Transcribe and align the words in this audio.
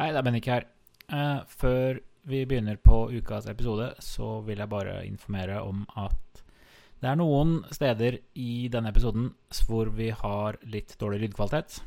Hei, 0.00 0.14
det 0.14 0.16
er 0.16 0.24
Bennik 0.24 0.46
her. 0.48 0.64
Eh, 1.12 1.40
før 1.60 1.98
vi 2.32 2.38
begynner 2.48 2.78
på 2.80 3.02
ukas 3.12 3.44
episode, 3.50 3.90
så 4.00 4.38
vil 4.46 4.62
jeg 4.62 4.72
bare 4.72 4.94
informere 5.04 5.58
om 5.60 5.82
at 6.00 6.40
det 7.02 7.10
er 7.10 7.18
noen 7.20 7.58
steder 7.68 8.16
i 8.32 8.70
denne 8.72 8.94
episoden 8.94 9.26
hvor 9.68 9.90
vi 9.98 10.06
har 10.22 10.56
litt 10.72 10.94
dårlig 10.96 11.26
lydkvalitet. 11.26 11.82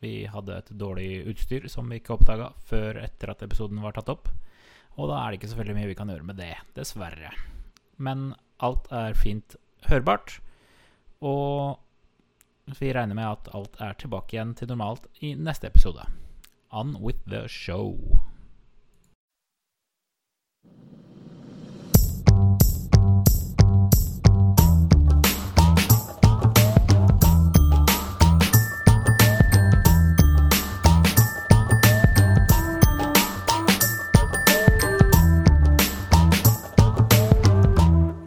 Vi 0.00 0.14
hadde 0.24 0.56
et 0.56 0.72
dårlig 0.72 1.10
utstyr 1.34 1.68
som 1.68 1.92
vi 1.92 2.00
ikke 2.00 2.16
oppdaga 2.16 2.48
før 2.64 3.02
etter 3.02 3.34
at 3.34 3.44
episoden 3.44 3.84
var 3.84 3.92
tatt 3.92 4.08
opp. 4.16 4.32
Og 4.96 5.12
da 5.12 5.20
er 5.20 5.28
det 5.28 5.42
ikke 5.42 5.52
så 5.52 5.60
mye 5.68 5.92
vi 5.92 6.00
kan 6.00 6.16
gjøre 6.16 6.30
med 6.32 6.40
det, 6.40 6.54
dessverre. 6.80 7.36
Men 8.00 8.30
alt 8.64 8.88
er 8.88 9.20
fint 9.20 9.60
hørbart. 9.92 10.38
Og 11.20 11.76
vi 12.80 12.96
regner 12.96 13.12
med 13.12 13.34
at 13.34 13.52
alt 13.52 13.76
er 13.84 14.00
tilbake 14.00 14.32
igjen 14.32 14.56
til 14.56 14.72
normalt 14.72 15.12
i 15.20 15.36
neste 15.36 15.68
episode. 15.68 16.08
On 16.76 16.96
with 17.00 17.18
the 17.26 17.46
show. 17.48 17.98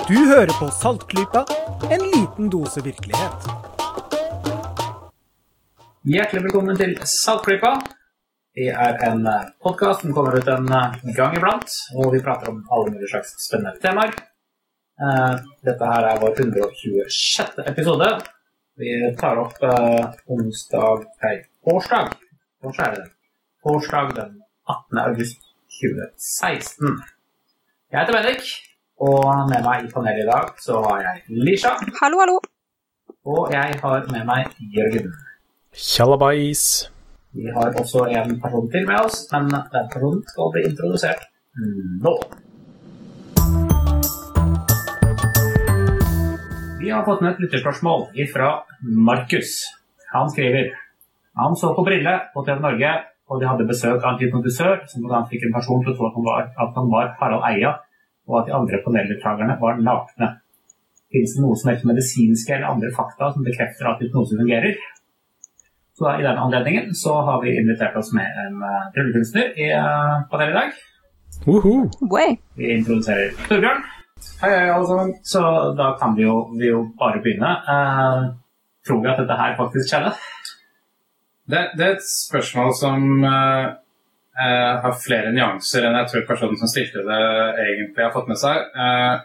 Du 0.07 0.27
hører 0.27 0.47
på 0.59 0.71
Saltklypa, 0.71 1.45
en 1.91 1.99
liten 1.99 2.49
dose 2.49 2.83
virkelighet. 2.83 3.51
Hjertelig 6.03 6.43
velkommen 6.43 6.77
til 6.77 6.97
Saltklypa. 7.03 7.75
Det 8.57 8.71
er 8.73 8.95
en 9.05 9.19
podkast 9.61 10.01
som 10.01 10.13
kommer 10.17 10.33
ut 10.39 10.47
en 10.49 10.65
eh, 10.73 10.93
gang 11.13 11.35
iblant, 11.37 11.73
og 11.93 12.07
vi 12.15 12.23
prater 12.25 12.49
om 12.49 12.63
alle 12.73 12.89
mulige 12.95 13.11
slags 13.11 13.35
spennende 13.43 13.77
temaer. 13.83 14.15
Eh, 14.97 15.35
Dette 15.67 15.89
her 15.91 16.07
er 16.09 16.17
vår 16.23 16.33
126. 16.41 17.61
episode. 17.69 18.07
Vi 18.81 18.95
tar 19.21 19.37
opp 19.43 19.61
eh, 19.61 20.09
onsdag 20.33 21.05
Nei, 21.21 21.35
årsdag. 21.69 22.17
Torsdag 22.65 22.87
er 22.87 22.97
det. 22.97 23.05
Årsdag 23.61 24.15
den 24.17 24.33
18. 24.65 25.03
august 25.05 25.47
2016. 25.77 26.97
Jeg 27.93 28.01
heter 28.01 28.17
Bendik, 28.17 28.51
og 28.97 29.21
med 29.53 29.61
meg 29.69 29.85
i 29.85 29.93
panelet 29.93 30.25
i 30.25 30.29
dag 30.33 30.57
så 30.65 30.81
har 30.89 31.05
jeg 31.05 31.41
Lisha. 31.45 31.77
Hallo, 32.01 32.25
hallo. 32.25 32.41
Og 33.21 33.53
jeg 33.53 33.77
har 33.85 34.09
med 34.09 34.25
meg 34.25 34.49
Jørgen. 34.73 35.13
Tjallabais. 35.77 36.87
Vi 37.35 37.51
har 37.55 37.73
også 37.81 38.05
en 38.07 38.39
person 38.41 38.69
til 38.71 38.85
med 38.87 38.99
oss, 39.05 39.17
men 39.31 39.49
den 39.51 39.89
personen 39.93 40.21
skal 40.31 40.51
bli 40.53 40.61
introdusert 40.69 41.25
nå. 42.05 42.13
Vi 46.81 46.89
har 46.93 47.03
fått 47.03 47.21
med 47.21 47.33
et 47.33 47.41
lytterspørsmål 47.43 48.07
fra 48.33 48.49
Markus. 49.09 49.51
Han 50.13 50.29
skriver 50.31 50.71
Han 51.37 51.55
så 51.55 51.73
på 51.75 51.83
Brille 51.85 52.13
på 52.33 52.43
TV 52.45 52.61
Norge, 52.63 52.91
og 53.29 53.41
de 53.41 53.49
hadde 53.49 53.67
besøk 53.67 53.99
av 54.01 54.13
en 54.13 54.21
hypnotisør 54.21 54.85
som 54.89 55.03
bl.a. 55.03 55.19
fikk 55.29 55.43
en 55.45 55.57
person 55.57 55.83
til 55.83 55.91
å 55.91 55.97
tro 55.97 56.07
at 56.07 56.15
han 56.15 56.25
var, 56.25 56.47
at 56.63 56.79
han 56.79 56.87
var 56.93 57.11
Harald 57.19 57.43
Eia, 57.51 57.73
og 58.27 58.39
at 58.39 58.47
de 58.47 58.55
andre 58.55 58.79
paneldeltakerne 58.85 59.57
var 59.61 59.81
nakne. 59.83 60.29
Finnes 61.13 61.35
det 61.35 61.43
noe 61.43 61.59
som 61.59 61.69
heter 61.71 61.91
medisinske 61.91 62.55
eller 62.55 62.71
andre 62.71 62.89
fakta 62.95 63.29
som 63.35 63.45
bekrefter 63.45 63.91
at 63.91 64.01
hypnose 64.01 64.39
fungerer? 64.39 64.79
Så 65.97 66.05
da, 66.05 66.19
I 66.19 66.25
den 66.25 66.37
anledningen 66.37 66.95
så 66.95 67.15
har 67.27 67.41
vi 67.41 67.55
invitert 67.57 67.95
oss 67.97 68.13
med 68.13 68.27
en 68.45 68.59
uh, 68.61 68.83
tryllekunstner 68.93 69.55
i 69.57 69.71
uh, 69.73 70.27
panelet 70.31 70.53
i 70.53 70.57
dag. 70.59 70.75
Woohoo. 71.47 71.87
Way. 72.13 72.37
Vi 72.59 72.69
introduserer 72.77 73.33
Torbjørn. 73.47 73.81
Hei, 74.41 74.51
hei, 74.51 74.69
alle 74.69 74.87
sammen. 74.87 75.15
Så 75.25 75.41
da 75.77 75.91
kan 76.01 76.13
vi 76.17 76.27
jo, 76.27 76.37
vi 76.59 76.69
jo 76.69 76.83
bare 76.99 77.23
begynne. 77.25 77.49
Uh, 77.65 78.29
tror 78.87 79.01
vi 79.01 79.11
at 79.11 79.23
dette 79.23 79.41
her 79.41 79.57
faktisk 79.57 79.89
skjedde? 79.89 80.13
Det, 81.49 81.65
det 81.79 81.85
er 81.85 81.97
et 81.97 82.07
spørsmål 82.11 82.73
som 82.77 83.09
uh, 83.23 83.73
eh, 84.37 84.73
har 84.83 84.99
flere 85.01 85.33
nyanser 85.35 85.87
enn 85.87 85.97
jeg 86.01 86.11
tror 86.11 86.27
personen 86.29 86.59
som 86.59 86.71
stilte 86.71 87.03
det, 87.07 87.21
egentlig 87.63 88.05
har 88.05 88.13
fått 88.15 88.29
med 88.31 88.39
seg. 88.41 88.69
Eh, 88.85 89.15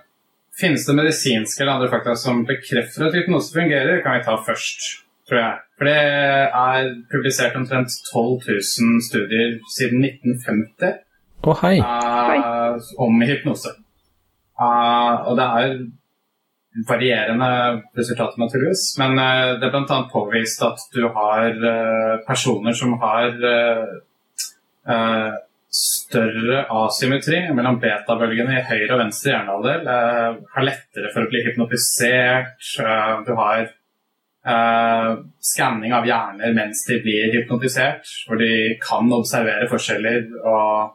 finnes 0.61 0.87
det 0.87 0.97
medisinske 0.99 1.65
eller 1.65 1.78
andre 1.78 1.91
fakta 1.93 2.16
som 2.19 2.44
bekrefter 2.49 3.09
at 3.09 3.16
hypnose 3.16 3.55
fungerer, 3.55 4.03
kan 4.05 4.19
vi 4.19 4.27
ta 4.27 4.37
først, 4.47 4.88
tror 5.32 5.41
jeg. 5.41 5.62
For 5.78 5.88
det 5.88 5.97
er 5.97 6.91
publisert 7.12 7.56
omtrent 7.56 7.94
12 8.12 8.44
000 8.50 9.00
studier 9.09 9.56
siden 9.72 10.04
1950 10.04 11.00
oh, 11.48 11.56
hei. 11.65 11.78
Uh, 11.81 12.76
om 13.00 13.25
hypnose. 13.25 13.72
Uh, 14.60 15.25
og 15.26 15.41
det 15.41 15.48
er 15.48 15.75
varierende 16.88 17.48
resultater, 17.97 18.38
naturligvis. 18.38 18.84
Men 19.00 19.16
uh, 19.16 19.56
det 19.56 19.69
er 19.69 19.75
bl.a. 19.75 19.98
påvist 20.12 20.62
at 20.69 20.84
du 20.94 21.06
har 21.16 21.56
personer 22.28 22.76
som 22.76 22.94
har 23.00 23.32
større 25.72 26.64
asymmetri 26.69 27.38
mellom 27.56 27.78
betabølgene 27.81 28.59
i 28.59 28.64
høyre 28.69 28.93
og 28.93 29.00
venstre 29.06 29.32
hjernehalvdel. 29.32 29.87
eh, 29.88 30.41
har 30.54 30.66
lettere 30.66 31.12
for 31.14 31.25
å 31.25 31.31
bli 31.32 31.41
hypnotisert. 31.47 32.60
du 33.26 33.32
har 33.38 33.70
uh, 34.49 35.23
skanning 35.43 35.95
av 35.95 36.07
hjerner 36.09 36.55
mens 36.57 36.85
de 36.89 36.99
blir 37.05 37.33
hypnotisert, 37.37 38.07
hvor 38.27 38.41
de 38.41 38.77
kan 38.83 39.11
observere 39.15 39.71
forskjeller 39.71 40.29
og 40.43 40.95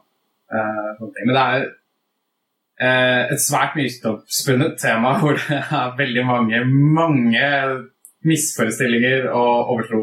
uh, 0.52 0.88
sånne 0.98 1.12
ting. 1.16 1.28
Men 1.28 1.36
det 1.36 1.44
er 1.44 1.68
uh, 1.68 3.22
et 3.34 3.44
svært 3.44 3.78
myteoppspunnet 3.78 4.78
tema 4.80 5.16
hvor 5.22 5.38
det 5.40 5.62
er 5.62 5.94
veldig 5.98 6.26
mange, 6.28 6.64
mange 6.98 7.46
misforestillinger 8.26 9.28
og 9.30 9.72
overtro 9.72 10.02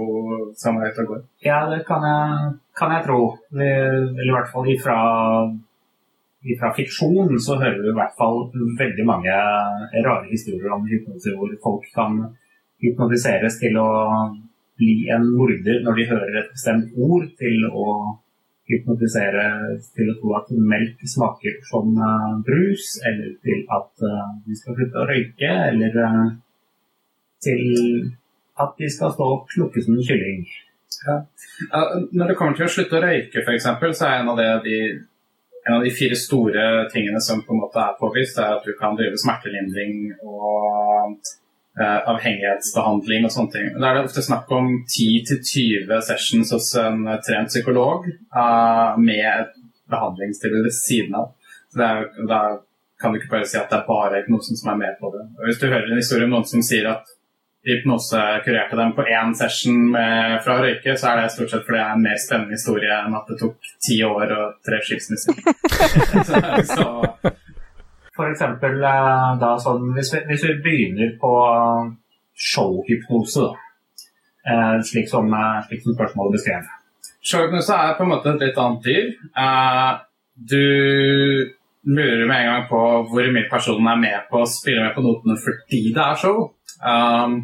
som 0.57 0.79
er 0.79 0.91
ute 0.91 1.03
og 1.03 1.11
går. 1.11 1.21
Ja, 1.45 1.65
det 1.71 1.81
kan 1.87 2.03
jeg, 2.07 2.53
kan 2.79 2.93
jeg 2.95 3.05
tro. 3.09 3.19
Eller 3.51 4.23
i 4.23 4.31
hvert 4.31 4.53
fall 4.53 4.69
ifra, 4.71 4.95
ifra 6.47 6.71
fiksjon 6.77 7.35
så 7.43 7.59
hører 7.59 7.81
vi 7.83 7.91
i 7.91 7.97
hvert 7.99 8.15
fall 8.17 8.45
veldig 8.79 9.05
mange 9.09 9.35
rare 10.07 10.23
historier 10.31 10.71
om 10.77 10.87
hypnose 10.87 11.35
hvor 11.35 11.51
folk 11.65 11.91
kan 11.97 12.23
hypnotiseres 12.85 13.59
til 13.61 13.77
å 13.81 13.89
bli 14.79 15.07
en 15.15 15.25
morder 15.37 15.81
når 15.85 15.99
de 15.99 16.07
hører 16.11 16.39
et 16.41 16.53
bestemt 16.53 16.95
ord, 16.99 17.27
til 17.39 17.67
å 17.71 17.87
hypnotisere 18.69 19.45
til 19.95 20.09
å 20.09 20.17
tro 20.19 20.35
at 20.39 20.51
melk 20.73 21.01
smaker 21.09 21.59
som 21.69 21.91
eh, 21.93 22.29
brus, 22.47 22.95
eller 23.05 23.35
til 23.45 23.63
at 23.77 24.05
eh, 24.09 24.29
de 24.47 24.57
skal 24.59 24.77
slutte 24.77 25.01
å 25.01 25.07
røyke, 25.09 25.51
eller 25.71 25.99
eh, 26.05 26.21
til 27.45 27.65
at 28.61 28.77
de 28.79 28.89
skal 28.89 29.13
stå 29.13 29.27
og 29.35 29.49
klukke 29.51 29.83
som 29.83 29.97
en 29.97 30.07
kylling. 30.07 30.45
Ja, 31.05 31.19
Når 32.15 32.31
det 32.31 32.37
kommer 32.39 32.57
til 32.57 32.65
å 32.65 32.71
slutte 32.71 32.97
å 32.97 33.03
røyke, 33.03 33.43
f.eks., 33.43 33.67
så 33.99 34.07
er 34.07 34.21
en 34.23 34.31
av, 34.33 34.39
de, 34.65 34.79
en 35.67 35.77
av 35.77 35.85
de 35.85 35.93
fire 35.93 36.17
store 36.17 36.65
tingene 36.93 37.21
som 37.21 37.43
på 37.45 37.53
en 37.53 37.61
måte 37.61 37.83
er 37.83 37.97
påvist, 37.99 38.39
er 38.41 38.57
at 38.57 38.65
du 38.65 38.73
kan 38.79 38.97
drive 38.97 39.19
smertelindring 39.21 40.15
og 40.23 41.19
avhengighetsbehandling 41.83 43.25
og 43.27 43.33
sånne 43.33 43.51
ting. 43.51 43.65
Da 43.75 43.89
er 43.89 43.97
det 43.97 44.05
ofte 44.07 44.23
snakk 44.23 44.51
om 44.55 44.69
10-20 44.87 45.91
sessions 46.07 46.53
hos 46.55 46.69
en 46.79 47.03
trent 47.25 47.51
psykolog 47.51 48.07
eh, 48.07 49.01
med 49.01 49.25
et 49.25 49.57
behandlingstilbud 49.91 50.63
ved 50.69 50.75
siden 50.75 51.17
av. 51.19 51.33
Så 51.73 51.83
er, 51.83 52.07
da 52.29 52.41
kan 53.01 53.11
du 53.11 53.19
ikke 53.19 53.33
bare 53.33 53.49
si 53.49 53.59
at 53.59 53.67
det 53.71 53.81
er 53.81 53.89
bare 53.89 54.21
hypnosen 54.21 54.57
som 54.57 54.71
er 54.71 54.79
med 54.79 54.95
på 55.01 55.11
det. 55.13 55.27
Og 55.35 55.49
hvis 55.49 55.59
du 55.59 55.67
hører 55.67 55.91
en 55.91 55.99
historie 55.99 56.27
om 56.27 56.35
noen 56.37 56.47
som 56.47 56.63
sier 56.63 56.87
at 56.93 57.11
hypnose 57.65 58.21
kurerte 58.45 58.77
dem 58.77 58.93
på 58.95 59.03
én 59.09 59.33
session 59.37 59.87
med, 59.91 60.37
fra 60.45 60.59
å 60.59 60.63
røyke, 60.63 60.93
så 60.95 61.11
er 61.11 61.21
det 61.21 61.31
stort 61.33 61.51
sett 61.51 61.65
fordi 61.65 61.79
det 61.79 61.85
er 61.85 61.95
en 61.97 62.05
mer 62.05 62.19
spennende 62.21 62.59
historie 62.59 62.99
enn 63.01 63.17
at 63.17 63.31
det 63.31 63.39
tok 63.41 63.71
ti 63.87 63.97
år 64.05 64.35
og 64.37 64.59
tre 64.65 64.81
skilsmisser. 64.85 65.41
så 66.75 66.87
Eksempel 68.23 68.79
eh, 68.79 69.29
da 69.41 69.51
sånn 69.59 69.89
Hvis 69.95 70.13
vi, 70.13 70.21
hvis 70.29 70.45
vi 70.47 70.55
begynner 70.63 71.13
på 71.19 71.33
showhypnose, 72.35 73.43
da. 73.43 73.51
Eh, 74.45 74.81
slik, 74.87 75.09
som, 75.09 75.27
eh, 75.33 75.59
slik 75.67 75.83
som 75.83 75.95
spørsmålet 75.97 76.37
beskrev. 76.37 76.71
Showhypnose 77.25 77.73
er 77.75 77.95
på 77.97 78.05
en 78.05 78.11
måte 78.13 78.33
et 78.33 78.43
litt 78.45 78.59
annet 78.61 78.83
dyr. 78.85 79.07
Eh, 79.43 79.91
du 80.35 80.63
lurer 81.85 82.27
med 82.27 82.41
en 82.41 82.51
gang 82.51 82.67
på 82.69 82.81
hvor 83.09 83.31
mye 83.33 83.49
personen 83.49 83.87
er 83.87 83.99
med 84.01 84.29
på 84.29 84.41
å 84.41 84.49
spille 84.49 84.83
med 84.83 84.95
på 84.95 85.03
notene 85.05 85.37
fordi 85.39 85.81
det 85.95 86.03
er 86.03 86.19
show. 86.19 86.39
Um, 86.81 87.35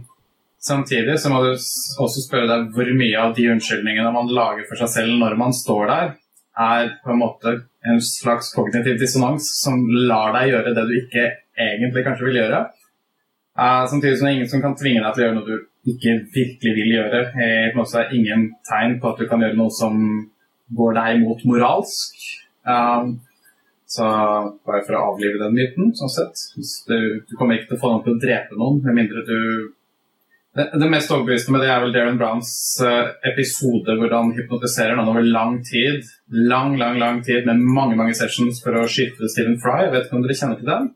samtidig 0.61 1.17
så 1.21 1.31
må 1.31 1.43
du 1.45 1.51
også 1.53 2.25
spørre 2.25 2.49
deg 2.49 2.71
hvor 2.75 2.89
mye 2.97 3.21
av 3.21 3.35
de 3.37 3.47
unnskyldningene 3.53 4.13
man 4.13 4.31
lager 4.33 4.65
for 4.69 4.81
seg 4.81 4.91
selv 4.95 5.21
når 5.21 5.37
man 5.39 5.53
står 5.55 5.85
der, 5.93 6.15
er 6.57 6.89
på 7.03 7.13
en 7.13 7.21
måte 7.21 7.55
en 7.89 8.01
slags 8.05 8.51
kognitiv 8.53 8.99
dissonans 9.01 9.47
som 9.63 9.81
lar 10.09 10.35
deg 10.35 10.51
gjøre 10.51 10.75
det 10.75 10.85
du 10.87 10.93
ikke 10.99 11.25
egentlig 11.57 12.05
kanskje 12.05 12.27
vil 12.27 12.39
gjøre. 12.43 12.61
Uh, 13.57 13.83
samtidig 13.89 14.17
som 14.17 14.27
det 14.27 14.31
er 14.31 14.37
ingen 14.37 14.51
som 14.51 14.61
kan 14.63 14.77
tvinge 14.79 15.01
deg 15.03 15.15
til 15.15 15.23
å 15.23 15.25
gjøre 15.25 15.37
noe 15.39 15.49
du 15.49 15.91
ikke 15.91 16.13
virkelig 16.35 16.75
vil 16.77 16.93
gjøre. 16.97 17.23
Det 17.33 17.49
hypnose 17.67 17.99
er 17.99 18.13
ingen 18.17 18.47
tegn 18.69 18.99
på 19.01 19.11
at 19.11 19.19
du 19.19 19.27
kan 19.29 19.43
gjøre 19.43 19.59
noe 19.59 19.73
som 19.73 19.97
går 20.77 20.95
deg 20.97 21.17
imot 21.17 21.43
moralsk. 21.49 22.23
Um, 22.69 23.19
så 23.91 24.05
bare 24.63 24.85
for 24.87 24.95
å 24.95 25.03
avlive 25.11 25.41
den 25.41 25.55
myten, 25.57 25.91
sånn 25.97 26.13
sett. 26.13 26.45
Du, 26.87 26.95
du, 27.27 27.33
kommer 27.35 27.57
ikke 27.57 27.73
til 27.73 27.79
å 27.79 27.81
få 27.81 27.91
noen 27.91 28.05
til 28.05 28.15
å 28.15 28.21
drepe 28.21 28.59
noen 28.59 28.79
med 28.85 28.97
mindre 29.01 29.25
du 29.27 29.39
Det, 30.55 30.65
det 30.75 30.87
mest 30.91 31.11
overbevisende 31.13 31.55
med 31.55 31.61
det 31.63 31.69
er 31.71 31.79
vel 31.79 31.93
Darren 31.95 32.17
Browns 32.19 32.49
uh, 32.83 33.13
episode 33.29 33.93
hvor 33.95 34.11
han 34.11 34.33
hypnotiserer 34.35 34.97
noen 34.97 35.13
over 35.13 35.23
lang 35.23 35.61
tid. 35.63 36.03
Lang, 36.27 36.75
lang, 36.79 36.97
lang 36.99 37.21
tid 37.23 37.47
med 37.47 37.61
mange 37.63 37.95
mange 37.99 38.15
sessions 38.19 38.59
for 38.63 38.75
å 38.75 38.87
skyte 38.91 39.29
Stephen 39.31 39.55
Fry. 39.63 39.85
Jeg 39.85 39.93
vet 39.93 40.09
ikke 40.09 40.19
om 40.19 40.25
dere 40.25 40.35
kjenner 40.41 40.59
til 40.59 40.67
den? 40.67 40.89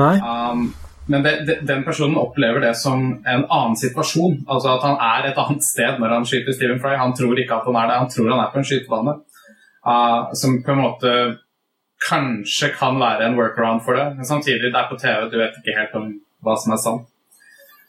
Nei. 0.00 0.16
Um, 0.18 0.66
men 1.12 1.22
det, 1.22 1.36
det, 1.46 1.56
den 1.68 1.86
personen 1.86 2.18
opplever 2.18 2.62
det 2.62 2.74
som 2.78 3.06
en 3.22 3.46
annen 3.46 3.78
situasjon. 3.78 4.40
Altså 4.50 4.74
at 4.74 4.88
han 4.88 4.98
er 4.98 5.30
et 5.30 5.40
annet 5.44 5.66
sted 5.66 6.02
når 6.02 6.16
han 6.16 6.26
skyter 6.26 6.58
Stephen 6.58 6.82
Fry. 6.82 6.98
Han 6.98 7.14
tror 7.14 7.38
ikke 7.38 7.62
at 7.62 7.70
han 7.70 7.78
er 7.78 7.90
det, 7.90 8.02
han 8.02 8.12
tror 8.16 8.34
han 8.34 8.42
er 8.42 8.50
på 8.50 8.62
en 8.62 8.70
skytebane. 8.72 9.18
Uh, 9.86 10.34
som 10.38 10.58
på 10.66 10.74
en 10.74 10.82
måte 10.82 11.16
kanskje 12.02 12.74
kan 12.74 12.98
være 12.98 13.28
en 13.28 13.38
workaround 13.38 13.86
for 13.86 13.94
det. 13.94 14.10
Men 14.18 14.26
samtidig, 14.26 14.74
det 14.74 14.78
er 14.78 14.90
på 14.90 14.98
TV, 14.98 15.28
du 15.30 15.38
vet 15.38 15.58
ikke 15.62 15.78
helt 15.78 16.00
om 16.02 16.16
hva 16.42 16.58
som 16.58 16.74
er 16.74 16.82
sant. 16.82 17.12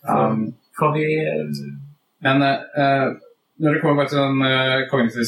Um, 0.06 0.51
Kan 0.80 0.94
vi 0.96 1.06
men 2.24 2.42
uh, 2.42 3.14
når 3.64 3.75
det 3.75 3.84
kommer 3.84 4.08
til 4.10 4.20
den 4.20 4.42
uh, 4.42 4.88
kognitive, 4.92 5.25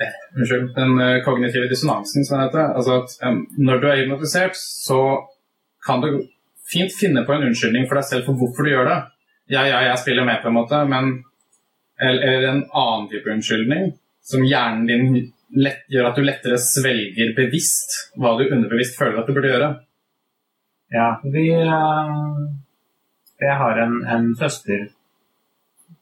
eh, 0.00 0.18
unnskyld, 0.36 0.68
den 0.76 0.92
uh, 0.98 1.22
kognitive 1.24 1.68
dissonansen, 1.70 2.24
som 2.24 2.38
det 2.38 2.48
heter 2.48 2.74
altså 2.74 3.00
at 3.02 3.36
Når 3.58 3.80
du 3.80 3.88
er 3.88 4.02
hypnotisert, 4.02 4.56
så 4.56 5.00
kan 5.86 6.00
du 6.00 6.24
fint 6.72 6.92
finne 7.00 7.24
på 7.26 7.34
en 7.34 7.48
unnskyldning 7.48 7.88
for 7.88 8.00
deg 8.00 8.08
selv 8.08 8.28
for 8.28 8.40
hvorfor 8.40 8.66
du 8.66 8.72
gjør 8.72 8.88
det. 8.88 9.00
Ja, 9.50 9.66
ja, 9.66 9.82
jeg 9.88 9.98
spiller 9.98 10.24
med, 10.24 10.40
på 10.42 10.48
en 10.48 10.58
måte, 10.60 10.84
men 10.88 11.24
Eller, 12.00 12.48
en 12.48 12.62
annen 12.72 13.08
type 13.10 13.28
unnskyldning 13.28 13.90
som 14.24 14.44
hjernen 14.48 14.86
din 14.88 15.32
lett, 15.52 15.82
gjør 15.92 16.06
at 16.08 16.16
du 16.16 16.22
lettere 16.24 16.56
svelger 16.56 17.34
bevisst 17.36 17.92
hva 18.16 18.38
du 18.38 18.46
underbevisst 18.46 18.96
føler 18.96 19.20
at 19.20 19.28
du 19.28 19.34
burde 19.36 19.50
gjøre. 19.50 19.68
Ja, 20.94 21.08
vi 21.34 21.44
eh, 21.52 22.38
Jeg 23.40 23.56
har 23.56 23.78
en, 23.80 23.94
en 24.04 24.26
søster 24.36 24.90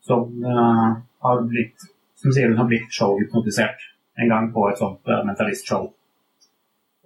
som 0.03 0.27
uh, 0.43 0.99
har 1.23 1.45
blitt 1.51 1.87
Som 2.19 2.33
sier 2.35 2.51
hun 2.51 2.59
har 2.59 2.67
blitt 2.67 2.91
showhypnotisert 2.91 3.85
en 4.19 4.31
gang 4.33 4.49
på 4.51 4.65
et 4.67 4.81
sånt 4.81 5.07
uh, 5.07 5.21
mentalistshow. 5.23 5.85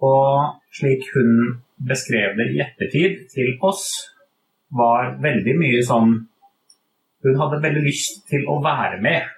Og 0.01 0.55
slik 0.73 1.05
hun 1.13 1.59
beskrev 1.85 2.33
det 2.39 2.47
i 2.49 2.63
ettertid 2.63 3.19
til 3.29 3.51
oss, 3.61 3.83
var 4.73 5.13
veldig 5.21 5.53
mye 5.59 5.83
sånn 5.85 6.15
Hun 7.23 7.37
hadde 7.39 7.61
veldig 7.63 7.83
lyst 7.85 8.23
til 8.31 8.49
å 8.49 8.57
være 8.65 8.97
med. 9.05 9.29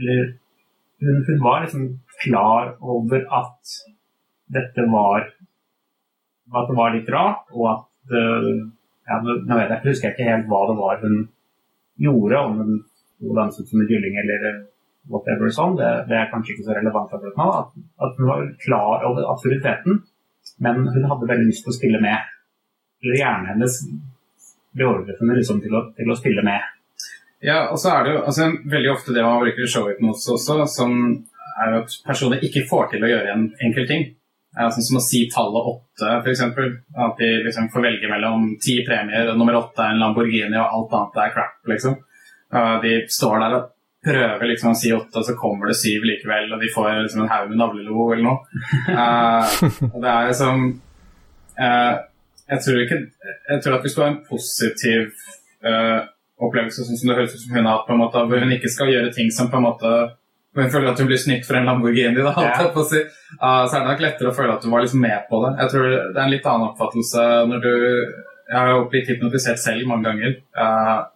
Eller 0.00 0.34
hun, 1.04 1.22
hun 1.28 1.40
var 1.46 1.62
liksom 1.62 1.86
klar 2.24 2.74
over 2.82 3.22
at 3.38 3.76
dette 4.58 4.90
var 4.90 5.30
At 6.54 6.66
det 6.68 6.76
var 6.76 6.92
litt 6.92 7.08
rart, 7.14 7.46
og 7.54 7.70
at 7.70 8.18
uh, 8.18 8.66
ja, 9.08 9.18
nå 9.24 9.56
vet 9.58 9.68
jeg, 9.68 9.78
ikke- 9.78 9.90
husker 9.90 10.08
jeg 10.08 10.14
ikke 10.16 10.30
helt 10.30 10.46
hva 10.50 10.60
det 10.70 10.76
var 10.80 11.02
hun 11.04 11.16
gjorde, 12.06 12.38
om 12.40 12.56
hun 12.58 13.36
danset 13.36 13.68
som 13.68 13.80
en 13.80 13.88
gylling 13.88 14.16
eller 14.20 14.64
whatever 15.12 15.52
sånn. 15.52 15.76
Det, 15.78 15.90
det 16.08 16.16
er 16.18 16.30
kanskje 16.32 16.54
ikke 16.54 16.66
så 16.68 16.76
relevant 16.76 17.12
akkurat 17.12 17.38
nå. 17.40 17.48
At, 17.60 17.70
at 18.06 18.18
hun 18.18 18.28
var 18.30 18.46
klar 18.64 19.04
over 19.08 19.28
absurditeten, 19.32 20.02
men 20.64 20.82
hun 20.88 21.08
hadde 21.10 21.28
veldig 21.30 21.48
lyst 21.50 21.64
til 21.64 21.72
å 21.72 21.78
spille 21.78 22.00
med. 22.04 22.30
Eller 23.04 23.20
hjernen 23.20 23.50
hennes 23.52 23.78
beordret 24.74 25.20
henne 25.20 25.36
liksom 25.38 25.60
til 25.62 25.76
å, 25.76 25.84
til 25.96 26.10
å 26.10 26.16
spille 26.18 26.42
med. 26.46 26.60
Ja, 27.44 27.68
og 27.70 27.78
så 27.78 27.92
er 27.92 28.04
det 28.06 28.14
jo 28.14 28.20
altså, 28.24 28.48
veldig 28.72 28.90
ofte 28.94 29.14
det 29.14 29.22
man 29.24 29.42
bruker 29.44 29.66
i 29.66 29.70
showhypnose 29.70 30.32
også, 30.34 30.58
som 30.72 30.94
er 31.64 31.76
at 31.82 31.96
personer 32.06 32.42
ikke 32.46 32.64
får 32.70 32.88
til 32.94 33.04
å 33.04 33.10
gjøre 33.12 33.34
en 33.34 33.44
enkel 33.62 33.86
ting. 33.90 34.06
Sånn 34.54 34.86
som 34.86 35.00
å 35.00 35.02
si 35.02 35.24
tallet 35.32 35.68
åtte, 35.70 36.10
f.eks. 36.20 36.42
At 36.46 37.18
de 37.18 37.30
liksom 37.42 37.70
får 37.74 37.86
velge 37.88 38.10
mellom 38.10 38.52
ti 38.62 38.78
premier, 38.86 39.32
og 39.32 39.38
nummer 39.40 39.58
åtte 39.58 39.82
er 39.82 39.94
en 39.94 40.02
Lamborghini, 40.02 40.58
og 40.60 40.76
alt 40.78 40.98
annet 40.98 41.22
er 41.24 41.32
crap, 41.34 41.56
liksom. 41.72 41.96
Eh, 42.54 42.74
De 42.84 42.92
står 43.10 43.40
der 43.42 43.56
og 43.58 43.70
prøver 44.04 44.50
liksom 44.50 44.72
å 44.72 44.78
si 44.78 44.92
åtte, 44.94 45.18
og 45.18 45.26
så 45.26 45.36
kommer 45.38 45.70
det 45.70 45.78
syv 45.80 46.04
likevel, 46.06 46.50
og 46.52 46.62
de 46.62 46.72
får 46.74 46.90
liksom 47.04 47.24
en 47.24 47.30
haug 47.32 47.50
med 47.50 47.60
navlelo 47.60 48.08
eller 48.12 48.26
noe. 48.26 48.64
uh, 48.90 49.54
og 49.92 49.96
det 50.04 50.10
er 50.10 50.28
liksom 50.28 50.66
uh, 51.58 51.94
jeg, 52.50 52.58
tror 52.66 52.82
ikke, 52.82 52.98
jeg 53.48 53.62
tror 53.64 53.78
at 53.78 53.86
hvis 53.86 53.96
du 53.96 54.02
har 54.02 54.10
en 54.12 54.20
positiv 54.28 55.08
uh, 55.64 56.04
opplevelse, 56.44 56.84
sånn 56.84 57.00
som 57.00 57.10
det 57.10 57.16
høres 57.16 57.36
ut 57.36 57.46
som 57.46 57.56
hun 57.56 57.70
har 57.70 57.80
hatt, 57.80 58.20
hvor 58.28 58.44
hun 58.44 58.56
ikke 58.58 58.72
skal 58.72 58.92
gjøre 58.92 59.14
ting 59.16 59.32
som 59.32 59.48
på 59.48 59.60
en 59.60 59.68
måte 59.70 59.94
hun 60.62 60.70
føler 60.70 60.92
at 60.92 61.00
hun 61.02 61.08
blir 61.10 61.18
snytt 61.18 61.46
for 61.46 61.58
en 61.58 61.66
Lamborghini, 61.66 62.22
da, 62.22 62.32
yeah. 62.38 62.68
på 62.74 62.84
å 62.84 62.86
si. 62.86 63.00
uh, 63.40 63.64
så 63.66 63.74
er 63.74 63.80
det 63.80 63.88
nok 63.88 64.04
lettere 64.04 64.30
å 64.30 64.36
føle 64.36 64.54
at 64.54 64.62
du 64.62 64.70
var 64.70 64.84
liksom 64.84 65.02
med 65.02 65.24
på 65.30 65.40
det. 65.42 65.50
Jeg 65.62 65.72
tror 65.72 65.88
det 65.90 66.12
er 66.12 66.22
en 66.24 66.34
litt 66.34 66.46
annen 66.50 66.68
oppfattelse 66.68 67.24
når 67.50 67.64
du 67.64 67.74
Jeg 68.44 68.60
har 68.60 68.70
jo 68.70 68.84
blitt 68.92 69.08
hypnotisert 69.08 69.58
selv 69.58 69.88
mange 69.88 70.06
ganger. 70.06 70.36
Uh, 70.54 71.08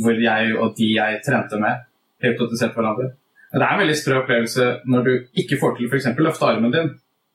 hvor 0.00 0.16
jeg 0.18 0.56
og 0.56 0.72
de 0.78 0.88
jeg 0.94 1.20
trente 1.26 1.60
med, 1.60 1.84
hypnotiserte 2.24 2.78
hverandre. 2.78 3.10
Men 3.52 3.60
det 3.60 3.66
er 3.66 3.74
en 3.74 3.82
veldig 3.84 3.96
sprø 4.00 4.16
opplevelse 4.22 4.70
når 4.90 5.04
du 5.06 5.12
ikke 5.42 5.58
får 5.60 5.76
til 5.76 5.90
f.eks. 5.90 6.08
løfte 6.18 6.48
armen 6.48 6.72
din, 6.74 6.90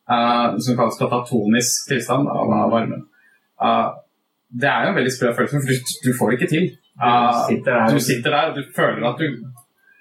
uh, 0.10 0.58
som 0.58 0.80
kalles 0.80 1.00
katatonisk 1.00 1.94
tilstand 1.94 2.28
av, 2.32 2.52
av 2.66 2.76
armen. 2.82 3.06
Det 4.50 4.68
er 4.68 4.84
jo 4.84 4.92
en 4.92 4.98
veldig 4.98 5.14
sprø 5.14 5.32
følelse, 5.38 5.62
for 5.62 5.70
du, 5.72 5.96
du 6.08 6.12
får 6.18 6.32
det 6.32 6.40
ikke 6.40 6.52
til. 6.56 6.70
Du 7.00 7.42
sitter 7.48 7.94
du 7.94 8.02
sitter 8.04 8.34
der 8.34 8.50
og 8.50 8.58
du 8.58 8.64
føler 8.76 9.06
at 9.08 9.22
du 9.22 9.28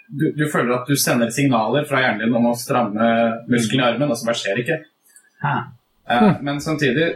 du, 0.08 0.30
du 0.36 0.44
føler 0.50 0.74
at 0.78 0.88
du 0.88 0.96
sender 0.96 1.30
signaler 1.34 1.86
fra 1.88 2.02
hjernen 2.02 2.24
din 2.24 2.36
om 2.36 2.50
å 2.50 2.56
stramme 2.58 3.08
musklene 3.50 3.84
i 3.84 3.88
armen, 3.92 4.10
og 4.10 4.18
så 4.18 4.28
bare 4.28 4.40
skjer 4.40 4.58
det 4.58 4.64
ikke. 4.64 4.78
Eh, 6.10 6.28
men 6.46 6.60
samtidig, 6.64 7.08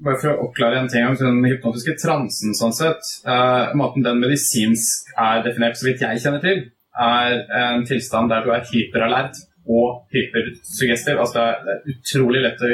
bare 0.00 0.20
for 0.22 0.32
å 0.32 0.46
oppklare 0.46 0.80
en 0.80 0.88
ting 0.90 1.06
om 1.06 1.18
den 1.18 1.42
hypnotiske 1.44 1.98
transen 2.00 2.56
sånn 2.56 2.74
sett, 2.76 3.12
eh, 3.28 3.74
måten 3.76 4.06
den 4.06 4.22
medisinsk 4.22 5.12
er 5.16 5.44
definert, 5.44 5.76
så 5.76 5.90
vidt 5.90 6.04
jeg 6.06 6.22
kjenner 6.24 6.44
til, 6.44 6.64
er 7.00 7.44
en 7.60 7.84
tilstand 7.88 8.32
der 8.32 8.44
du 8.44 8.50
er 8.54 8.64
hyperalert 8.72 9.36
og 9.68 10.06
hypersuggestiv. 10.14 11.20
Altså 11.20 11.38
det 11.38 11.74
er 11.74 11.94
utrolig 11.94 12.42
lett 12.44 12.64
å 12.64 12.72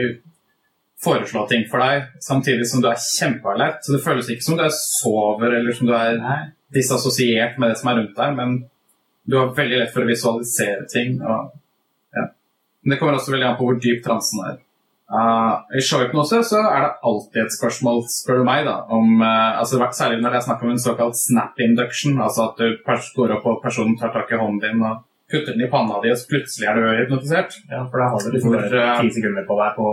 foreslå 1.03 1.45
ting 1.51 1.67
for 1.71 1.83
deg, 1.85 2.07
samtidig 2.25 2.67
som 2.71 2.81
du 2.83 2.89
er 2.89 3.03
kjempealert. 3.03 3.83
Så 3.85 3.97
det 3.97 4.05
føles 4.05 4.31
ikke 4.33 4.47
som 4.47 4.57
du 4.57 4.65
er 4.65 4.73
sover, 4.73 5.59
eller 5.59 5.77
som 5.77 5.91
du 5.91 5.95
er 5.95 6.23
disassosiert 6.75 7.61
med 7.61 7.71
det 7.71 7.79
som 7.81 7.91
er 7.91 8.01
rundt 8.01 8.17
deg, 8.17 8.39
men 8.39 8.57
du 9.27 9.39
har 9.39 9.55
veldig 9.57 9.81
lett 9.83 9.95
for 9.95 10.05
å 10.05 10.11
visualisere 10.11 10.87
ting. 10.91 11.19
Og, 11.23 11.51
ja. 12.17 12.29
Men 12.83 12.95
det 12.95 13.01
kommer 13.01 13.19
også 13.19 13.35
veldig 13.35 13.51
an 13.51 13.59
på 13.59 13.69
hvor 13.69 13.81
dyp 13.83 14.05
transen 14.05 14.45
er. 14.47 14.63
Uh, 15.07 15.63
I 15.79 15.83
showhypnose 15.87 16.41
så 16.49 16.61
er 16.67 16.81
det 16.83 16.95
alltid 17.07 17.45
et 17.45 17.55
spørsmål, 17.55 18.01
spør 18.11 18.41
du 18.41 18.47
meg, 18.49 18.65
da, 18.67 18.81
om 18.91 19.21
uh, 19.23 19.61
altså, 19.61 19.79
Særlig 19.95 20.19
når 20.19 20.35
det 20.35 20.41
er 20.41 20.47
snakk 20.49 20.65
om 20.67 20.73
en 20.73 20.83
såkalt 20.83 21.19
snap 21.19 21.61
induction, 21.63 22.17
altså 22.19 22.49
at 22.49 22.59
du 22.59 22.81
går 23.15 23.37
opp 23.37 23.47
og 23.47 23.61
personen 23.63 23.95
tar 24.01 24.11
tak 24.15 24.35
i 24.35 24.41
hånden 24.41 24.65
din 24.65 24.83
og 24.83 25.05
putter 25.31 25.53
den 25.53 25.67
i 25.67 25.71
panna 25.71 25.99
di, 26.03 26.11
og 26.11 26.19
så 26.19 26.29
plutselig 26.31 26.67
er 26.71 26.79
du 26.79 26.85
hypnotisert. 27.01 27.57
Ja, 27.71 27.83
for 27.91 28.03
da 28.03 28.11
har 28.13 28.23
du 28.23 28.35
liksom 28.35 28.53
bare 28.55 28.83
eh, 28.83 29.01
ti 29.03 29.15
sekunder 29.17 29.47
på 29.49 29.57
deg 29.59 29.79
på, 29.79 29.87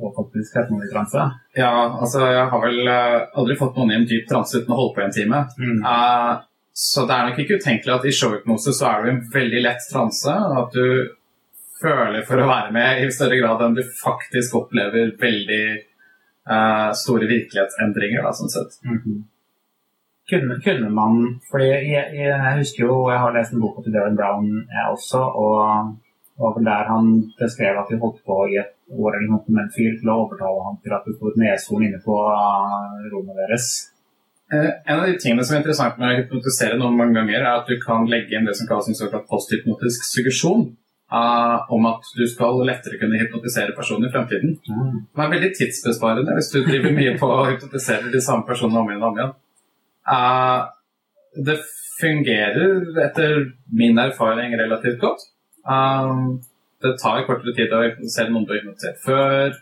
på 0.00 0.12
faktisk 0.16 0.60
i 0.64 0.92
transe. 0.92 1.24
Ja, 1.58 1.72
altså 2.00 2.24
Jeg 2.24 2.46
har 2.52 2.62
vel 2.64 2.88
uh, 2.88 3.26
aldri 3.40 3.56
fått 3.60 3.76
noen 3.76 3.92
i 3.92 3.98
en 3.98 4.06
dyp 4.08 4.28
transe 4.30 4.62
uten 4.62 4.72
å 4.72 4.78
holde 4.80 4.96
på 4.96 5.04
en 5.04 5.16
time. 5.16 5.42
Mm. 5.60 5.82
Eh, 5.92 6.32
så 6.78 7.02
det 7.08 7.14
er 7.14 7.26
nok 7.26 7.38
ikke 7.42 7.56
utenkelig 7.58 7.90
at 7.90 8.04
i 8.06 8.14
showhypnose 8.14 8.70
så 8.76 8.86
er 8.86 9.00
du 9.02 9.08
i 9.08 9.12
en 9.16 9.24
veldig 9.32 9.62
lett 9.64 9.86
transe. 9.90 10.30
At 10.30 10.76
du 10.76 11.08
føler 11.80 12.22
for 12.28 12.38
å 12.38 12.46
være 12.46 12.70
med 12.76 13.02
i 13.02 13.08
større 13.14 13.40
grad 13.40 13.64
enn 13.64 13.74
du 13.74 13.82
faktisk 13.98 14.54
opplever 14.60 15.10
veldig 15.18 15.64
uh, 15.74 16.94
store 17.00 17.26
virkelighetsendringer. 17.32 18.22
Da, 18.22 18.30
sånn 18.30 18.54
sett. 18.54 18.78
Mhm. 18.86 19.18
Kunne, 20.28 20.60
kunne 20.62 20.92
man 20.92 21.18
fordi 21.48 21.66
jeg, 21.66 21.84
jeg, 21.88 22.30
jeg 22.30 22.56
husker 22.60 22.84
jo, 22.84 22.96
jeg 23.10 23.20
har 23.24 23.34
lest 23.34 23.54
en 23.56 23.62
bok 23.64 23.82
til 23.82 23.94
Darren 23.94 24.18
Brown 24.18 24.48
jeg 24.60 24.90
også, 24.92 25.22
og 25.24 25.94
var 26.38 26.58
der 26.62 26.90
han 26.92 27.14
beskrev 27.40 27.78
at 27.80 27.88
de 27.90 27.98
holdt 27.98 28.20
på 28.28 28.36
i 28.52 28.58
et 28.60 28.74
år 28.92 29.16
eller 29.16 29.30
noe 29.32 29.50
med 29.54 29.64
en 29.64 29.72
fyr 29.74 29.96
til 29.98 30.12
å 30.12 30.20
overtale 30.26 30.66
ham 30.66 30.76
til 30.84 30.94
at 30.94 31.08
du 31.08 31.16
får 31.18 31.40
neshorn 31.42 31.86
inne 31.88 31.98
på 32.04 32.18
uh, 32.22 33.08
rommet 33.10 33.40
deres. 33.40 33.72
Eh, 34.52 34.70
en 34.84 35.00
av 35.00 35.06
de 35.06 35.16
tingene 35.20 35.44
som 35.44 35.56
er 35.56 35.60
interessant 35.60 35.98
med 36.00 36.08
å 36.08 36.20
hypnotisere 36.22 36.78
noen 36.80 36.96
mange 36.96 37.18
ganger, 37.18 37.42
er 37.42 37.50
at 37.58 37.68
du 37.68 37.76
kan 37.82 38.06
legge 38.08 38.36
inn 38.36 38.48
det 38.48 38.54
som 38.56 38.68
kalles 38.68 38.88
en 38.88 38.96
såkalt 38.96 39.28
posthypnotisk 39.28 40.06
suggesjon. 40.08 40.70
eh, 41.12 41.72
om 41.72 41.86
at 41.88 42.04
du 42.16 42.26
skal 42.28 42.58
lettere 42.68 42.98
kunne 43.00 43.16
hypnotisere 43.16 43.72
personer 43.72 44.08
i 44.08 44.12
fremtiden. 44.12 44.58
Mm. 44.68 44.96
Det 45.16 45.22
er 45.24 45.30
veldig 45.30 45.52
tidsbesparende 45.56 46.34
hvis 46.36 46.50
du 46.52 46.58
driver 46.66 46.92
mye 46.92 47.14
på 47.16 47.30
å 47.32 47.46
hypnotisere 47.48 48.12
de 48.12 48.20
samme 48.20 48.44
personene 48.44 48.82
om 48.82 48.90
igjen 48.90 49.04
og 49.06 49.08
om 49.08 49.20
igjen. 49.20 49.32
Eh, 50.16 50.60
det 51.48 51.56
fungerer 52.00 53.00
etter 53.06 53.40
min 53.72 53.96
erfaring 53.98 54.52
relativt 54.60 55.00
godt. 55.00 55.24
Det 56.84 56.92
tar 57.00 57.24
kortere 57.24 57.56
tid 57.56 57.72
å 57.72 57.80
hypnotisere 57.86 58.28
noen 58.28 58.44
du 58.44 58.52
har 58.52 58.60
hypnotisert 58.60 59.00
før. 59.06 59.56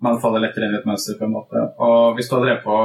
Man 0.00 0.20
faller 0.22 0.40
lettere 0.40 0.68
inn 0.68 0.74
i 0.74 0.78
et 0.80 0.88
mønster. 0.88 1.18
på 1.18 1.26
en 1.26 1.34
måte. 1.34 1.60
Og 1.84 2.16
hvis, 2.16 2.28
du 2.28 2.36
har 2.36 2.44
drevet 2.46 2.64
på, 2.64 2.76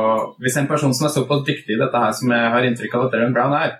hvis 0.43 0.57
en 0.59 0.67
person 0.67 0.93
som 0.93 1.07
er 1.07 1.13
såpass 1.15 1.45
dyktig 1.47 1.77
i 1.77 1.81
dette 1.81 2.01
her 2.03 2.11
som 2.11 2.33
jeg 2.35 2.53
har 2.55 2.67
inntrykk 2.67 2.97
av 2.97 3.05
at 3.05 3.15
Darren 3.15 3.35
Brown 3.35 3.55
er, 3.55 3.77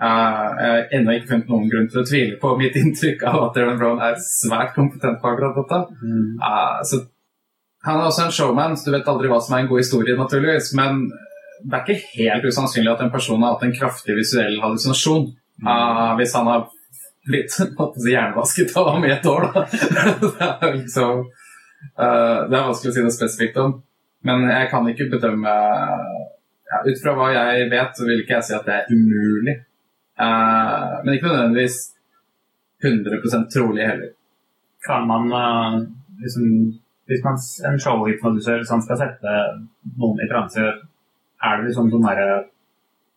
Uh, 0.00 0.56
jeg 0.56 0.68
har 0.72 0.86
ennå 0.96 1.12
ikke 1.12 1.28
funnet 1.28 1.50
noen 1.52 1.66
grunn 1.68 1.88
til 1.92 2.00
å 2.00 2.06
tvile 2.08 2.36
på 2.40 2.54
mitt 2.56 2.76
inntrykk 2.80 3.20
av 3.28 3.42
at 3.50 3.58
Darren 3.58 3.76
Brown 3.76 3.98
er 4.00 4.14
svært 4.24 4.72
kompetent 4.72 5.20
på 5.20 5.28
akkurat 5.28 5.58
dette. 5.60 5.80
Mm. 6.00 6.38
Uh, 6.40 6.78
så 6.88 7.02
han 7.84 7.98
er 7.98 8.06
også 8.06 8.26
en 8.26 8.32
showman, 8.32 8.76
så 8.76 8.88
du 8.88 8.94
vet 8.94 9.10
aldri 9.12 9.28
hva 9.28 9.40
som 9.44 9.56
er 9.56 9.64
en 9.64 9.68
god 9.68 9.82
historie, 9.82 10.16
naturligvis. 10.16 10.72
Men 10.76 11.02
det 11.60 11.76
er 11.76 11.84
ikke 11.84 12.14
helt 12.16 12.48
usannsynlig 12.48 12.92
at 12.94 13.04
en 13.04 13.12
person 13.12 13.44
har 13.44 13.54
hatt 13.54 13.66
en 13.68 13.76
kraftig 13.76 14.16
visuell 14.16 14.56
hallusinasjon. 14.64 15.28
Uh, 15.60 16.16
hvis 16.16 16.32
han 16.38 16.48
har 16.48 16.66
blitt 17.28 17.52
si, 17.56 17.68
hjernevasket 18.08 18.72
av 18.80 18.94
ham 18.94 19.04
i 19.04 19.12
et 19.12 19.28
år, 19.28 19.50
da. 19.52 19.66
det 20.24 20.48
er 20.48 20.76
liksom 20.78 21.26
uh, 21.98 22.48
Det 22.48 22.56
er 22.56 22.66
vanskelig 22.66 22.92
å 22.92 22.96
si 22.96 23.04
noe 23.04 23.14
spesifikt 23.14 23.60
om. 23.62 23.78
Men 24.26 24.44
jeg 24.50 24.68
kan 24.72 24.88
ikke 24.88 25.08
bedømme 25.14 25.52
ja, 26.70 26.80
Ut 26.84 27.00
fra 27.02 27.14
hva 27.16 27.30
jeg 27.32 27.70
vet, 27.72 27.96
så 27.96 28.06
vil 28.06 28.22
ikke 28.22 28.36
jeg 28.36 28.48
si 28.48 28.56
at 28.58 28.68
det 28.68 28.76
er 28.76 28.92
umulig. 28.92 29.56
Uh, 30.20 31.00
men 31.04 31.16
ikke 31.16 31.30
nødvendigvis 31.30 31.80
100% 32.84 33.48
trolig 33.54 33.86
heller. 33.88 34.12
Kan 34.86 35.08
man 35.08 35.32
uh, 35.32 35.80
liksom 36.20 36.46
Hvis 37.10 37.24
man, 37.24 37.38
en 37.66 37.80
showhypnotisør 37.82 38.62
som 38.68 38.82
skal 38.84 39.00
sette 39.00 39.30
noen 39.98 40.20
i 40.22 40.28
transe, 40.30 40.62
er 41.42 41.56
det 41.56 41.66
liksom 41.66 41.88
sånn 41.90 42.04
derre 42.06 42.36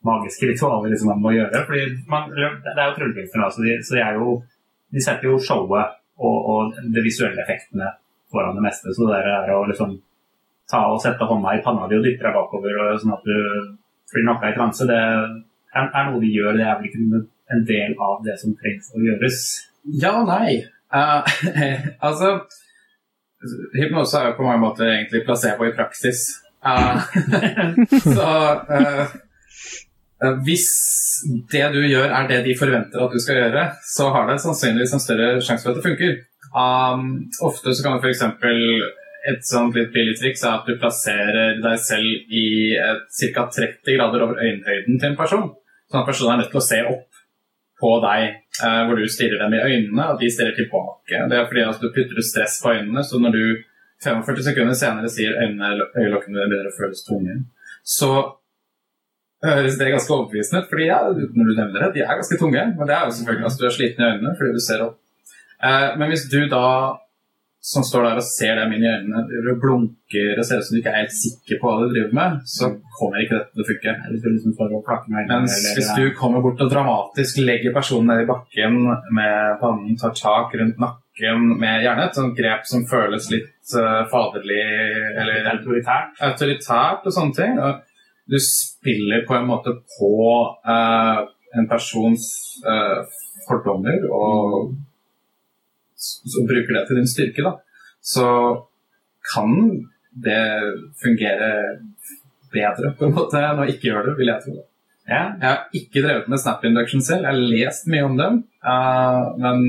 magiske 0.07 0.49
ritualer 0.49 0.89
liksom 0.89 1.11
man 1.11 1.21
må 1.21 1.33
gjøre? 1.35 1.61
Fordi 1.67 1.83
man, 2.09 2.31
Det 2.33 2.73
er 2.73 2.87
jo 2.87 2.95
tryllekunstnere, 2.97 3.51
så, 3.53 3.61
de, 3.61 3.75
så 3.85 3.99
de, 3.99 4.07
jo, 4.17 4.37
de 4.95 5.03
setter 5.03 5.29
jo 5.29 5.37
showet 5.37 5.99
og, 6.17 6.37
og 6.53 6.79
de 6.95 7.03
visuelle 7.05 7.43
effektene 7.45 7.91
foran 8.33 8.57
det 8.57 8.65
meste. 8.65 8.93
Så 8.95 9.07
det 9.09 9.21
er 9.21 9.53
å 9.53 9.63
liksom 9.69 9.95
ta 10.71 10.83
og 10.91 11.01
sette 11.03 11.27
hånda 11.29 11.55
i 11.55 11.61
panna 11.63 11.87
di 11.89 11.99
og 11.99 12.05
dytte 12.05 12.25
deg 12.25 12.35
bakover 12.35 12.79
og 12.81 13.01
sånn 13.01 13.15
at 13.15 13.25
du 13.27 13.37
blir 14.13 14.27
nakka 14.27 14.51
i 14.51 14.57
transe, 14.57 14.87
det 14.89 14.97
er, 14.99 15.23
er, 15.85 16.09
noe 16.09 16.21
de 16.21 16.29
gjør. 16.33 16.57
Det 16.57 16.65
er 16.67 16.77
vel 16.79 16.89
ikke 16.89 17.23
en 17.53 17.65
del 17.69 17.95
av 18.07 18.19
det 18.25 18.37
som 18.41 18.53
trengs 18.59 18.91
å 18.93 19.01
gjøres? 19.01 19.39
Ja 20.01 20.13
og 20.21 20.29
nei. 20.29 20.61
Uh, 20.93 21.25
altså 22.07 22.35
Hypnose 23.73 24.19
er 24.19 24.29
jo 24.29 24.37
på 24.37 24.45
mange 24.45 24.61
måter 24.61 24.87
egentlig 24.87 25.23
placebo 25.27 25.65
i 25.67 25.73
praksis. 25.75 26.29
Uh, 26.63 27.01
så 28.15 28.29
uh, 28.69 29.15
hvis 30.45 30.69
det 31.51 31.65
du 31.73 31.81
gjør, 31.83 32.07
er 32.07 32.29
det 32.29 32.43
de 32.45 32.53
forventer 32.55 33.03
at 33.03 33.11
du 33.11 33.19
skal 33.19 33.41
gjøre, 33.41 33.65
så 33.83 34.07
har 34.15 34.29
det 34.29 34.37
sannsynligvis 34.39 34.95
en 34.95 35.03
større 35.03 35.33
sjanse 35.43 35.65
for 35.65 35.73
at 35.73 35.81
det 35.81 35.87
funker. 35.89 36.15
Um, 36.53 37.31
ofte 37.41 37.73
så 37.73 37.85
kan 37.85 37.97
du 37.97 38.03
f.eks. 38.03 38.21
Et 39.23 39.45
sånt 39.47 39.75
litt 39.77 39.93
billig 39.93 40.17
triks 40.19 40.43
er 40.43 40.57
at 40.57 40.67
du 40.67 40.75
plasserer 40.75 41.61
deg 41.63 41.79
selv 41.79 42.33
i 42.35 42.45
ca. 42.75 43.45
30 43.55 43.95
grader 43.95 44.25
over 44.25 44.41
øyenhøyden 44.41 44.99
til 44.99 45.09
en 45.09 45.19
person. 45.19 45.47
Sånn 45.87 46.01
at 46.01 46.09
personen 46.09 46.33
er 46.33 46.41
nødt 46.43 46.51
til 46.51 46.59
å 46.59 46.65
se 46.65 46.81
opp 46.91 47.21
på 47.83 47.93
deg, 48.03 48.37
uh, 48.61 48.81
hvor 48.87 48.99
du 48.99 49.07
stirrer 49.11 49.39
dem 49.41 49.55
i 49.55 49.63
øynene, 49.63 50.09
og 50.11 50.19
de 50.19 50.31
stirrer 50.31 50.55
tilbake. 50.57 51.23
Det 51.31 51.39
er 51.39 51.47
fordi 51.49 51.65
at 51.67 51.81
du 51.81 51.89
putter 51.95 52.25
stress 52.27 52.59
på 52.63 52.75
øynene, 52.75 53.03
så 53.07 53.19
når 53.23 53.37
du 53.37 53.45
45 54.03 54.47
sekunder 54.49 54.77
senere 54.77 55.11
sier 55.11 55.35
øynene, 55.39 55.87
øyelokkene 55.95 56.47
begynner 56.47 56.71
å 56.71 56.77
føles 56.77 57.03
tunge, 57.07 57.37
så 57.83 58.11
høres 59.43 59.77
det 59.79 59.91
ganske 59.91 60.13
overbevisende 60.15 60.63
ut. 60.63 60.69
fordi 60.71 60.87
ja, 60.87 60.99
når 61.07 61.49
du 61.49 61.53
nevner 61.55 61.85
det, 61.85 61.91
de 61.95 62.03
er 62.03 62.19
ganske 62.19 62.39
tunge. 62.39 62.63
Men 62.77 62.87
det 62.89 62.95
er 62.95 63.07
jo 63.07 63.15
selvfølgelig 63.17 63.49
at 63.49 63.59
du 63.59 63.65
er 63.67 63.75
sliten 63.77 64.03
i 64.03 64.09
øynene 64.11 64.35
fordi 64.39 64.51
du 64.57 64.63
ser 64.63 64.85
opp. 64.87 64.99
Eh, 65.63 65.89
men 65.99 66.11
hvis 66.11 66.27
du 66.31 66.41
da 66.51 66.67
som 67.63 67.83
står 67.87 68.03
der 68.03 68.17
og 68.19 68.25
ser 68.27 68.57
dem 68.59 68.73
inn 68.75 68.83
i 68.83 68.89
øynene, 68.91 69.53
blunker 69.61 70.39
og 70.39 70.43
ser 70.43 70.59
ut 70.59 70.65
som 70.67 70.75
du 70.75 70.81
ikke 70.81 70.91
er 70.91 71.05
helt 71.05 71.13
sikker 71.15 71.61
på 71.61 71.69
hva 71.69 71.77
du 71.79 71.93
driver 71.93 72.17
med, 72.17 72.35
så 72.51 72.67
kommer 72.97 73.23
ikke 73.23 73.37
dette 73.37 73.55
til 73.55 73.63
å 73.63 73.67
funke. 73.69 73.93
Liksom 74.11 74.55
Mens 75.29 75.55
hvis 75.77 75.93
du 75.95 76.09
kommer 76.19 76.43
bort 76.43 76.59
og 76.65 76.73
dramatisk 76.73 77.39
legger 77.39 77.71
personen 77.77 78.11
ned 78.11 78.25
i 78.25 78.27
bakken 78.27 78.77
med 79.15 79.63
pannen, 79.63 79.95
tar 80.01 80.11
tak 80.19 80.59
rundt 80.59 80.83
nakken 80.83 81.47
med 81.63 81.87
gjerne 81.87 82.09
et 82.09 82.19
sånt 82.19 82.35
grep 82.35 82.67
som 82.67 82.83
føles 82.91 83.31
litt 83.31 83.75
uh, 83.79 84.03
faderlig 84.11 84.61
eller 85.23 85.51
autoritært. 85.55 86.19
autoritært 86.19 87.07
og 87.07 87.15
sånne 87.15 87.37
ting, 87.39 87.59
du 88.27 88.41
spiller 88.43 89.23
på 89.27 89.39
en 89.39 89.47
måte 89.47 89.79
på 89.95 90.15
uh, 90.67 91.23
en 91.55 91.71
persons 91.71 92.27
uh, 92.67 93.05
fordommer 93.47 94.03
og 94.11 94.73
og 96.33 96.47
bruker 96.49 96.77
det 96.77 96.85
til 96.87 96.99
din 96.99 97.09
styrke, 97.09 97.45
da, 97.45 97.55
så 98.03 98.27
kan 99.33 99.53
det 100.23 100.43
fungere 101.01 101.49
bedre 102.53 102.93
på 102.97 103.07
en 103.07 103.15
måte 103.15 103.41
enn 103.41 103.63
å 103.63 103.67
ikke 103.69 103.89
gjøre 103.89 104.11
det, 104.11 104.15
vil 104.19 104.31
jeg 104.31 104.45
tro. 104.45 104.55
Ja. 105.09 105.23
Jeg 105.35 105.47
har 105.47 105.61
ikke 105.75 106.03
drevet 106.05 106.29
med 106.31 106.39
snap 106.39 106.63
induction 106.67 107.03
selv, 107.03 107.25
jeg 107.25 107.33
har 107.33 107.55
lest 107.57 107.89
mye 107.91 108.07
om 108.07 108.17
dem. 108.19 108.41
Uh, 108.63 109.33
men 109.41 109.63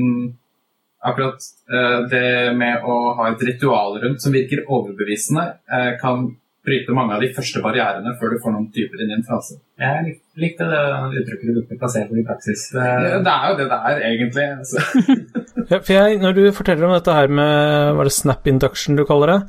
akkurat 1.05 1.47
uh, 1.71 2.05
det 2.11 2.53
med 2.57 2.85
å 2.87 2.95
ha 3.17 3.29
et 3.31 3.43
ritual 3.49 3.99
rundt 4.03 4.23
som 4.23 4.35
virker 4.35 4.63
overbevisende, 4.65 5.47
uh, 5.71 5.91
kan 6.01 6.29
bryte 6.65 6.95
mange 6.97 7.15
av 7.15 7.21
de 7.23 7.29
første 7.35 7.61
barrierene 7.63 8.13
før 8.19 8.33
du 8.33 8.39
får 8.41 8.53
noen 8.55 8.67
dypere 8.73 9.05
inn 9.05 9.13
i 9.13 9.15
en 9.19 9.25
frase. 9.27 9.57
Jeg 9.81 10.15
likte 10.41 10.67
det 10.69 10.81
uttrykket 11.21 11.45
du 11.47 11.53
brukte, 11.59 11.77
plassere 11.79 12.19
i 12.19 12.25
praksis. 12.25 12.65
Det... 12.73 12.89
Det 13.25 13.33
er 13.33 13.51
jo 13.51 13.57
det 13.59 13.67
det 13.71 13.79
er, 13.91 14.03
egentlig. 14.09 14.45
Altså. 14.59 14.83
ja, 15.71 15.79
for 15.79 15.93
jeg, 15.95 16.19
når 16.23 16.37
du 16.37 16.43
forteller 16.57 16.87
om 16.87 16.95
dette 16.95 17.17
her 17.17 17.31
med 17.39 17.95
var 17.99 18.09
det 18.09 18.15
snap 18.15 18.49
induction 18.49 18.99
du 18.99 19.05
kaller 19.07 19.33
det, 19.33 19.39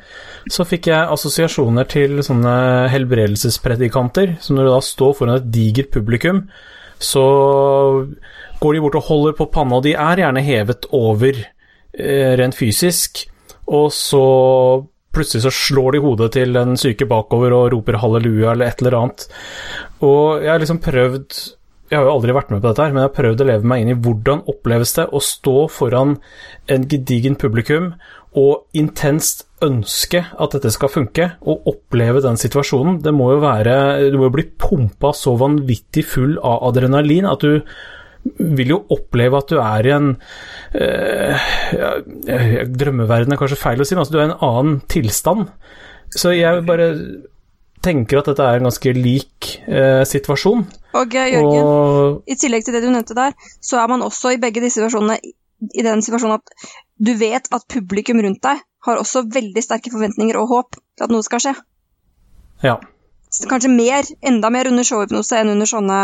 så 0.52 0.66
fikk 0.68 0.90
jeg 0.92 1.12
assosiasjoner 1.16 1.88
til 1.90 2.20
sånne 2.26 2.56
helbredelsespredikanter. 2.92 4.36
Så 4.42 4.56
når 4.56 4.68
du 4.68 4.74
da 4.74 4.82
står 4.84 5.16
foran 5.18 5.38
et 5.38 5.52
digert 5.54 5.92
publikum, 5.94 6.44
så 7.02 7.24
går 8.60 8.76
de 8.76 8.82
bort 8.84 8.98
og 9.00 9.08
holder 9.08 9.36
på 9.36 9.48
panna, 9.52 9.78
og 9.78 9.86
de 9.86 9.96
er 9.96 10.22
gjerne 10.22 10.44
hevet 10.44 10.88
over 10.96 11.32
eh, 11.36 12.32
rent 12.40 12.56
fysisk, 12.56 13.26
og 13.66 13.90
så 13.92 14.26
plutselig 15.16 15.46
så 15.46 15.54
slår 15.54 15.96
de 15.96 16.02
hodet 16.04 16.32
til 16.36 16.56
den 16.56 16.76
syke 16.80 17.08
bakover 17.08 17.54
og 17.56 17.70
roper 17.74 17.98
halleluja 18.02 18.52
eller 18.52 18.70
et 18.70 18.82
eller 18.82 18.98
annet. 19.00 19.28
Og 20.04 20.44
jeg 20.44 20.52
har 20.52 20.62
liksom 20.62 20.82
prøvd 20.84 21.44
Jeg 21.86 22.00
har 22.00 22.08
jo 22.08 22.14
aldri 22.16 22.32
vært 22.34 22.48
med 22.50 22.58
på 22.64 22.66
dette 22.66 22.82
her, 22.82 22.90
men 22.90 23.04
jeg 23.04 23.08
har 23.12 23.18
prøvd 23.20 23.42
å 23.42 23.46
leve 23.46 23.68
meg 23.70 23.82
inn 23.82 23.92
i 23.92 24.00
hvordan 24.02 24.40
oppleves 24.50 24.96
det 24.96 25.04
å 25.14 25.20
stå 25.22 25.68
foran 25.70 26.16
en 26.66 26.86
gedigen 26.90 27.36
publikum 27.38 27.92
og 28.36 28.66
intenst 28.76 29.46
ønske 29.64 30.24
at 30.34 30.56
dette 30.56 30.72
skal 30.74 30.90
funke, 30.92 31.28
og 31.40 31.68
oppleve 31.70 32.20
den 32.24 32.36
situasjonen. 32.36 32.98
Det 33.04 33.14
må 33.14 33.30
jo 33.32 33.44
være 33.44 34.10
Du 34.10 34.18
må 34.18 34.26
jo 34.28 34.34
bli 34.34 34.48
pumpa 34.60 35.14
så 35.16 35.36
vanvittig 35.40 36.04
full 36.10 36.36
av 36.42 36.66
adrenalin 36.68 37.28
at 37.30 37.46
du 37.46 37.62
vil 38.38 38.74
jo 38.74 38.82
oppleve 38.94 39.38
at 39.38 39.52
du 39.52 39.60
er 39.60 39.86
i 39.86 39.94
en 39.94 40.10
øh, 40.74 41.46
ja, 41.76 41.92
Drømmeverden 42.66 43.34
er 43.34 43.40
kanskje 43.40 43.60
feil 43.60 43.82
å 43.82 43.86
si, 43.86 43.96
men 43.96 44.04
altså 44.04 44.16
du 44.16 44.20
er 44.20 44.26
i 44.26 44.30
en 44.30 44.44
annen 44.48 44.78
tilstand. 44.90 45.48
Så 46.14 46.34
jeg 46.36 46.64
bare 46.68 46.90
tenker 47.84 48.20
at 48.20 48.30
dette 48.30 48.46
er 48.46 48.58
en 48.58 48.68
ganske 48.68 48.94
lik 48.96 49.50
eh, 49.68 50.02
situasjon. 50.08 50.64
Og 50.96 51.14
Jørgen, 51.14 51.46
og... 51.52 52.22
i 52.26 52.38
tillegg 52.40 52.66
til 52.66 52.76
det 52.76 52.82
du 52.84 52.90
nevnte 52.90 53.16
der, 53.18 53.36
så 53.62 53.82
er 53.82 53.92
man 53.92 54.04
også 54.06 54.34
i 54.34 54.40
begge 54.42 54.64
disse 54.64 54.80
situasjonene 54.80 55.20
i 55.20 55.84
den 55.84 56.02
situasjonen 56.04 56.40
at 56.40 56.68
du 57.00 57.14
vet 57.20 57.48
at 57.52 57.68
publikum 57.72 58.20
rundt 58.24 58.42
deg 58.44 58.60
har 58.86 59.00
også 59.00 59.26
veldig 59.32 59.62
sterke 59.64 59.92
forventninger 59.92 60.36
og 60.40 60.50
håp 60.52 60.76
til 60.76 61.06
at 61.06 61.12
noe 61.12 61.24
skal 61.26 61.42
skje. 61.42 61.56
Ja 62.64 62.76
kanskje 63.50 63.72
mer, 63.72 64.08
enda 64.24 64.50
mer 64.52 64.70
under 64.70 64.86
showhypnose 64.86 65.40
enn 65.40 65.52
under 65.52 65.68
sånne 65.68 65.98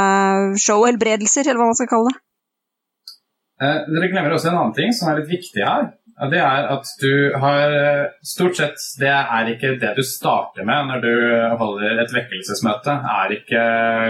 showhelbredelser, 0.61 1.49
eller 1.49 1.63
hva 1.63 1.71
man 1.73 1.79
skal 1.79 1.91
kalle 1.91 2.13
det. 2.13 2.21
Eh, 3.63 3.83
dere 3.95 4.11
glemmer 4.11 4.35
også 4.35 4.51
en 4.51 4.59
annen 4.59 4.77
ting 4.77 4.95
som 4.97 5.11
er 5.11 5.21
litt 5.21 5.31
viktig 5.31 5.63
her. 5.63 5.91
Det 6.33 6.39
er 6.39 6.67
at 6.71 6.91
du 7.03 7.33
har 7.41 7.73
eh, 7.75 8.11
Stort 8.27 8.59
sett 8.59 8.85
det 9.01 9.11
er 9.11 9.49
ikke 9.51 9.75
det 9.81 9.95
du 9.97 10.03
starter 10.07 10.67
med 10.67 10.91
når 10.91 11.03
du 11.03 11.15
holder 11.61 12.03
et 12.03 12.15
vekkelsesmøte. 12.15 12.95
er 13.17 13.35
ikke 13.39 13.63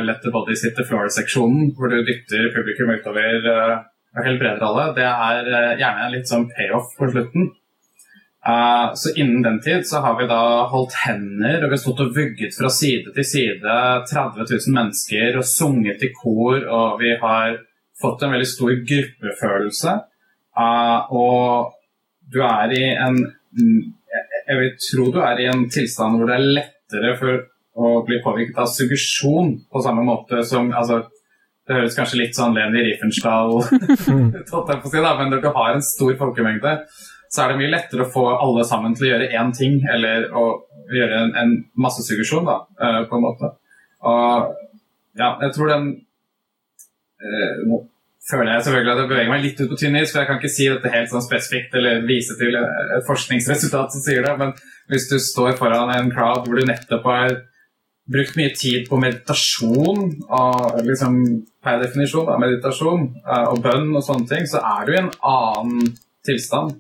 let 0.04 0.20
the 0.24 0.32
body 0.34 0.56
sit 0.58 0.76
the 0.76 0.84
floor-seksjonen 0.88 1.72
hvor 1.76 1.92
du 1.92 2.02
dytter 2.04 2.50
publikum 2.56 2.92
utover 2.92 3.48
uh, 3.48 3.74
og 4.16 4.26
helbreder 4.26 4.66
alle. 4.66 4.86
Det 4.98 5.06
er 5.08 5.48
uh, 5.48 5.72
gjerne 5.80 6.10
litt 6.12 6.28
sånn 6.28 6.48
payoff 6.52 6.92
på 6.98 7.08
slutten. 7.12 7.52
Uh, 8.48 8.94
så 8.94 9.12
innen 9.14 9.42
den 9.42 9.60
tid 9.60 9.86
så 9.86 10.00
har 10.02 10.16
vi 10.18 10.26
da 10.26 10.66
holdt 10.66 10.96
hender 11.04 11.60
og 11.62 11.68
vi 11.68 11.76
har 11.76 11.78
stått 11.78 12.00
og 12.02 12.16
vugget 12.16 12.56
fra 12.58 12.66
side 12.74 13.12
til 13.14 13.26
side 13.28 13.74
30 14.10 14.48
000 14.50 14.74
mennesker 14.74 15.38
og 15.38 15.46
sunget 15.46 16.02
i 16.02 16.10
kor, 16.16 16.58
og 16.58 16.96
vi 16.98 17.12
har 17.22 17.60
fått 18.02 18.24
en 18.24 18.34
veldig 18.34 18.48
stor 18.50 18.72
gruppefølelse. 18.88 19.94
Uh, 20.58 21.14
og 21.14 21.70
du 22.34 22.40
er 22.42 22.74
i 22.74 22.82
en 22.90 23.22
Jeg 24.48 24.58
vil 24.58 24.74
tro 24.88 25.06
du 25.14 25.20
er 25.22 25.38
i 25.38 25.48
en 25.48 25.68
tilstand 25.70 26.18
hvor 26.18 26.28
det 26.28 26.34
er 26.34 26.50
lettere 26.58 27.14
for 27.20 27.38
å 27.78 28.02
bli 28.04 28.18
påvirket 28.24 28.58
av 28.58 28.68
suggesjon 28.68 29.54
på 29.70 29.84
samme 29.86 30.02
måte 30.04 30.42
som 30.44 30.68
altså, 30.76 31.04
Det 31.62 31.78
høres 31.78 31.94
kanskje 31.96 32.18
litt 32.24 32.36
sånn 32.36 32.58
Leni 32.58 32.82
Riefenstahl 32.88 33.54
ut, 33.62 34.52
men 34.52 35.32
du 35.32 35.46
har 35.46 35.72
en 35.72 35.86
stor 35.94 36.18
folkemengde 36.18 36.74
så 37.32 37.42
er 37.42 37.52
det 37.52 37.60
mye 37.62 37.72
lettere 37.72 38.04
å 38.04 38.12
få 38.12 38.26
alle 38.34 38.64
sammen 38.68 38.96
til 38.96 39.06
å 39.06 39.12
gjøre 39.12 39.30
én 39.38 39.52
ting, 39.56 39.78
eller 39.88 40.28
å 40.36 40.44
gjøre 40.92 41.20
en, 41.24 41.32
en 41.40 41.54
massesuggesjon, 41.80 42.44
da, 42.48 42.58
uh, 42.82 43.00
på 43.08 43.16
en 43.16 43.24
måte. 43.24 43.54
Og 44.04 44.52
ja, 45.18 45.34
jeg 45.44 45.52
tror 45.54 45.68
den 45.70 45.88
eh, 47.22 47.56
Nå 47.68 47.82
føler 48.30 48.54
jeg 48.54 48.64
selvfølgelig 48.64 48.92
at 48.92 49.00
jeg 49.02 49.10
beveger 49.10 49.30
meg 49.32 49.42
litt 49.42 49.60
ut 49.60 49.70
på 49.72 49.78
tynn 49.80 49.96
is, 49.98 50.12
for 50.12 50.22
jeg 50.22 50.28
kan 50.28 50.38
ikke 50.38 50.52
si 50.54 50.68
dette 50.70 50.92
helt 50.92 51.10
sånn 51.10 51.24
spesifikt 51.24 51.74
eller 51.78 52.04
vise 52.06 52.36
til 52.38 52.54
et 52.54 53.06
forskningsresultat 53.08 53.94
som 53.94 54.04
sier 54.04 54.22
det, 54.22 54.34
men 54.38 54.52
hvis 54.92 55.08
du 55.10 55.16
står 55.22 55.56
foran 55.58 55.90
en 55.90 56.12
crowd 56.14 56.46
hvor 56.46 56.60
du 56.60 56.68
nettopp 56.68 57.08
har 57.10 57.34
brukt 58.12 58.38
mye 58.38 58.52
tid 58.54 58.86
på 58.90 58.98
meditasjon, 59.02 60.06
og 60.38 60.78
liksom 60.86 61.18
per 61.62 61.82
definisjon 61.82 62.28
da, 62.30 62.38
meditasjon 62.42 63.04
eh, 63.22 63.44
og 63.50 63.60
bønn 63.66 63.90
og 63.90 64.06
sånne 64.06 64.30
ting, 64.30 64.48
så 64.50 64.62
er 64.62 64.86
du 64.86 64.94
i 64.94 65.02
en 65.02 65.12
annen 65.32 65.92
tilstand 66.26 66.78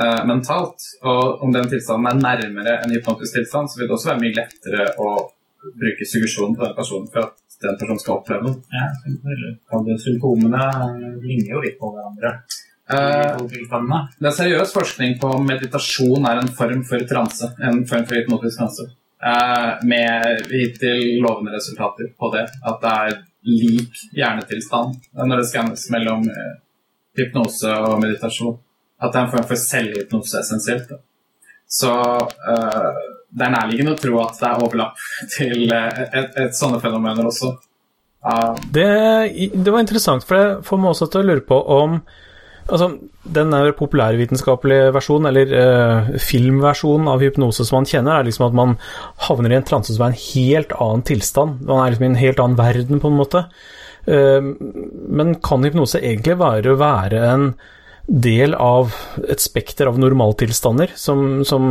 uh, 0.00 0.22
mentalt. 0.28 0.84
Og 1.04 1.42
om 1.44 1.54
den 1.54 1.70
tilstanden 1.72 2.10
er 2.10 2.20
nærmere 2.20 2.76
en 2.84 2.94
hypnotisk 2.94 3.38
tilstand, 3.38 3.70
så 3.70 3.80
vil 3.80 3.88
det 3.88 3.96
også 3.96 4.12
være 4.12 4.22
mye 4.22 4.36
lettere 4.36 4.86
å 5.02 5.16
bruke 5.66 6.06
suggesjon 6.06 6.54
på 6.56 6.64
den 6.64 6.76
personen 6.76 7.10
for 7.12 7.26
at 7.26 7.42
den 7.62 7.78
personen 7.80 8.02
skal 8.02 8.20
oppleve 8.20 8.46
noe. 8.46 8.60
Ja, 8.70 8.86
symptomene 10.02 10.68
ligner 11.24 11.56
jo 11.56 11.64
litt 11.64 11.78
på 11.80 11.90
hverandre. 11.94 12.36
Uh, 12.86 13.40
det 13.50 14.28
er 14.28 14.34
seriøs 14.36 14.70
forskning 14.70 15.16
på 15.18 15.32
om 15.40 15.48
meditasjon 15.48 16.28
er 16.28 16.42
en 16.42 16.52
form 16.54 16.84
for 16.86 17.02
transe. 17.08 17.48
En 17.58 17.82
form 17.88 18.04
for 18.06 18.20
hypnotisk 18.20 18.60
transe. 18.60 18.86
Uh, 19.16 19.80
med 19.88 20.44
hittil 20.52 21.16
lovende 21.24 21.56
resultater 21.56 22.12
på 22.20 22.30
det. 22.36 22.44
At 22.68 22.78
det 22.84 22.92
er 22.92 23.18
lik 23.46 23.98
hjernetilstand 24.14 25.10
når 25.16 25.40
det 25.40 25.48
skannes 25.48 25.88
mellom 25.94 26.28
hypnose 27.16 27.72
og 27.88 27.98
meditasjon. 28.02 28.56
At 28.96 29.12
det 29.12 29.20
er 29.20 29.26
en 29.26 29.32
form 29.34 29.46
for 29.50 29.60
selvhypnose 29.60 30.40
essensielt. 30.40 30.88
Da. 30.88 31.00
Så 31.68 31.92
uh, 31.92 32.90
det 33.36 33.46
er 33.46 33.52
nærliggende 33.52 33.96
å 33.96 34.00
tro 34.00 34.20
at 34.22 34.38
det 34.40 34.48
er 34.48 34.62
overlapp 34.64 35.00
til 35.34 35.72
uh, 35.72 36.04
et, 36.06 36.38
et, 36.46 36.54
sånne 36.56 36.80
fenomener 36.82 37.26
også. 37.28 37.56
Uh, 38.26 38.54
det, 38.74 38.86
det, 39.54 39.68
var 39.72 39.82
interessant, 39.82 40.24
for 40.26 40.38
det 40.38 40.46
får 40.66 40.80
meg 40.80 40.94
også 40.94 41.10
til 41.12 41.22
å 41.22 41.28
lure 41.30 41.44
på 41.46 41.58
om 41.76 42.00
altså, 42.66 42.88
Den 43.36 43.54
populærvitenskapelige 43.78 44.90
versjonen, 44.94 45.28
eller 45.30 45.52
eh, 45.60 46.10
filmversjonen 46.22 47.10
av 47.10 47.22
hypnose 47.22 47.66
som 47.66 47.80
man 47.80 47.88
kjenner, 47.90 48.16
er 48.16 48.26
liksom 48.26 48.46
at 48.48 48.56
man 48.58 48.74
havner 49.28 49.52
i 49.52 49.58
en 49.58 49.66
transe 49.66 49.94
som 49.94 50.06
er 50.06 50.14
en 50.14 50.20
helt 50.22 50.74
annen 50.78 51.04
tilstand. 51.06 51.60
Man 51.66 51.82
er 51.82 51.92
liksom 51.92 52.06
i 52.06 52.10
en 52.12 52.20
helt 52.20 52.42
annen 52.42 52.58
verden, 52.58 53.02
på 53.02 53.10
en 53.10 53.18
måte. 53.20 53.44
men 54.06 55.32
kan 55.42 55.64
hypnose 55.66 55.98
egentlig 55.98 56.36
være 56.38 56.70
å 56.70 56.78
være 56.78 57.22
en 57.26 57.48
del 58.06 58.54
av 58.54 58.94
et 59.26 59.42
spekter 59.42 59.88
av 59.90 59.98
normaltilstander 59.98 60.92
som, 60.94 61.42
som 61.44 61.64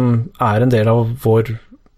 er 0.44 0.66
en 0.66 0.74
del 0.74 0.90
av 0.92 1.14
vår 1.24 1.54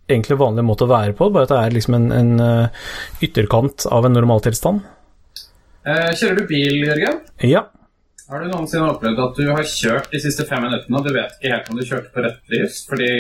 egentlig 0.08 0.38
vanlige 0.40 0.68
måte 0.68 0.86
å 0.86 0.92
være 0.92 1.16
på, 1.18 1.30
bare 1.34 1.48
at 1.48 1.54
det 1.54 1.62
er 1.62 1.74
liksom 1.76 1.98
en, 1.98 2.12
en 2.16 2.30
uh, 2.40 2.86
ytterkant 3.24 3.88
av 3.92 4.08
en 4.08 4.16
normaltilstand. 4.16 4.86
Eh, 5.88 6.14
kjører 6.20 6.42
du 6.42 6.48
bil, 6.48 6.80
Jørgen? 6.84 7.20
Ja. 7.48 7.66
Har 8.28 8.44
du 8.44 8.50
noensinne 8.52 8.90
opplevd 8.92 9.20
at 9.24 9.38
du 9.40 9.46
har 9.50 9.68
kjørt 9.68 10.10
de 10.12 10.20
siste 10.20 10.44
fem 10.48 10.64
minuttene, 10.64 11.00
og 11.00 11.08
du 11.08 11.14
vet 11.16 11.38
ikke 11.38 11.54
helt 11.54 11.70
om 11.72 11.80
du 11.80 11.86
kjørte 11.88 12.12
på 12.12 12.24
rett 12.26 12.52
lys, 12.52 12.82
fordi 12.88 13.12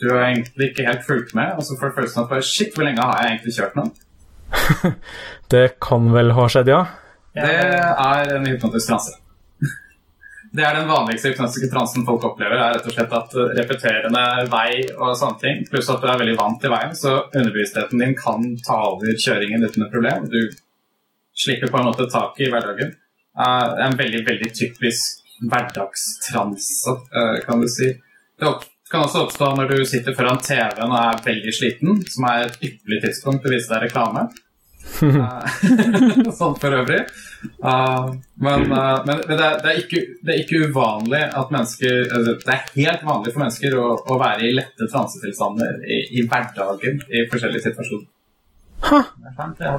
du 0.00 0.06
har 0.10 0.30
egentlig 0.30 0.70
ikke 0.70 0.86
helt 0.88 1.04
fulgt 1.04 1.34
med, 1.36 1.56
og 1.56 1.64
så 1.64 1.76
får 1.76 1.92
du 1.92 1.98
følelsen 2.00 2.22
av 2.22 2.32
at 2.36 2.48
shit, 2.48 2.72
hvor 2.72 2.88
lenge 2.88 3.04
har 3.04 3.20
jeg 3.20 3.34
egentlig 3.34 3.56
kjørt 3.56 3.76
nå? 3.76 3.86
det 5.52 5.66
kan 5.84 6.08
vel 6.14 6.32
ha 6.36 6.48
skjedd, 6.52 6.72
ja. 6.72 6.82
Det 7.36 7.52
er 7.52 8.32
en 8.32 8.48
hypnotisk 8.48 8.92
transe. 8.92 9.16
Det 10.52 10.64
er 10.64 10.76
den 10.76 10.90
vanligste 10.90 11.32
hypnotiske 11.32 11.68
transen 11.72 12.04
folk 12.06 12.24
opplever. 12.28 12.60
er 12.60 12.76
rett 12.76 12.86
og 12.86 12.94
slett 12.94 13.14
at 13.16 13.34
Repeterende 13.58 14.22
vei 14.52 14.70
og 14.94 15.16
sånne 15.18 15.40
ting, 15.42 15.64
pluss 15.70 15.90
at 15.92 16.02
du 16.02 16.06
er 16.10 16.20
veldig 16.20 16.36
vant 16.38 16.60
til 16.62 16.72
veien, 16.72 16.94
så 16.96 17.16
underbevisstheten 17.26 18.02
din 18.02 18.14
kan 18.18 18.46
ta 18.66 18.78
over 18.92 19.16
kjøringen 19.16 19.64
uten 19.64 19.86
et 19.86 19.92
problem. 19.92 20.28
Du 20.30 20.40
slipper 21.36 21.72
på 21.72 21.80
en 21.80 21.90
måte 21.90 22.08
tak 22.12 22.38
i 22.40 22.50
hverdagen. 22.52 22.94
Det 23.36 23.48
er 23.50 23.84
en 23.84 23.98
veldig, 23.98 24.22
veldig 24.28 24.52
typisk 24.56 25.22
hverdagstranse, 25.44 26.96
uh, 27.12 27.36
kan 27.44 27.60
du 27.60 27.68
si. 27.68 27.90
Det 28.40 28.52
kan 28.90 29.04
også 29.04 29.26
oppstå 29.26 29.50
når 29.58 29.74
du 29.74 29.84
sitter 29.88 30.16
foran 30.16 30.40
TV-en 30.40 30.92
og 30.92 30.98
er 31.00 31.22
veldig 31.26 31.52
sliten, 31.52 32.00
som 32.08 32.28
er 32.30 32.46
et 32.46 32.58
ypperlig 32.62 33.02
tidspunkt 33.04 33.44
til 33.44 33.52
å 33.52 33.56
vise 33.56 33.72
deg 33.72 33.88
reklame. 33.88 34.28
sånn 36.38 36.56
for 36.60 36.76
øvrig. 36.78 37.02
Uh, 37.62 38.14
men, 38.42 38.66
uh, 38.72 39.02
men 39.06 39.20
det, 39.28 39.36
er, 39.36 39.58
det, 39.62 39.70
er 39.70 39.80
ikke, 39.82 40.02
det, 40.22 40.32
er, 40.32 40.42
ikke, 40.42 40.68
uvanlig 40.70 41.20
at 41.26 41.52
mennesker 41.52 41.98
altså, 42.06 42.34
Det 42.42 42.54
er 42.54 42.64
helt 42.74 43.04
vanlig 43.06 43.32
for 43.32 43.44
mennesker 43.44 43.76
å, 43.78 43.86
å 44.00 44.18
være 44.20 44.48
i 44.48 44.54
lette 44.56 44.88
transetilstander 44.90 45.80
i, 45.84 46.00
i, 46.16 46.26
hverdagen 46.26 47.02
i 47.06 47.24
forskjellige 47.30 47.68
situasjoner. 47.68 48.06
Ha. 48.86 49.00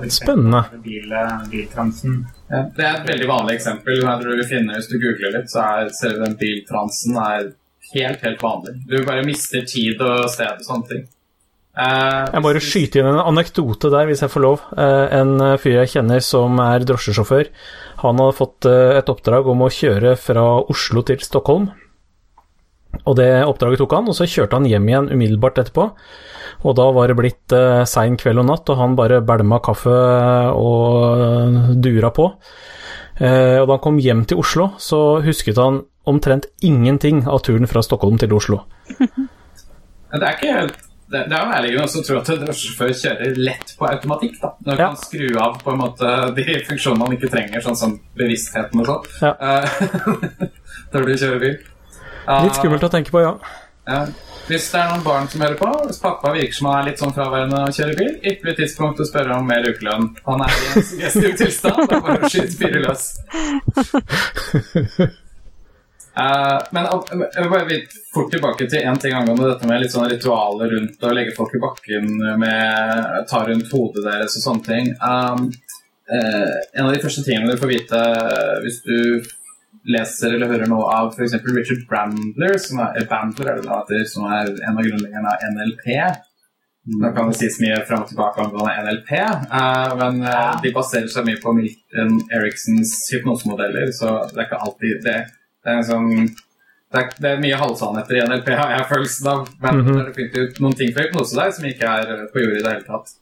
Spennende. 0.09 0.63
Bil, 0.83 1.13
biltransen. 1.51 2.17
Ja, 2.49 2.63
det 2.75 2.85
er 2.85 2.95
et 2.97 3.11
veldig 3.11 3.27
vanlig 3.29 3.57
eksempel. 3.59 4.01
Du 4.01 4.43
finner, 4.49 4.79
hvis 4.79 4.89
du 4.89 4.97
googler 5.01 5.35
litt, 5.37 5.51
så 5.53 5.63
er 5.63 5.93
selve 5.95 6.25
den 6.25 6.37
biltransen 6.39 7.19
er 7.21 7.51
helt, 7.93 8.23
helt 8.25 8.41
vanlig. 8.43 8.73
Du 8.89 8.97
bare 9.05 9.25
mister 9.27 9.63
tid 9.69 10.01
og 10.01 10.25
sted 10.33 10.59
og 10.59 10.65
sånne 10.65 10.91
ting. 10.91 11.05
Uh, 11.77 12.25
jeg 12.33 12.41
bare 12.41 12.61
skyter 12.63 13.03
inn 13.03 13.11
en 13.11 13.19
anekdote 13.21 13.91
der, 13.93 14.07
hvis 14.09 14.23
jeg 14.23 14.33
får 14.33 14.43
lov. 14.43 14.61
Uh, 14.73 15.05
en 15.13 15.33
fyr 15.61 15.75
jeg 15.83 15.91
kjenner 15.91 16.23
som 16.25 16.57
er 16.63 16.85
drosjesjåfør, 16.89 17.51
han 18.01 18.21
hadde 18.23 18.37
fått 18.37 18.65
uh, 18.69 18.95
et 18.97 19.11
oppdrag 19.13 19.49
om 19.51 19.61
å 19.61 19.73
kjøre 19.73 20.15
fra 20.17 20.45
Oslo 20.73 21.03
til 21.05 21.21
Stockholm. 21.21 21.67
Og 23.03 23.17
det 23.19 23.29
oppdraget 23.45 23.83
tok 23.83 23.93
han, 23.93 24.09
og 24.09 24.17
så 24.17 24.25
kjørte 24.25 24.57
han 24.57 24.65
hjem 24.65 24.87
igjen 24.89 25.11
umiddelbart 25.11 25.61
etterpå. 25.61 25.85
Og 26.65 26.73
da 26.79 26.87
var 26.95 27.11
det 27.11 27.17
blitt 27.19 27.53
sein 27.85 28.15
kveld 28.17 28.41
og 28.41 28.47
natt, 28.47 28.71
og 28.73 28.79
han 28.79 28.95
bare 28.97 29.19
bælma 29.21 29.59
kaffe 29.61 29.93
og 30.57 31.77
dura 31.83 32.09
på. 32.15 32.25
og 33.19 33.67
da 33.67 33.75
han 33.75 33.83
kom 33.83 33.99
hjem 34.01 34.25
til 34.25 34.41
Oslo, 34.41 34.71
så 34.81 35.19
husket 35.21 35.61
han 35.61 35.83
omtrent 36.09 36.49
ingenting 36.65 37.27
av 37.27 37.43
turen 37.45 37.69
fra 37.69 37.85
Stockholm 37.85 38.17
til 38.17 38.33
Oslo. 38.33 38.63
det 38.97 40.23
er 40.23 40.33
ikke 40.33 40.57
helt 40.57 40.86
det, 41.07 41.21
det 41.29 41.35
er 41.37 41.39
jo 41.39 41.51
nærliggende 41.51 41.87
å 41.87 42.03
tro 42.03 42.17
at 42.19 42.29
drosjesjåfør 42.41 42.89
kjører 43.01 43.37
lett 43.39 43.73
på 43.79 43.87
automatikk. 43.87 44.35
da, 44.41 44.49
Når 44.65 44.73
du 44.73 44.81
ja. 44.83 44.87
kan 44.87 44.99
skru 44.99 45.27
av 45.39 45.59
på 45.61 45.71
en 45.71 45.79
måte 45.79 46.13
de 46.35 46.45
funksjonene 46.67 47.03
man 47.03 47.15
ikke 47.15 47.29
trenger, 47.31 47.63
sånn 47.63 47.79
som 47.79 47.93
bevisstheten 48.19 48.83
og 48.83 48.89
sånn, 48.91 49.03
ja. 49.23 49.31
Eh, 49.39 49.67
når 50.93 51.07
du 51.07 51.13
kjører 51.13 51.43
bil. 51.45 51.55
Uh, 52.27 52.41
litt 52.43 52.59
skummelt 52.59 52.83
å 52.83 52.91
tenke 52.91 53.13
på, 53.13 53.21
ja. 53.23 53.37
ja. 53.87 54.01
Hvis 54.47 54.67
det 54.71 54.79
er 54.79 54.91
noen 54.91 55.03
barn 55.03 55.29
som 55.31 55.43
hører 55.43 55.59
på, 55.59 55.69
hvis 55.87 56.01
pappa 56.03 56.31
virker 56.35 56.55
som 56.55 56.67
han 56.69 56.81
er 56.81 56.89
litt 56.89 57.03
sånn 57.03 57.15
fraværende 57.15 57.61
å 57.67 57.75
kjøre 57.75 57.95
bil, 57.99 58.13
ypperlig 58.31 58.55
tidspunkt 58.61 59.03
å 59.03 59.07
spørre 59.07 59.39
om 59.39 59.47
mer 59.47 59.67
ukelønn. 59.67 60.09
Han 60.27 60.43
er 60.43 60.55
i 60.55 60.67
en 60.71 60.85
suggestiv 60.91 61.39
tilstand, 61.39 61.83
og 61.87 62.03
bare 62.07 62.31
skyter 62.31 62.55
fyret 62.63 62.83
løs. 62.87 63.03
Uh, 66.17 66.57
men 66.73 66.87
jeg 66.89 67.43
vil 67.43 67.51
bare 67.51 67.69
litt 67.69 67.91
fort 68.09 68.31
tilbake 68.33 68.65
til 68.65 68.85
én 68.89 68.97
ting 69.01 69.13
angående 69.13 69.51
dette 69.51 69.67
med 69.69 69.83
litt 69.83 69.93
sånn 69.93 70.07
ritualer 70.09 70.71
rundt 70.73 71.03
å 71.05 71.13
legge 71.13 71.35
folk 71.37 71.53
i 71.53 71.61
bakken 71.61 72.07
med 72.41 73.27
ta 73.29 73.43
rundt 73.45 73.69
hodet 73.69 74.05
deres 74.07 74.37
og 74.39 74.45
sånne 74.47 74.65
ting. 74.65 74.89
Um, 74.97 75.51
uh, 76.09 76.55
en 76.73 76.87
av 76.87 76.95
de 76.95 77.03
første 77.03 77.21
tingene 77.27 77.53
du 77.53 77.61
får 77.61 77.73
vite 77.75 78.01
hvis 78.65 78.81
du 78.87 78.97
leser 79.93 80.33
eller 80.33 80.49
hører 80.49 80.71
noe 80.71 80.89
av 80.89 81.13
f.eks. 81.13 81.37
Richard 81.53 81.85
Brandler, 81.87 82.57
som 82.65 82.81
er, 82.81 83.05
Bandler, 83.07 83.53
er 83.53 83.61
det 83.61 83.85
det 83.93 84.09
som 84.09 84.25
er 84.25 84.49
en 84.57 84.73
av 84.73 84.83
grunnleggerne 84.83 85.35
av 85.35 85.45
NLP. 85.53 85.87
Nå 86.97 87.13
kan 87.13 87.29
det 87.29 87.37
sies 87.37 87.61
mye 87.61 87.77
fram 87.85 88.07
og 88.07 88.09
tilbake 88.09 88.41
angående 88.41 88.89
NLP, 88.89 89.17
uh, 89.53 89.93
men 90.01 90.23
de 90.65 90.73
baserer 90.73 91.13
seg 91.13 91.29
mye 91.29 91.37
på 91.43 91.53
Milton 91.53 92.23
Eriksens 92.33 93.03
hypnosemodeller, 93.13 93.93
så 93.93 94.23
det 94.31 94.41
er 94.41 94.47
ikke 94.49 94.65
alltid 94.65 95.03
det 95.05 95.19
det 95.67 95.75
er, 95.75 95.83
sånn, 95.83 96.11
det 96.93 96.99
er, 97.01 97.07
det 97.19 97.29
er 97.29 97.41
mye 97.43 97.59
halvsannheter 97.59 98.17
i 98.17 98.23
NLP, 98.23 98.51
har 98.55 98.73
jeg 98.73 98.89
følelsen 98.91 99.31
av. 99.33 99.47
Men 99.63 99.79
mm 99.79 99.85
-hmm. 99.85 100.03
det 100.05 100.13
finnes 100.17 100.37
ut 100.43 100.59
noen 100.63 100.77
ting 100.79 100.93
fra 100.93 101.03
hypnose 101.03 101.39
der 101.39 101.51
som 101.51 101.65
ikke 101.67 101.89
er 101.99 102.13
eh, 102.13 102.27
på 102.31 102.43
jordet 102.43 102.59
i 102.59 102.63
det 102.63 102.73
hele 102.73 102.87
tatt. 102.91 103.15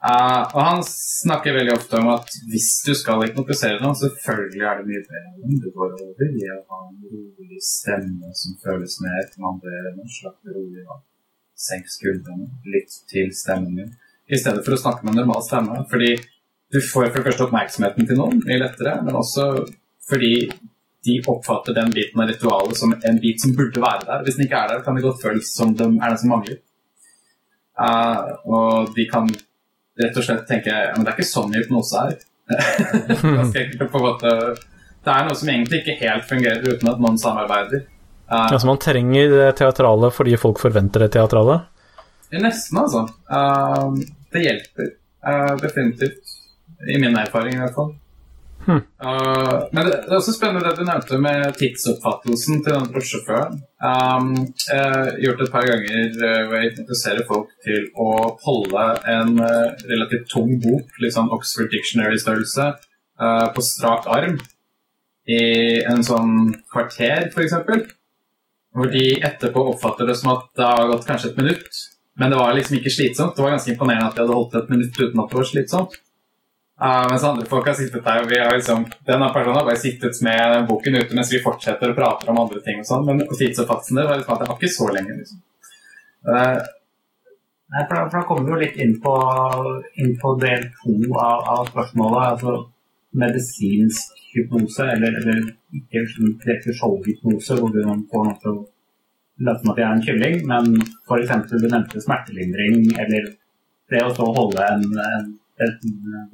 Uh, 0.00 0.42
og 0.56 0.60
han 0.64 0.78
snakker 0.86 1.52
veldig 1.52 1.74
ofte 1.76 1.98
om 2.00 2.06
at 2.08 2.28
hvis 2.50 2.68
du 2.86 2.94
skal 2.96 3.20
hypnotisere 3.20 3.82
noen, 3.82 3.98
selvfølgelig 4.02 4.62
er 4.68 4.78
det 4.78 4.86
mye 4.88 5.02
bedre 5.10 5.42
om 5.44 5.58
du 5.64 5.68
går 5.74 5.90
over 6.06 6.30
i 6.40 6.46
å 6.54 6.60
ha 6.70 6.78
en 6.86 7.02
rolig 7.10 7.60
stemme 7.60 8.30
som 8.42 8.56
føles 8.64 8.94
mer 9.04 9.26
kommanderende, 9.34 10.06
slapp 10.08 10.38
rolig 10.54 10.86
av. 10.86 11.02
Senk 11.68 11.92
skuldrene, 11.92 12.48
lytt 12.64 12.96
til 13.12 13.28
stemmen 13.42 13.76
din, 13.76 13.92
i 14.32 14.40
stedet 14.40 14.64
for 14.64 14.72
å 14.72 14.80
snakke 14.84 15.04
med 15.04 15.12
en 15.12 15.20
normal 15.20 15.44
stemme. 15.44 15.84
Fordi 15.92 16.14
du 16.72 16.80
får 16.80 17.10
for 17.10 17.18
det 17.18 17.26
første 17.28 17.44
oppmerksomheten 17.50 18.08
til 18.08 18.16
noen 18.22 18.40
mye 18.46 18.62
lettere, 18.62 18.96
men 19.04 19.20
også 19.20 19.50
fordi 20.08 20.34
de 21.04 21.22
oppfatter 21.26 21.74
den 21.74 21.90
biten 21.90 22.20
av 22.20 22.28
ritualet 22.28 22.76
som 22.76 22.92
en 22.92 23.20
bit 23.20 23.40
som 23.40 23.54
burde 23.56 23.80
være 23.80 24.04
der. 24.06 24.24
Hvis 24.24 24.36
den 24.36 24.46
ikke 24.46 24.58
er 24.58 24.68
der, 24.72 24.82
kan 24.84 24.96
det 24.96 25.04
godt 25.04 25.22
føles 25.22 25.52
som 25.56 25.72
de 25.76 25.86
er 25.86 26.08
den 26.12 26.20
som 26.20 26.32
mangler. 26.34 26.58
Uh, 27.80 28.18
og 28.44 28.90
de 28.96 29.06
kan 29.08 29.30
rett 30.00 30.18
og 30.20 30.24
slett 30.26 30.44
tenke 30.48 30.74
men 30.92 31.04
det 31.04 31.12
er 31.12 31.16
ikke 31.16 31.28
sånn 31.30 31.54
hypnose 31.56 32.02
er. 32.04 32.18
det 35.00 35.12
er 35.14 35.24
noe 35.24 35.38
som 35.38 35.48
egentlig 35.48 35.80
ikke 35.80 35.96
helt 36.02 36.26
fungerer 36.28 36.66
uten 36.66 36.92
at 36.92 37.00
noen 37.00 37.18
samarbeider. 37.20 37.86
Uh, 38.28 38.50
altså 38.50 38.68
Man 38.68 38.82
trenger 38.82 39.32
det 39.32 39.50
teatrale 39.62 40.12
fordi 40.14 40.36
folk 40.40 40.60
forventer 40.60 41.06
det 41.06 41.14
teatrale? 41.16 41.62
Nesten, 42.30 42.76
altså. 42.78 43.06
Uh, 43.32 43.96
det 44.30 44.44
hjelper 44.44 44.92
definitivt. 45.60 46.36
I 46.88 46.96
min 47.00 47.16
erfaring, 47.18 47.56
i 47.56 47.60
hvert 47.60 47.74
fall. 47.76 47.90
Uh, 48.68 49.66
men 49.72 49.86
det, 49.86 49.94
det, 50.04 50.10
er 50.10 50.18
også 50.18 50.34
spennende 50.36 50.68
det 50.68 50.76
du 50.78 50.84
nevnte 50.84 51.18
med 51.22 51.54
tidsoppfattelsen 51.58 52.60
til 52.64 52.76
den 52.76 52.88
drosjesjåføren. 52.92 53.58
Um, 53.80 54.30
har 54.68 55.10
gjort 55.22 55.40
det 55.40 55.46
et 55.46 55.54
par 55.54 55.68
ganger 55.68 56.18
uh, 56.20 56.54
jeg 56.54 56.72
interesserer 56.74 57.26
folk 57.28 57.52
til 57.64 57.88
å 57.96 58.10
holde 58.44 58.86
en 59.14 59.32
uh, 59.40 59.72
relativt 59.88 60.28
tung 60.32 60.52
bok, 60.62 60.90
litt 61.00 61.16
sånn 61.16 61.32
Oxford 61.34 61.72
Dictionary-størrelse, 61.72 62.68
uh, 63.22 63.46
på 63.54 63.64
strak 63.64 64.10
arm 64.12 64.36
i 65.30 65.40
en 65.88 66.04
sånn 66.04 66.52
kvarter, 66.72 67.30
f.eks. 67.30 67.56
Hvor 68.76 68.90
de 68.92 69.06
etterpå 69.26 69.64
oppfatter 69.72 70.06
det 70.06 70.18
som 70.18 70.34
at 70.36 70.46
det 70.58 70.68
har 70.68 70.90
gått 70.92 71.08
kanskje 71.08 71.32
et 71.32 71.40
minutt, 71.40 71.80
men 72.20 72.32
det 72.32 72.38
var 72.38 72.54
liksom 72.54 72.76
ikke 72.78 72.92
slitsomt. 72.92 73.34
Det 73.36 73.42
var 73.42 73.56
ganske 73.56 73.72
imponerende 73.72 74.10
at 74.10 74.16
de 74.16 74.22
hadde 74.22 74.36
holdt 74.36 74.56
et 74.58 74.72
minutt 74.72 74.98
uten 74.98 75.22
at 75.22 75.30
det 75.32 75.38
var 75.38 75.48
slitsomt. 75.48 75.96
Uh, 76.80 77.04
mens 77.10 77.24
andre 77.28 77.44
folk 77.48 77.66
har 77.68 77.76
sittet 77.76 78.04
der, 78.06 78.22
og 78.22 78.30
vi 78.30 78.38
har 78.40 78.54
liksom, 78.56 78.86
Denne 79.04 79.26
personen 79.34 79.58
har 79.58 79.66
bare 79.66 79.80
sittet 79.80 80.16
med 80.24 80.64
boken 80.68 80.94
ute 80.96 81.16
mens 81.16 81.32
vi 81.32 81.42
fortsetter 81.44 81.92
å 81.92 81.96
prate 81.98 82.30
om 82.32 82.40
andre 82.40 82.62
ting. 82.64 82.80
og 82.80 82.88
sånn, 82.88 83.04
Men 83.08 83.20
tidsoppfattelsen 83.28 84.00
var 84.00 84.16
liksom 84.16 84.36
at 84.36 84.44
det 84.44 84.48
var 84.48 84.60
ikke 84.60 84.76
så 84.78 84.88
lenge. 84.96 85.16
liksom. 85.18 85.42
Uh, 86.24 86.60
Nei, 87.70 87.84
for 87.86 87.94
da, 87.94 88.06
for 88.08 88.16
da, 88.16 88.24
kommer 88.26 88.46
vi 88.46 88.50
jo 88.50 88.60
litt 88.64 88.78
inn 88.82 88.96
på, 89.02 89.12
inn 90.02 90.16
på 90.18 90.32
del 90.42 90.64
to 90.80 90.94
av, 91.14 91.44
av, 91.52 91.68
spørsmålet. 91.68 92.24
Altså 92.32 92.56
medisinsk 93.20 94.18
hypnose, 94.32 94.86
eller, 94.94 95.20
eller 95.20 95.44
ikke 95.74 96.02
direkte 96.42 96.74
showhypnose, 96.78 97.58
hvor 97.58 97.70
du 97.74 97.80
får 98.10 98.26
noe 98.26 98.36
til 98.42 98.56
å 98.56 98.58
late 99.46 99.62
som 99.62 99.72
at 99.72 99.80
jeg 99.80 99.86
er 99.86 99.94
en 99.96 100.04
kylling, 100.04 100.34
men 100.50 100.72
f.eks. 100.80 101.30
du 101.50 101.66
nevnte 101.66 102.02
smertelindring, 102.02 102.90
eller 103.00 103.30
det 103.90 104.02
å 104.06 104.32
holde 104.36 104.66
en, 104.66 104.84
en 105.06 105.30
et 105.66 105.84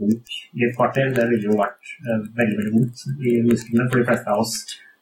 vondt 0.01 0.37
i 0.57 0.67
et 0.67 0.77
kvarter, 0.77 1.13
det 1.17 1.27
ville 1.33 1.51
jo 1.51 1.59
vært 1.59 1.93
uh, 2.07 2.23
veldig 2.39 2.57
veldig 2.61 2.73
vondt 2.77 3.05
i 3.27 3.37
musklene 3.47 3.89
for 3.91 4.01
de 4.01 4.07
fleste 4.11 4.33
av 4.33 4.45
oss. 4.45 4.57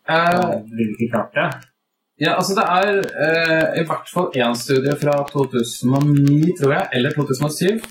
Uh, 0.08 0.58
ville 0.72 0.96
ikke 0.96 1.12
klart 1.14 1.37
det. 1.38 1.48
Ja, 2.22 2.37
altså 2.38 2.54
Det 2.58 2.64
er 2.78 2.90
uh, 3.02 3.68
i 3.80 3.84
hvert 3.88 4.10
fall 4.14 4.28
én 4.38 4.58
studie 4.58 4.96
fra 5.00 5.16
2009, 5.32 6.54
tror 6.60 6.76
jeg, 6.78 6.88
eller 6.98 7.16
2007, 7.16 7.84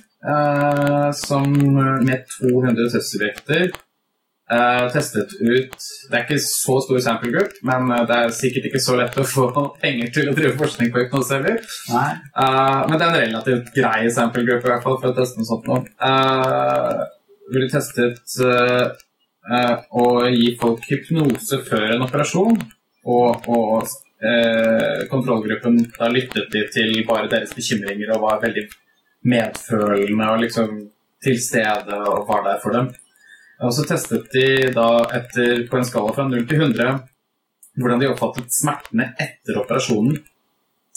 som 1.20 1.50
med 2.08 2.22
200 2.32 2.86
testsubjekter 2.94 3.74
Uh, 4.52 4.90
testet 4.92 5.32
ut 5.40 5.76
Det 6.10 6.18
er 6.18 6.26
ikke 6.26 6.36
så 6.44 6.74
stor 6.84 6.98
sample 7.00 7.30
group, 7.32 7.54
men 7.64 7.88
uh, 7.94 8.02
det 8.10 8.16
er 8.18 8.34
sikkert 8.36 8.66
ikke 8.68 8.82
så 8.84 8.98
lett 9.00 9.16
å 9.16 9.24
få 9.24 9.46
penger 9.84 10.10
til 10.18 10.30
å 10.30 10.34
drive 10.36 10.58
forskning 10.60 10.92
på 10.92 11.00
hypnose 11.00 11.38
heller. 11.38 11.62
Uh, 12.36 12.84
men 12.90 12.98
det 12.98 13.06
er 13.06 13.08
en 13.08 13.22
relativt 13.22 13.72
grei 13.78 14.12
sample 14.12 14.44
group 14.44 14.66
i 14.66 14.72
hvert 14.74 14.84
fall 14.84 15.00
for 15.00 15.14
å 15.14 15.16
teste 15.16 15.40
noe 15.40 15.48
sånt 15.48 15.70
nå. 15.72 15.80
Ville 17.54 17.70
testet 17.72 18.36
å 20.04 20.06
gi 20.32 20.50
folk 20.60 20.86
hypnose 20.92 21.60
før 21.68 21.96
en 21.96 22.06
operasjon, 22.06 22.60
og, 23.04 23.48
og 23.52 25.08
kontrollgruppen 25.12 25.82
da 25.98 26.08
lyttet 26.12 26.52
de 26.52 26.62
til 26.72 26.94
bare 27.08 27.32
deres 27.32 27.52
bekymringer 27.56 28.14
og 28.16 28.24
var 28.24 28.44
veldig 28.44 28.64
medfølende 29.28 30.30
og 30.32 30.44
liksom 30.46 30.78
til 31.24 31.40
stede 31.44 32.00
og 32.12 32.28
var 32.28 32.46
der 32.48 32.62
for 32.64 32.76
dem. 32.76 32.92
Og 33.64 33.72
så 33.74 33.86
testet 33.88 34.30
de 34.34 34.46
da 34.76 34.88
etter, 35.16 35.66
på 35.70 35.80
en 35.80 35.88
skala 35.88 36.14
fra 36.16 36.28
0 36.28 36.48
til 36.50 36.64
100 36.68 37.02
hvordan 37.80 38.02
de 38.02 38.10
oppfattet 38.12 38.54
smertene 38.54 39.08
etter 39.22 39.58
operasjonen. 39.64 40.20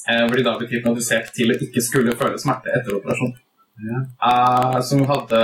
Eh, 0.07 0.23
hvor 0.27 0.37
de 0.39 0.45
da 0.47 0.55
ble 0.59 0.69
hypnotisert 0.71 1.33
til 1.35 1.51
å 1.51 1.59
ikke 1.67 1.83
skulle 1.83 2.15
føle 2.19 2.39
smerte 2.39 2.75
etter 2.77 2.99
operasjon. 2.99 3.33
Ja. 3.87 4.03
Eh, 4.31 4.77
som 4.87 5.07
hadde 5.09 5.41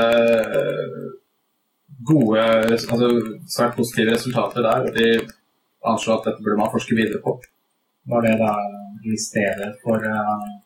gode, 2.07 2.43
altså 2.69 3.09
svært 3.51 3.79
positive 3.79 4.15
resultater 4.15 4.67
der. 4.67 4.87
Og 4.87 4.99
de 4.99 5.09
anslo 5.89 6.19
at 6.19 6.29
dette 6.29 6.45
burde 6.45 6.61
man 6.61 6.75
forske 6.75 6.99
videre 6.99 7.23
på. 7.25 7.39
Var 8.13 8.27
det 8.27 8.37
da 8.43 8.53
i 9.09 9.17
stedet 9.19 9.73
for 9.83 10.05
uh 10.05 10.62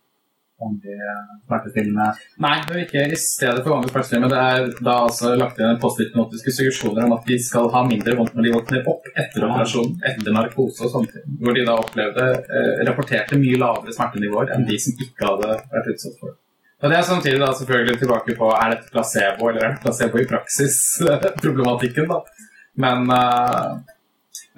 smertestillende? 0.56 2.06
Nei, 2.42 2.54
det 2.64 2.74
er 2.74 2.82
ikke 2.84 3.02
i 3.12 3.18
stedet 3.20 3.60
for 3.62 3.74
vanlig 3.74 3.90
smertestillende. 3.92 4.30
Det 4.32 4.40
er 4.40 4.84
da 4.88 4.94
altså 5.04 5.34
lagt 5.36 5.60
inn 5.60 5.68
en 5.68 5.82
posthypnotiske 5.82 6.54
suggesjoner 6.58 7.04
om 7.04 7.14
at 7.18 7.28
de 7.28 7.36
skal 7.42 7.68
ha 7.74 7.82
mindre 7.88 8.16
vondt 8.18 8.34
når 8.36 8.48
de 8.48 8.54
våkner 8.54 8.88
opp 8.92 9.10
etter 9.12 9.44
operasjonen, 9.48 9.98
etter 10.10 10.36
narkose 10.36 10.86
og 10.86 10.94
sånne 10.94 11.12
ting. 11.12 11.36
Hvor 11.42 11.56
de 11.56 11.66
da 11.68 11.76
opplevde 11.82 12.26
eh, 12.40 12.72
rapporterte 12.88 13.40
mye 13.40 13.60
lavere 13.60 13.94
smertenivåer 13.96 14.56
enn 14.56 14.66
de 14.68 14.80
som 14.80 15.06
ikke 15.06 15.28
hadde 15.28 15.52
vært 15.76 15.92
utsatt 15.94 16.18
for 16.22 16.32
det. 16.32 16.40
Og 16.84 16.90
Det 16.92 16.96
er 16.96 17.06
samtidig 17.08 17.40
da 17.40 17.52
selvfølgelig 17.56 17.98
tilbake 18.00 18.34
på 18.36 18.48
er 18.52 18.74
dette 18.74 18.90
placebo 18.92 19.48
eller 19.50 19.62
er 19.64 19.76
det 19.76 19.84
placebo 19.84 20.20
i 20.20 20.26
praksis-problematikken. 20.28 22.08
da. 22.12 22.18
Men, 22.84 23.08
uh, 23.08 23.78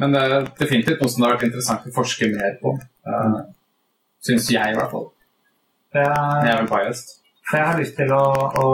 men 0.03 0.15
det 0.15 0.25
er 0.25 0.49
definitivt 0.59 1.03
noe 1.03 1.13
som 1.13 1.23
det 1.23 1.29
har 1.29 1.37
vært 1.37 1.47
interessant 1.51 1.87
å 1.87 1.95
forske 1.95 2.31
mer 2.33 2.59
på. 2.63 2.75
Uh, 3.07 3.39
Syns 4.27 4.51
jeg, 4.51 4.75
i 4.75 4.75
hvert 4.75 4.91
fall. 4.91 5.07
Jeg, 5.95 6.05
jeg 6.05 6.53
er 6.53 6.61
vel 6.61 6.71
biased. 6.71 7.15
For 7.49 7.57
jeg 7.57 7.69
har 7.71 7.79
lyst 7.81 7.97
til 7.97 8.13
å, 8.13 8.25
å 8.61 8.67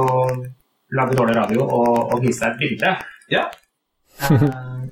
lage 0.99 1.17
dårlig 1.19 1.37
radio 1.39 1.63
og, 1.65 2.15
og 2.15 2.23
vise 2.25 2.43
deg 2.43 2.55
et 2.55 2.63
bilde. 2.63 2.93
Ja. 3.31 3.45
uh, 4.25 4.85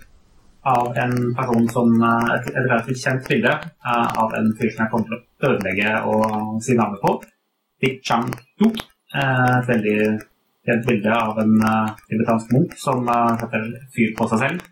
av 0.72 0.98
en 1.02 1.14
person 1.34 1.66
som 1.70 1.90
Et, 2.02 2.48
et 2.52 2.66
relativt 2.68 3.02
kjent 3.02 3.26
bilde 3.28 3.52
uh, 3.52 4.08
av 4.22 4.34
en 4.38 4.52
fyr 4.58 4.70
som 4.70 4.84
jeg 4.84 4.92
kommer 4.92 5.08
til 5.08 5.18
å 5.18 5.50
ødelegge 5.50 5.94
og 6.10 6.60
si 6.62 6.76
navnet 6.78 7.02
på. 7.02 7.16
Dick 7.82 7.98
Chang 8.06 8.30
Du. 8.60 8.68
Uh, 9.12 9.58
et 9.58 9.72
veldig 9.72 9.96
kjent 10.62 10.86
bilde 10.86 11.16
av 11.16 11.42
en 11.42 11.56
tibetansk 12.06 12.54
munk 12.54 12.78
som 12.78 13.02
setter 13.40 13.66
fyr 13.96 14.14
på 14.14 14.28
seg 14.30 14.44
selv 14.44 14.68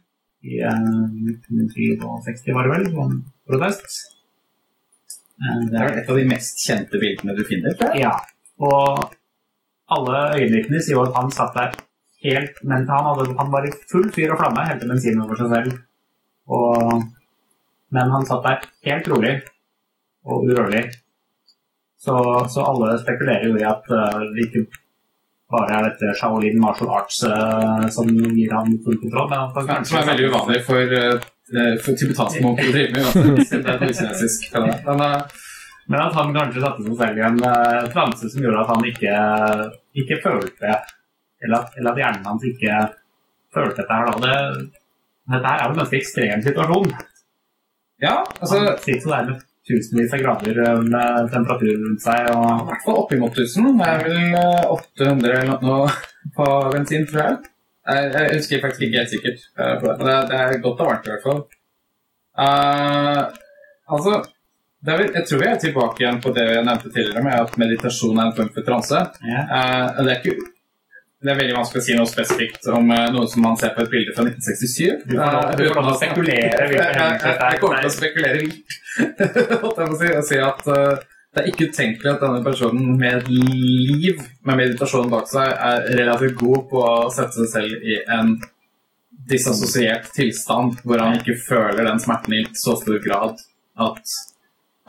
i 0.46 0.60
1964, 0.62 2.54
var 2.54 2.68
det 2.68 2.76
vel, 2.76 2.86
som 2.94 3.16
protest. 3.50 3.98
Eh, 5.40 5.60
det 5.72 5.80
er 5.80 6.00
et 6.02 6.10
av 6.10 6.18
de 6.18 6.26
mest 6.28 6.60
kjente 6.66 7.00
bildene 7.00 7.36
du 7.36 7.44
finner? 7.48 7.76
Ja. 7.96 8.12
Og 8.60 9.06
alle 9.90 10.18
øyeblikkene 10.36 10.82
sier 10.82 10.98
jo 10.98 11.06
at 11.06 11.16
han 11.16 11.32
satt 11.34 11.56
der 11.56 11.78
helt 12.20 12.58
Men 12.68 12.84
han, 12.84 13.06
hadde, 13.06 13.32
han 13.38 13.48
var 13.48 13.64
i 13.64 13.72
full 13.88 14.10
fyr 14.12 14.34
og 14.34 14.42
flamme, 14.42 14.66
helte 14.68 14.88
bensin 14.88 15.22
over 15.22 15.38
seg 15.40 15.54
selv. 15.54 15.78
Og, 16.52 17.06
men 17.96 18.12
han 18.12 18.26
satt 18.28 18.44
der 18.44 18.66
helt 18.90 19.08
rolig 19.08 19.32
og 20.28 20.44
urørlig. 20.44 20.82
Så, 22.00 22.12
så 22.52 22.66
alle 22.68 22.98
spekulerer 23.00 23.48
jo 23.48 23.56
i 23.56 23.64
at 23.64 23.88
uh, 23.88 24.20
det 24.36 24.50
ikke 24.50 24.66
bare 25.50 25.78
er 25.78 25.88
dette 25.88 26.12
Shaolin 26.20 26.60
martial 26.60 26.92
arts 26.98 27.22
uh, 27.24 27.88
som 27.92 28.12
gir 28.12 28.52
ham 28.52 28.68
full 28.84 29.00
kontroll. 29.00 29.32
Men 29.32 29.48
at 29.48 29.88
som 29.88 30.02
er 30.02 30.10
veldig 30.12 30.28
uvanlig 30.28 30.60
for 30.68 30.92
uh, 30.92 31.16
Eh, 31.16 31.39
for 31.84 31.98
tibetanske 31.98 32.44
munker 32.44 32.70
å 32.70 32.74
drive 32.74 32.90
med. 32.94 33.04
Det. 34.50 34.70
Men, 34.86 35.02
men 35.90 36.00
at 36.04 36.14
han 36.14 36.32
kanskje 36.36 36.62
satte 36.62 36.86
seg 36.86 36.96
selv 37.00 37.18
i 37.18 37.26
en 37.26 37.38
uh, 37.42 37.86
transe 37.90 38.30
som 38.30 38.44
gjorde 38.44 38.62
at 38.62 38.70
han 38.70 38.88
ikke, 38.92 39.14
ikke 40.04 40.20
følte 40.22 40.78
eller 41.44 41.62
at, 41.62 41.76
eller 41.78 41.92
at, 41.92 42.00
hjernen 42.00 42.26
hans 42.28 42.46
ikke 42.46 42.80
følte 43.54 43.82
dette 43.82 43.98
her. 43.98 44.10
Da. 44.10 44.16
Det, 44.24 44.80
dette 45.34 45.46
her 45.46 45.54
er 45.54 45.62
jo 45.64 45.74
en 45.74 45.80
ganske 45.82 46.00
ekstrem 46.00 46.42
situasjon. 46.46 46.90
Ja, 48.00 48.16
altså... 48.40 48.58
Han 48.58 48.82
sitter 48.84 49.14
der 49.14 49.30
med 49.30 49.46
tusenvis 49.70 50.14
av 50.16 50.22
grader 50.24 50.60
eh, 50.64 50.82
med 50.84 51.30
temperatur 51.34 51.72
rundt 51.84 52.04
seg. 52.04 52.28
Og... 52.34 52.50
I 52.50 52.68
hvert 52.70 52.84
fall 52.86 53.00
oppimot 53.04 53.40
1000. 53.46 53.72
Det 53.80 53.88
er 53.88 54.04
vel 54.06 54.20
800 54.76 55.40
eller 55.42 55.64
noe 55.64 55.88
på 56.36 56.50
bensin, 56.74 57.08
tror 57.10 57.24
jeg. 57.24 57.40
Jeg, 57.90 58.10
jeg 58.14 58.36
husker 58.36 58.62
faktisk 58.64 58.84
ikke 58.86 59.00
helt 59.00 59.14
sikkert 59.14 59.46
uh, 59.58 59.74
på 59.80 59.86
det. 59.86 59.94
Men 59.98 60.06
det, 60.06 60.18
det, 60.30 60.38
er 60.40 60.62
godt 60.66 60.82
og 60.84 60.90
varmt 60.90 61.08
i 61.08 61.12
hvert 61.14 61.26
fall. 61.26 61.40
Uh, 62.40 63.22
altså 63.94 64.20
er, 64.86 65.02
Jeg 65.16 65.24
tror 65.28 65.42
vi 65.42 65.50
er 65.50 65.60
tilbake 65.60 66.04
igjen 66.04 66.22
på 66.24 66.32
det 66.36 66.46
jeg 66.46 66.64
nevnte 66.64 66.92
tidligere, 66.94 67.24
med 67.26 67.36
at 67.36 67.58
meditasjon 67.60 68.18
er 68.18 68.30
en 68.30 68.38
form 68.38 68.50
for 68.54 68.66
transe. 68.68 69.02
Yeah. 69.26 69.52
Uh, 69.52 70.00
det, 70.04 70.14
er 70.14 70.18
ikke, 70.22 70.48
det 71.20 71.32
er 71.32 71.40
veldig 71.42 71.58
vanskelig 71.58 71.82
å 71.82 71.86
si 71.88 71.98
noe 71.98 72.10
spesifikt 72.10 72.70
om 72.72 72.92
uh, 72.94 73.06
noe 73.14 73.28
som 73.28 73.44
man 73.44 73.60
ser 73.60 73.74
på 73.76 73.84
et 73.84 73.92
bilde 73.92 74.16
fra 74.16 74.26
1967. 74.30 75.06
Du 75.10 75.16
kan, 75.20 75.54
til 75.58 75.70
å 75.84 75.96
spekulere. 76.00 76.68
Jeg 76.74 77.62
kommer 77.62 77.82
til 77.82 77.90
å 77.90 77.96
spekulere 77.98 78.44
litt. 78.44 78.76
Holdt 79.62 79.82
jeg 79.82 79.90
på 79.90 79.94
å 79.94 80.00
si, 80.00 80.12
og 80.16 80.28
si 80.30 80.40
at 80.44 80.70
det 81.30 81.42
er 81.42 81.50
ikke 81.52 81.68
utenkelig 81.70 82.10
at 82.10 82.22
denne 82.24 82.42
personen 82.42 82.96
med 82.98 83.20
et 83.20 83.28
liv 83.30 84.22
med 84.46 84.58
meditasjon 84.58 85.12
bak 85.12 85.28
seg 85.30 85.52
er 85.52 85.84
relativt 86.00 86.40
god 86.40 86.64
på 86.72 86.80
å 86.82 87.12
sette 87.14 87.44
seg 87.44 87.52
selv 87.52 87.86
i 87.86 88.00
en 88.16 88.34
disassosiert 89.30 90.10
tilstand 90.16 90.80
hvor 90.82 90.98
han 90.98 91.20
ikke 91.20 91.38
føler 91.44 91.86
den 91.86 92.02
smerten 92.02 92.34
i 92.34 92.42
så 92.58 92.74
stor 92.80 92.98
grad 93.04 93.38
at 93.80 94.16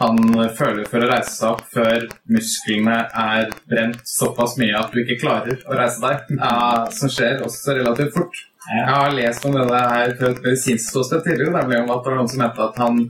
han 0.01 0.17
føler 0.57 0.87
for 0.89 1.03
å 1.03 1.09
reise 1.11 1.33
seg 1.35 1.51
opp 1.51 1.65
før 1.75 2.07
musklene 2.33 2.97
er 3.23 3.51
brent 3.69 3.99
såpass 4.09 4.55
mye 4.57 4.79
at 4.79 4.93
du 4.93 5.03
ikke 5.03 5.19
klarer 5.21 5.59
å 5.67 5.77
reise 5.77 6.01
deg. 6.01 6.31
Uh, 6.41 6.87
som 6.95 7.11
skjer 7.11 7.43
også 7.45 7.75
relativt 7.77 8.15
fort. 8.15 8.39
Jeg 8.71 8.87
har 8.87 9.13
lest 9.13 9.45
om 9.45 9.57
det 9.57 9.67
her 9.69 10.15
fra 10.17 10.31
et 10.31 10.41
medisinsk 10.41 10.89
ståsted 10.89 11.21
tidligere, 11.27 11.53
nemlig 11.59 11.83
om 11.83 11.93
at 11.93 12.01
det 12.01 12.11
var 12.13 12.17
noen 12.17 12.31
som 12.31 12.41
mente 12.41 12.65
at 12.65 12.81
han 12.81 13.03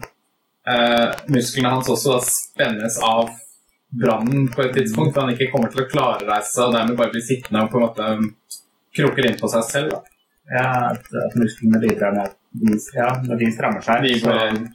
eh, 0.70 1.08
musklene 1.32 1.74
hans 1.76 1.90
også 1.90 2.18
da 2.18 2.20
spennes 2.26 3.00
av 3.06 3.32
brannen 4.02 4.48
på 4.52 4.64
et 4.66 4.76
tidspunkt. 4.78 5.16
da 5.16 5.26
han 5.26 5.34
ikke 5.34 5.52
kommer 5.54 5.72
til 5.72 5.84
å 5.84 5.90
klare 5.92 6.28
reise 6.28 6.54
seg 6.54 6.70
og 6.70 6.78
dermed 6.78 7.00
bare 7.00 7.14
blir 7.14 7.26
sittende 7.26 7.66
og 7.66 7.72
på 7.74 7.80
en 7.80 7.88
måte 7.88 8.12
kroker 8.96 9.28
inn 9.28 9.40
på 9.40 9.50
seg 9.52 9.66
selv. 9.68 9.96
Da. 9.96 10.04
Ja, 10.52 10.68
at, 10.92 11.08
at 11.26 11.36
musklene 11.40 11.80
bidrar 11.80 12.16
med 12.16 12.38
de, 12.52 12.76
ja, 12.96 13.08
når 13.24 13.40
de 13.40 13.50
strammer 13.56 13.84
seg, 13.86 14.04
De 14.04 14.18
så 14.20 14.34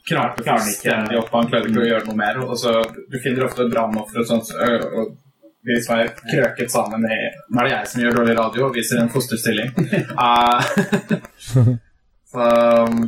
klarer 0.09 0.33
fullstendig 0.39 0.77
ikke 0.79 1.19
opp, 1.21 1.35
han 1.35 1.51
klarer 1.51 1.69
ikke 1.69 1.83
å 1.83 1.89
gjøre 1.91 2.07
noe 2.09 2.19
mer. 2.23 2.41
Og 2.47 2.57
så, 2.61 2.79
du 3.11 3.19
finner 3.21 3.45
ofte 3.49 3.69
brannofre 3.69 4.23
og 4.23 4.31
sånt, 4.31 4.53
og, 4.57 4.87
og 4.97 5.15
de 5.67 5.77
som 5.83 5.99
er 5.99 6.13
krøket 6.15 6.71
sammen 6.73 7.05
i 7.11 7.19
Nå 7.51 7.61
er 7.61 7.67
det 7.67 7.73
jeg 7.75 7.91
som 7.91 8.03
gjør 8.05 8.21
dårlig 8.21 8.37
radio 8.39 8.67
og 8.69 8.77
viser 8.79 9.03
en 9.03 9.13
fosterstilling. 9.13 9.73
Uh, 10.15 10.63
så 12.33 12.49
um, 12.87 13.07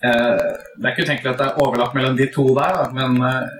Det 0.00 0.84
er 0.86 0.92
ikke 0.92 1.04
utenkelig 1.04 1.32
at 1.32 1.40
det 1.40 1.46
er 1.48 1.58
overlapp 1.60 1.96
mellom 1.96 2.14
de 2.16 2.26
to 2.32 2.46
der, 2.56 2.76
da, 2.78 2.86
men 2.96 3.18
eh, 3.26 3.50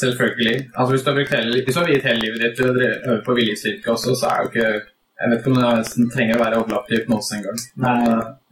selvfølgelig. 0.00 0.56
Altså 0.74 0.90
Hvis 0.94 1.04
du 1.04 1.10
har 1.10 1.18
brukt 1.18 1.34
hele, 1.36 1.62
hvis 1.64 1.76
du 1.76 1.80
har 1.80 1.92
gitt 1.92 2.08
hele 2.08 2.24
livet 2.24 2.42
ditt 2.44 2.56
til 2.58 2.70
å 2.70 2.88
øve 3.12 3.20
på 3.26 3.36
viljestyrke 3.38 3.94
også, 3.94 4.16
så 4.18 4.32
er 4.32 4.42
jo 4.42 4.50
ikke 4.52 4.72
Jeg 5.20 5.28
vet 5.28 5.40
ikke 5.42 5.50
om 5.50 5.56
det 5.58 5.70
nesten 5.76 6.06
trenger 6.08 6.38
å 6.38 6.40
være 6.40 6.58
overlapp 6.62 6.86
til 6.88 6.96
hypnose 6.96 7.34
engang. 7.36 7.58
Nei, 7.84 7.96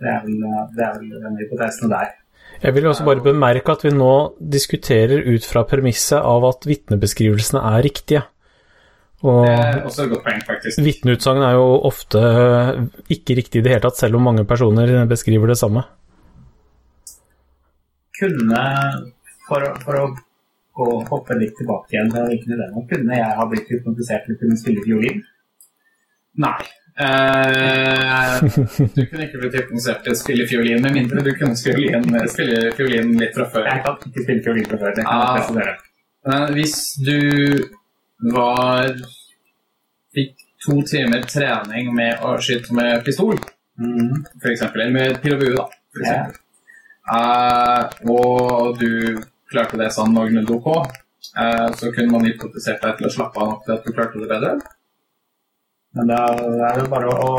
det 0.02 0.08
er 0.12 0.18
vel, 0.26 0.34
det 0.76 0.82
er 0.84 0.98
vel 0.98 1.22
den 1.22 1.38
hypotesen 1.40 1.94
der. 1.94 2.10
Jeg 2.60 2.74
vil 2.76 2.88
også 2.90 3.06
bare 3.06 3.24
bemerke 3.24 3.72
at 3.72 3.86
vi 3.86 3.92
nå 3.94 4.12
diskuterer 4.52 5.22
ut 5.30 5.46
fra 5.48 5.62
premisset 5.70 6.20
av 6.20 6.44
at 6.44 6.68
vitnebeskrivelsene 6.68 7.62
er 7.70 7.86
riktige. 7.86 8.20
Og 9.26 9.46
vitneutsagn 10.78 11.42
er 11.42 11.56
jo 11.58 11.64
ofte 11.88 12.20
ikke 13.10 13.34
riktig 13.40 13.58
i 13.60 13.64
det 13.66 13.72
hele 13.72 13.82
tatt, 13.88 13.98
selv 13.98 14.18
om 14.20 14.22
mange 14.28 14.44
personer 14.46 14.92
beskriver 15.10 15.50
det 15.50 15.58
samme. 15.58 15.82
Kunne, 18.18 18.62
for, 19.48 19.64
for 19.84 19.98
å 20.00 20.06
gå, 20.78 20.86
hoppe 21.10 21.36
litt 21.38 21.54
tilbake 21.58 21.94
igjen 21.94 22.10
til 22.14 22.26
hvilken 22.30 22.54
idé 22.56 22.66
nå, 22.72 22.82
kunne 22.90 23.18
jeg 23.18 23.36
ha 23.38 23.46
blitt 23.50 23.70
hypnotisert 23.74 24.26
til 24.26 24.36
å 24.36 24.40
kunne 24.42 24.58
spille 24.58 24.82
fiolin? 24.86 25.22
Nei. 26.42 26.56
Eh, 26.98 28.38
du 28.42 29.02
kunne 29.06 29.26
ikke 29.28 29.42
blitt 29.44 29.58
hypnotisert 29.60 30.02
til 30.06 30.14
å 30.14 30.18
spille 30.18 30.46
fiolin, 30.50 30.82
med 30.82 30.94
mindre 30.98 31.22
du 31.26 31.30
kunne 31.38 31.58
fiolin, 31.58 32.06
spille 32.30 32.72
fiolin 32.78 33.14
litt 33.22 33.34
fra 33.38 33.46
før. 33.54 33.66
Jeg 33.70 33.84
kan 33.86 33.98
ikke 34.10 34.24
spille 34.26 34.46
fiolin 34.46 34.70
fra 34.70 34.80
før. 34.82 34.96
Det 34.98 35.06
kan 35.06 35.14
Ah. 35.14 35.26
jeg 35.26 35.44
presisere. 35.46 35.76
Men 36.28 36.54
hvis 36.58 36.76
du 37.06 37.18
var 38.34 38.92
Fikk 40.16 40.40
to 40.64 40.80
timer 40.88 41.26
trening 41.28 41.90
med 41.94 42.22
å 42.24 42.32
skyte 42.42 42.72
med 42.74 43.02
pistol, 43.06 43.36
mm. 43.78 44.14
eksempel, 44.40 44.80
eller 44.86 44.94
med 44.94 45.18
pil 45.22 45.34
og 45.36 45.42
bue, 45.42 45.52
da, 45.58 45.66
for 45.92 46.06
eksempel. 46.06 46.38
Eh, 47.12 48.08
og 48.14 48.80
du 48.80 49.20
klarte 49.52 49.78
det 49.78 49.90
sånn 49.94 50.16
noenlunde 50.16 50.56
ok, 50.56 50.88
Uh, 51.36 51.68
så 51.76 51.90
kunne 51.92 52.10
man 52.10 52.24
hypotisert 52.26 52.80
deg 52.82 52.98
til 52.98 53.06
å 53.08 53.10
slappe 53.12 53.38
av 53.42 53.50
nok 53.50 53.64
til 53.66 53.74
at 53.74 53.84
du 53.84 53.92
klarte 53.94 54.20
det 54.22 54.28
bedre. 54.30 54.52
Men 55.98 56.10
da 56.10 56.20
er 56.68 56.78
det 56.78 56.86
bare 56.90 57.10
å, 57.10 57.32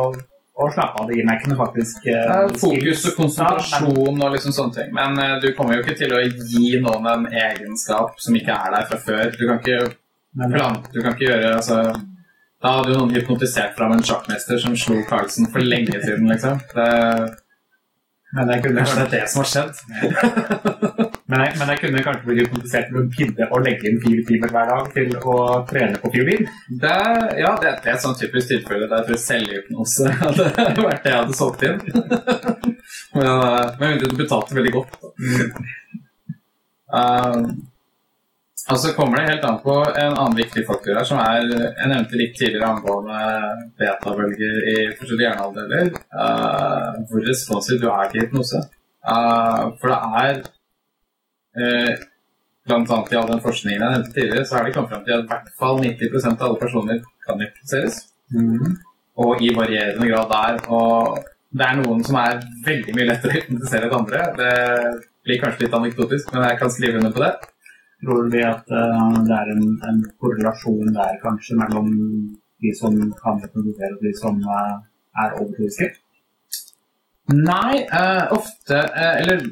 å 0.59 0.67
slappe 0.73 1.01
av. 1.01 1.09
Det 1.09 1.19
ikke 1.19 1.51
noe 1.51 1.59
faktisk 1.59 2.07
eh, 2.11 2.51
fokus 2.59 3.05
og 3.09 3.17
konsentrasjon 3.17 4.21
og 4.25 4.35
liksom 4.35 4.55
sånne 4.55 4.77
ting. 4.77 4.93
Men 4.95 5.19
eh, 5.21 5.35
du 5.43 5.49
kommer 5.57 5.77
jo 5.77 5.83
ikke 5.83 5.97
til 5.99 6.15
å 6.15 6.21
gi 6.23 6.79
noen 6.83 7.07
en 7.11 7.27
egenskap 7.29 8.19
som 8.21 8.35
ikke 8.39 8.55
er 8.55 8.75
der 8.75 8.87
fra 8.89 8.99
før. 9.05 9.25
Du 9.35 9.45
kan 9.45 9.61
ikke, 9.61 9.93
Men, 10.37 10.53
du 10.93 11.01
kan 11.01 11.15
ikke 11.15 11.25
gjøre 11.25 11.53
altså, 11.57 11.79
Da 12.61 12.73
hadde 12.75 12.93
jo 12.93 12.99
noen 12.99 13.15
hypnotisert 13.15 13.73
fram 13.77 13.95
en 13.95 14.03
sjakkmester 14.05 14.59
som 14.61 14.75
slo 14.77 14.99
Carlsen 15.09 15.49
for 15.49 15.63
lenge 15.63 16.01
siden, 16.03 16.27
liksom. 16.29 16.59
Det, 16.75 16.89
men, 18.35 18.51
jeg 18.53 18.63
kunne 18.65 18.83
kanskje 18.83 18.97
det 18.99 19.05
er 19.07 19.13
det 19.15 19.29
som 19.31 19.41
har 19.41 19.49
skjedd. 19.49 19.79
men, 21.31 21.41
jeg, 21.41 21.53
men 21.57 21.71
jeg 21.71 21.79
kunne 21.81 22.03
kanskje 22.05 22.27
blitt 22.27 22.41
hypnotisert 22.43 22.91
til 22.91 22.99
å 22.99 23.05
gidde 23.15 23.47
å 23.49 23.61
legge 23.63 23.89
inn 23.89 24.01
fire 24.03 24.25
timer 24.27 24.53
hver 24.53 24.69
dag 24.73 24.91
til 24.93 25.15
å 25.17 25.37
trene 25.71 26.01
på 26.03 26.11
fiolin. 26.13 26.45
Det, 26.83 26.99
ja, 27.41 27.55
det, 27.63 27.73
det 27.81 27.89
er 27.89 27.95
et 27.95 28.05
sånn 28.05 28.19
typisk 28.19 28.51
tilfelle 28.51 28.91
der 28.91 29.01
jeg 29.01 29.09
tror 29.09 29.23
selvhypnose 29.23 30.13
hadde 30.21 30.85
vært 30.85 31.07
det 31.07 31.15
jeg 31.15 31.23
hadde 31.23 31.39
solgt 31.39 31.65
inn. 31.65 31.81
Men 33.15 33.25
eh, 33.25 33.65
med 33.81 34.05
du 34.05 34.13
betalte 34.19 34.59
veldig 34.59 34.75
godt. 34.77 34.99
Da. 35.01 35.09
Um, 36.89 37.43
og 38.69 38.77
så 38.77 38.91
kommer 38.93 39.17
det 39.17 39.29
helt 39.31 39.45
an 39.49 39.57
på 39.63 39.75
en 39.81 40.13
annen 40.13 40.37
viktig 40.37 40.61
faktor 40.67 40.99
her, 40.99 41.05
som 41.07 41.21
er 41.23 41.41
Jeg 41.49 41.89
nevnte 41.89 42.19
litt 42.19 42.35
tidligere 42.37 42.69
angående 42.69 43.21
betabølger 43.81 44.67
i 44.73 44.75
forskjellige 44.99 45.25
hjernehalvdeler. 45.25 45.89
Uh, 46.13 46.99
hvor 47.09 47.25
responsiv 47.25 47.81
du 47.81 47.87
er 47.89 48.11
til 48.11 48.25
hypnose. 48.25 48.61
Uh, 49.01 49.73
for 49.81 49.89
det 49.89 49.99
er 50.21 50.39
uh, 51.63 52.07
Blant 52.69 52.91
annet 52.93 53.13
i 53.15 53.17
all 53.17 53.29
den 53.31 53.41
forskningen 53.41 53.81
jeg 53.81 53.93
nevnte 53.95 54.13
tidligere, 54.13 54.45
så 54.45 54.59
er 54.59 54.67
det 54.67 54.73
kommet 54.75 54.91
fram 54.93 55.05
til 55.05 55.15
at 55.15 55.23
i 55.23 55.29
hvert 55.31 55.47
fall 55.57 55.79
90% 55.81 56.35
av 56.35 56.43
alle 56.45 56.61
personer 56.61 56.99
kan 57.25 57.39
hypnotiseres. 57.41 57.95
Og 59.25 59.41
i 59.41 59.49
varierende 59.55 60.09
grad 60.11 60.29
der. 60.29 60.59
Og 60.69 61.17
det 61.49 61.65
er 61.65 61.79
noen 61.79 62.03
som 62.05 62.19
er 62.21 62.43
veldig 62.67 62.93
mye 62.93 63.07
lettere 63.09 63.33
å 63.33 63.39
hypnotisere 63.39 63.89
enn 63.89 63.95
andre. 63.97 64.27
Det 64.37 64.51
blir 65.25 65.41
kanskje 65.41 65.65
litt 65.65 65.79
anekdotisk, 65.79 66.29
men 66.35 66.45
jeg 66.45 66.59
kan 66.61 66.75
skrive 66.75 67.01
under 67.01 67.15
på 67.15 67.23
det. 67.25 67.31
Tror 67.99 68.29
vi 68.31 68.43
at 68.47 68.69
eh, 68.71 69.15
det 69.27 69.35
er 69.35 69.49
en, 69.55 69.65
en 69.89 70.03
korrelasjon 70.21 70.93
der 70.95 71.17
kanskje 71.23 71.57
mellom 71.59 71.89
de 72.63 72.71
som 72.79 72.95
kan 73.19 73.41
hypnotisere 73.43 73.97
og 73.97 74.05
de 74.05 74.13
som 74.19 74.39
eh, 74.39 74.77
er 75.23 75.35
overbeviste? 75.41 75.89
Nei, 77.29 77.83
uh, 77.93 78.31
ofte 78.33 78.73
uh, 78.73 79.15
Eller 79.21 79.43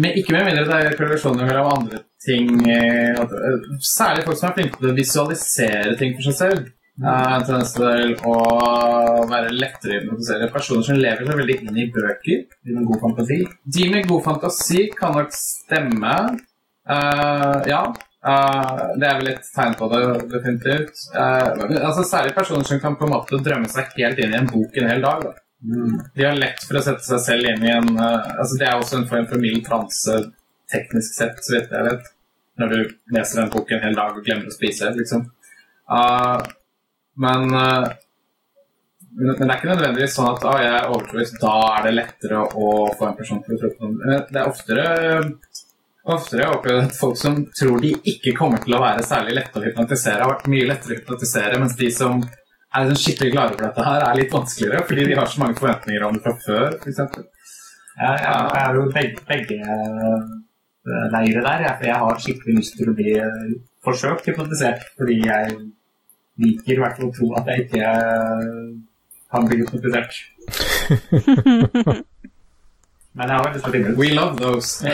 med, 0.00 0.16
ikke 0.18 0.34
med 0.34 0.48
mindre 0.48 0.64
det 0.66 0.78
er 0.88 0.96
korrelasjoner 0.98 1.46
mellom 1.46 1.68
andre 1.76 2.00
ting. 2.24 2.48
Uh, 2.64 3.76
særlig 3.86 4.24
folk 4.26 4.40
som 4.40 4.48
er 4.50 4.56
flinke 4.56 4.80
til 4.80 4.90
å 4.90 4.96
visualisere 4.96 5.96
ting 6.00 6.16
for 6.16 6.26
seg 6.26 6.38
selv. 6.40 6.68
Uh, 7.00 7.36
en 7.36 7.46
tendens 7.46 7.76
til 7.76 8.16
å 8.28 8.34
være 9.30 9.54
lettere 9.54 9.94
å 9.94 10.00
hypnotisere. 10.00 10.50
Personer 10.56 10.88
som 10.88 10.98
lever 10.98 11.28
seg 11.28 11.42
veldig 11.42 11.58
inn 11.68 11.80
i 11.84 11.88
bøker. 11.94 12.44
De 12.66 12.76
med 12.76 12.88
god 12.90 13.04
fantasi? 13.04 13.40
De 13.78 13.90
med 13.94 14.10
god 14.10 14.26
fantasi 14.26 14.86
kan 14.96 15.14
nok 15.20 15.36
stemme. 15.36 16.16
Eh, 16.88 17.68
ja. 17.70 17.82
Uh, 18.20 18.98
det 19.00 19.06
er 19.08 19.14
vel 19.16 19.30
et 19.30 19.46
tegn 19.54 19.76
på 19.80 19.86
det, 19.88 20.00
definitivt. 20.28 20.98
Uh, 21.14 21.62
altså, 21.80 22.04
særlig 22.04 22.34
personer 22.36 22.66
som 22.68 22.80
kan 22.82 22.98
på 23.00 23.06
en 23.06 23.14
måte 23.14 23.40
drømme 23.40 23.70
seg 23.72 23.94
helt 23.96 24.20
inn 24.20 24.34
i 24.34 24.40
en 24.42 24.50
bok 24.50 24.76
en 24.76 24.90
hel 24.92 25.00
dag. 25.04 25.24
Da. 25.24 25.32
De 26.16 26.26
har 26.26 26.36
lett 26.36 26.60
for 26.66 26.76
å 26.76 26.82
sette 26.84 27.04
seg 27.06 27.22
selv 27.24 27.48
inn 27.48 27.64
i 27.64 27.72
en 27.72 27.88
altså 28.00 28.56
Det 28.56 28.64
er 28.64 28.78
også 28.78 28.96
en 28.96 29.08
form 29.08 29.26
for 29.28 29.40
mild 29.42 29.60
transe 29.66 30.14
teknisk 30.72 31.16
sett, 31.16 31.40
så 31.44 31.56
vidt 31.56 31.72
jeg 31.72 31.86
vet. 31.88 32.12
Når 32.60 32.72
du 32.72 32.94
leser 33.16 33.42
en 33.42 33.52
bok 33.52 33.72
en 33.72 33.82
hel 33.84 33.96
dag 33.96 34.16
og 34.16 34.24
glemmer 34.24 34.48
å 34.48 34.54
spise, 34.54 34.92
liksom. 34.96 35.26
Men 37.20 37.48
men 37.50 39.36
men 39.36 39.36
det 39.36 39.46
er 39.48 39.56
ikke 39.58 39.72
nødvendigvis 39.72 40.14
sånn 40.16 40.28
at 40.30 40.44
ah, 40.46 40.60
jeg 40.62 40.74
er 40.78 40.92
overbevist, 40.92 41.40
da 41.42 41.54
er 41.74 41.86
det 41.88 41.96
lettere 41.96 42.44
å 42.46 42.68
få 42.96 43.08
en 43.08 43.16
person 43.18 43.40
til 43.44 43.56
å 43.56 43.60
tro 43.60 43.70
på 43.74 43.90
noe. 43.90 44.20
Det 44.30 44.38
er 44.38 44.48
oftere 44.48 44.84
Oftere 46.10 46.42
jeg 46.44 46.56
opplever 46.56 46.86
at 46.88 46.96
folk 46.98 47.18
som 47.20 47.38
tror 47.54 47.80
de 47.82 47.92
ikke 48.12 48.34
kommer 48.38 48.62
til 48.64 48.74
å 48.76 48.82
være 48.82 49.06
særlig 49.06 49.36
lette 49.36 49.60
å 49.60 49.64
hypnotisere, 49.64 50.24
har 50.24 50.32
vært 50.32 50.50
mye 50.50 50.68
lettere 50.68 50.96
å 50.96 50.98
hypnotisere, 50.98 51.60
mens 51.62 51.76
de 51.78 51.90
som 51.94 52.20
er 52.20 52.86
liksom 52.86 53.00
skikkelig 53.02 53.32
klare 53.34 53.54
for 53.54 53.64
dette 53.66 53.86
her, 53.86 54.04
er 54.06 54.18
litt 54.18 54.34
vanskeligere, 54.34 54.84
fordi 54.88 55.06
de 55.10 55.18
har 55.18 55.30
så 55.30 55.42
mange 55.42 55.58
forventninger 55.58 56.06
om 56.06 56.16
det 56.16 56.22
fra 56.26 56.34
før, 56.44 56.76
f.eks. 56.78 57.00
Jeg, 58.00 58.14
jeg, 58.24 58.36
jeg 58.54 58.62
er 58.62 58.78
jo 58.78 58.84
begge, 58.94 59.24
begge 59.28 59.56
eh, 59.60 61.06
leire 61.14 61.42
der, 61.46 61.64
jeg, 61.66 61.74
for 61.80 61.88
jeg 61.90 61.98
har 62.04 62.22
skikkelig 62.24 62.54
lyst 62.60 62.78
til 62.78 62.92
å 62.92 62.96
bli 62.96 63.10
eh, 63.18 63.50
forsøkt 63.84 64.30
hypnotisert. 64.30 64.86
Fordi 64.96 65.18
jeg 65.26 65.58
liker 66.40 66.76
i 66.76 66.80
hvert 66.80 66.96
fall 66.96 67.10
å 67.10 67.16
tro 67.18 67.28
at 67.40 67.50
jeg 67.50 67.66
ikke 67.66 67.90
eh, 67.90 68.70
kan 69.34 69.50
bli 69.50 69.60
hypnotisert. 69.60 70.12
Men 73.18 73.30
jeg 73.32 73.42
har 73.42 73.58
stort 73.58 73.74
innbrudd. 73.74 73.98
We 73.98 74.08
love 74.14 74.36
those. 74.38 74.86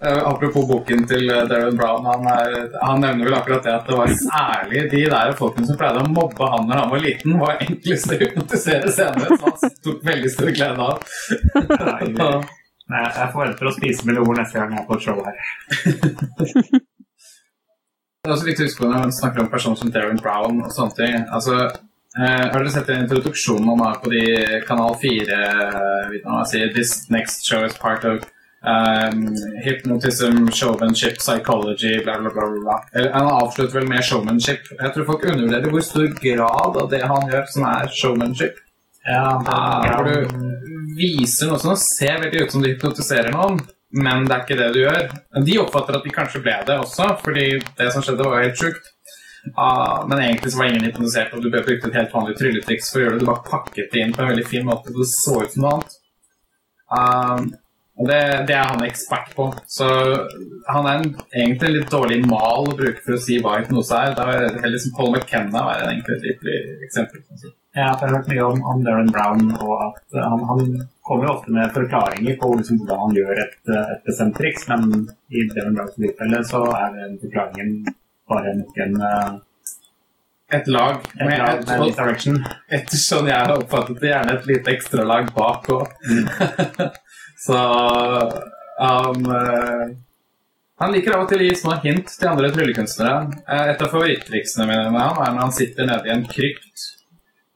uh, 0.00 0.22
Apropos 0.30 0.64
boken 0.68 1.04
til 1.08 1.28
eh, 1.28 1.42
Darren 1.50 1.76
Brown, 1.76 2.06
han, 2.08 2.24
er, 2.32 2.70
han 2.80 3.04
nevner 3.04 3.28
vel 3.28 3.36
akkurat 3.36 3.66
det 3.66 3.74
at 3.74 3.86
det 3.88 3.98
var 3.98 4.12
særlig 4.16 4.86
de 4.94 5.02
der 5.12 5.36
folkene 5.36 5.68
som 5.68 5.78
pleide 5.80 6.00
å 6.00 6.08
mobbe 6.08 6.48
han 6.54 6.66
når 6.68 6.80
han 6.82 6.92
var 6.94 7.04
liten, 7.04 7.36
var 7.40 7.60
enklest 7.64 8.12
å 8.12 8.18
hypnotisere 8.20 8.92
senere, 8.96 9.36
så 9.36 9.52
han 9.52 9.78
tok 9.84 10.04
veldig 10.08 10.30
stor 10.32 10.50
glede 10.56 10.88
av. 10.88 10.96
Nei, 11.74 12.32
Nei, 12.84 13.04
jeg 13.16 13.30
forventer 13.32 13.68
å 13.68 13.72
spise 13.72 14.04
millioner 14.04 14.42
neste 14.42 14.60
gang 14.60 14.74
jeg 14.74 14.82
er 14.82 14.88
på 14.88 14.96
et 14.98 15.04
show 15.06 15.18
her. 15.24 15.36
Det 18.24 18.30
er 18.30 18.34
også 18.34 18.48
litt 18.48 18.60
husk 18.60 18.80
på 18.80 18.88
når 18.88 19.06
man 19.06 19.12
snakker 19.12 19.42
om 19.42 19.48
personer 19.52 19.76
som 19.80 19.92
Darren 19.92 20.20
Brown 20.20 20.60
og 20.64 20.70
sånne 20.72 20.96
ting. 20.96 21.16
Altså, 21.32 21.56
har 22.14 22.54
dere 22.54 22.70
sett 22.70 22.86
den 22.86 23.04
introduksjonen 23.04 23.72
han 23.72 23.80
har 23.82 23.98
på 24.02 24.12
de 24.12 24.22
Kanal 24.68 24.94
4 25.02 25.38
vet 26.12 26.24
man 26.24 26.36
hva 26.36 26.44
jeg 26.44 26.50
sier, 26.52 26.72
This 26.76 26.92
next 27.10 27.48
show 27.48 27.64
is 27.66 27.74
part 27.74 28.06
of 28.06 28.22
um, 28.64 29.34
hypnotism, 29.64 30.48
showmanship, 30.50 31.18
psychology, 31.18 32.02
bla, 32.04 32.18
bla, 32.18 32.30
bla. 32.30 32.46
bla. 32.48 33.10
Han 33.12 33.26
avslutter 33.26 33.78
vel 33.78 33.88
med 33.88 34.04
showmanship. 34.04 34.70
Jeg 34.80 34.94
tror 34.94 35.08
folk 35.12 35.24
undervurderer 35.24 35.70
hvor 35.70 35.84
stor 35.84 36.08
grad 36.22 36.80
av 36.82 36.90
det 36.90 37.02
han 37.02 37.30
gjør, 37.32 37.46
som 37.52 37.68
er 37.68 37.92
showmanship. 37.92 38.60
Ja, 39.04 39.42
ja, 39.44 39.96
hvor 39.98 40.08
du 40.08 40.94
viser 40.96 41.50
noe 41.50 41.60
som 41.60 41.76
ser 41.76 42.22
veldig 42.22 42.46
ut 42.46 42.54
som 42.54 42.64
du 42.64 42.70
hypnotiserer 42.70 43.34
noen, 43.34 43.58
men 43.94 44.24
det 44.24 44.36
er 44.36 44.46
ikke 44.46 44.58
det 44.62 44.70
du 44.74 44.80
gjør. 44.80 45.10
De 45.44 45.60
oppfatter 45.60 45.98
at 45.98 46.06
de 46.06 46.14
kanskje 46.14 46.42
ble 46.44 46.56
det 46.66 46.78
også, 46.80 47.10
fordi 47.24 47.48
det 47.78 47.90
som 47.92 48.04
skjedde, 48.04 48.26
var 48.30 48.46
helt 48.46 48.60
sjukt. 48.60 48.93
Uh, 49.52 50.06
men 50.08 50.18
egentlig 50.18 50.52
så 50.52 50.58
var 50.58 50.70
ingen 50.70 50.86
hypnotisert, 50.88 51.34
og 51.34 51.42
du 51.42 51.50
bør 51.52 51.66
bruke 51.66 51.90
et 51.90 51.98
helt 51.98 52.14
vanlig 52.14 52.38
trylletriks 52.38 52.88
for 52.92 53.00
å 53.00 53.04
gjøre 53.04 53.18
det. 53.18 53.24
Du 53.24 53.28
bare 53.28 53.50
pakket 53.50 53.92
det 53.92 54.00
inn 54.00 54.14
på 54.14 54.24
en 54.24 54.32
veldig 54.32 54.46
fin 54.48 54.64
måte, 54.66 54.94
så 54.94 55.02
det 55.02 55.10
så 55.10 55.36
ut 55.42 55.52
som 55.52 55.66
noe 55.66 55.74
annet. 55.74 56.00
Um, 56.94 57.52
det, 58.08 58.22
det, 58.48 58.54
er 58.56 58.70
han 58.72 58.82
ekspert 58.82 59.34
på. 59.36 59.50
Så 59.70 59.86
han 60.66 60.86
er 60.88 60.96
en, 60.96 61.12
egentlig 61.30 61.68
en 61.68 61.76
litt 61.76 61.92
dårlig 61.92 62.22
mal 62.26 62.66
å 62.66 62.78
bruke 62.78 63.04
for 63.04 63.14
å 63.14 63.20
si 63.22 63.36
hva 63.42 63.58
hypnose 63.60 64.00
er. 64.00 64.16
Det 64.16 64.24
er 64.32 64.58
heller 64.64 64.82
som 64.82 64.96
Paul 64.96 65.12
McKenna 65.12 65.62
være 65.68 65.92
egentlig 65.92 66.16
et 66.16 66.26
ypperlig 66.32 66.88
eksempel. 66.88 67.22
Ja, 67.74 67.92
jeg 67.92 68.00
har 68.00 68.16
hørt 68.16 68.30
mye 68.30 68.48
om, 68.48 68.64
om 68.70 68.82
Darren 68.86 69.12
Brown, 69.14 69.48
og 69.60 69.74
at 69.90 70.18
uh, 70.18 70.24
han, 70.24 70.44
han, 70.50 70.74
kommer 71.04 71.28
ofte 71.28 71.52
med 71.52 71.68
forklaringer 71.74 72.38
på 72.40 72.48
liksom, 72.56 72.78
hvordan 72.80 73.00
han 73.02 73.16
gjør 73.18 73.40
et, 73.42 73.58
et 73.76 74.06
bestemt 74.06 74.38
men 74.70 75.02
i 75.28 75.42
Darren 75.50 75.74
Browns 75.76 75.98
tilfelle 76.00 76.38
så 76.48 76.62
er 76.78 76.94
forklaringen 77.20 77.90
bare 78.30 78.54
nok 78.58 78.78
en 78.84 78.96
uh, 79.02 79.34
et 80.54 80.66
lag 80.68 81.00
et 81.00 81.26
med, 81.26 81.38
lag 81.38 81.62
med 81.66 81.88
et, 81.88 81.96
direction. 81.96 82.40
Etter 82.78 83.00
sånn 83.00 83.28
jeg 83.30 83.38
har 83.38 83.54
oppfattet 83.56 84.00
det, 84.00 84.10
gjerne 84.12 84.36
et 84.36 84.48
lite 84.50 84.74
ekstralag 84.74 85.30
bak 85.34 85.70
òg. 85.74 85.94
Mm. 86.10 86.26
Så 87.44 87.60
um, 88.80 89.26
uh, 89.28 89.86
Han 90.80 90.94
liker 90.94 91.16
av 91.16 91.24
og 91.24 91.30
til 91.30 91.42
å 91.42 91.46
gi 91.48 91.54
små 91.58 91.76
hint 91.82 92.12
til 92.12 92.30
andre 92.30 92.50
tryllekunstnere. 92.54 93.40
Uh, 93.48 93.64
et 93.72 93.82
av 93.84 93.90
favorittriksene 93.92 94.68
mine 94.70 94.90
med 94.94 95.02
ham 95.02 95.22
er 95.22 95.32
når 95.32 95.46
han 95.46 95.56
sitter 95.56 95.90
nede 95.90 96.10
i 96.10 96.14
en 96.14 96.26
krypt, 96.30 96.90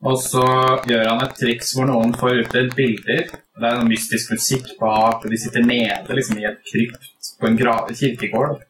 og 0.08 0.18
så 0.22 0.46
gjør 0.86 1.08
han 1.08 1.24
et 1.24 1.38
triks 1.40 1.72
hvor 1.74 1.88
noen 1.88 2.14
får 2.16 2.44
utdelt 2.44 2.76
bilder. 2.78 3.32
Det 3.58 3.66
er 3.66 3.80
noen 3.80 3.90
mystisk 3.90 4.30
musikk 4.34 4.70
bak, 4.78 5.24
og 5.24 5.32
de 5.32 5.40
sitter 5.40 5.64
nede 5.66 6.14
liksom, 6.14 6.38
i 6.38 6.46
et 6.46 6.60
krypt 6.70 7.32
på 7.38 7.48
en 7.48 7.58
kirkegård. 7.58 8.62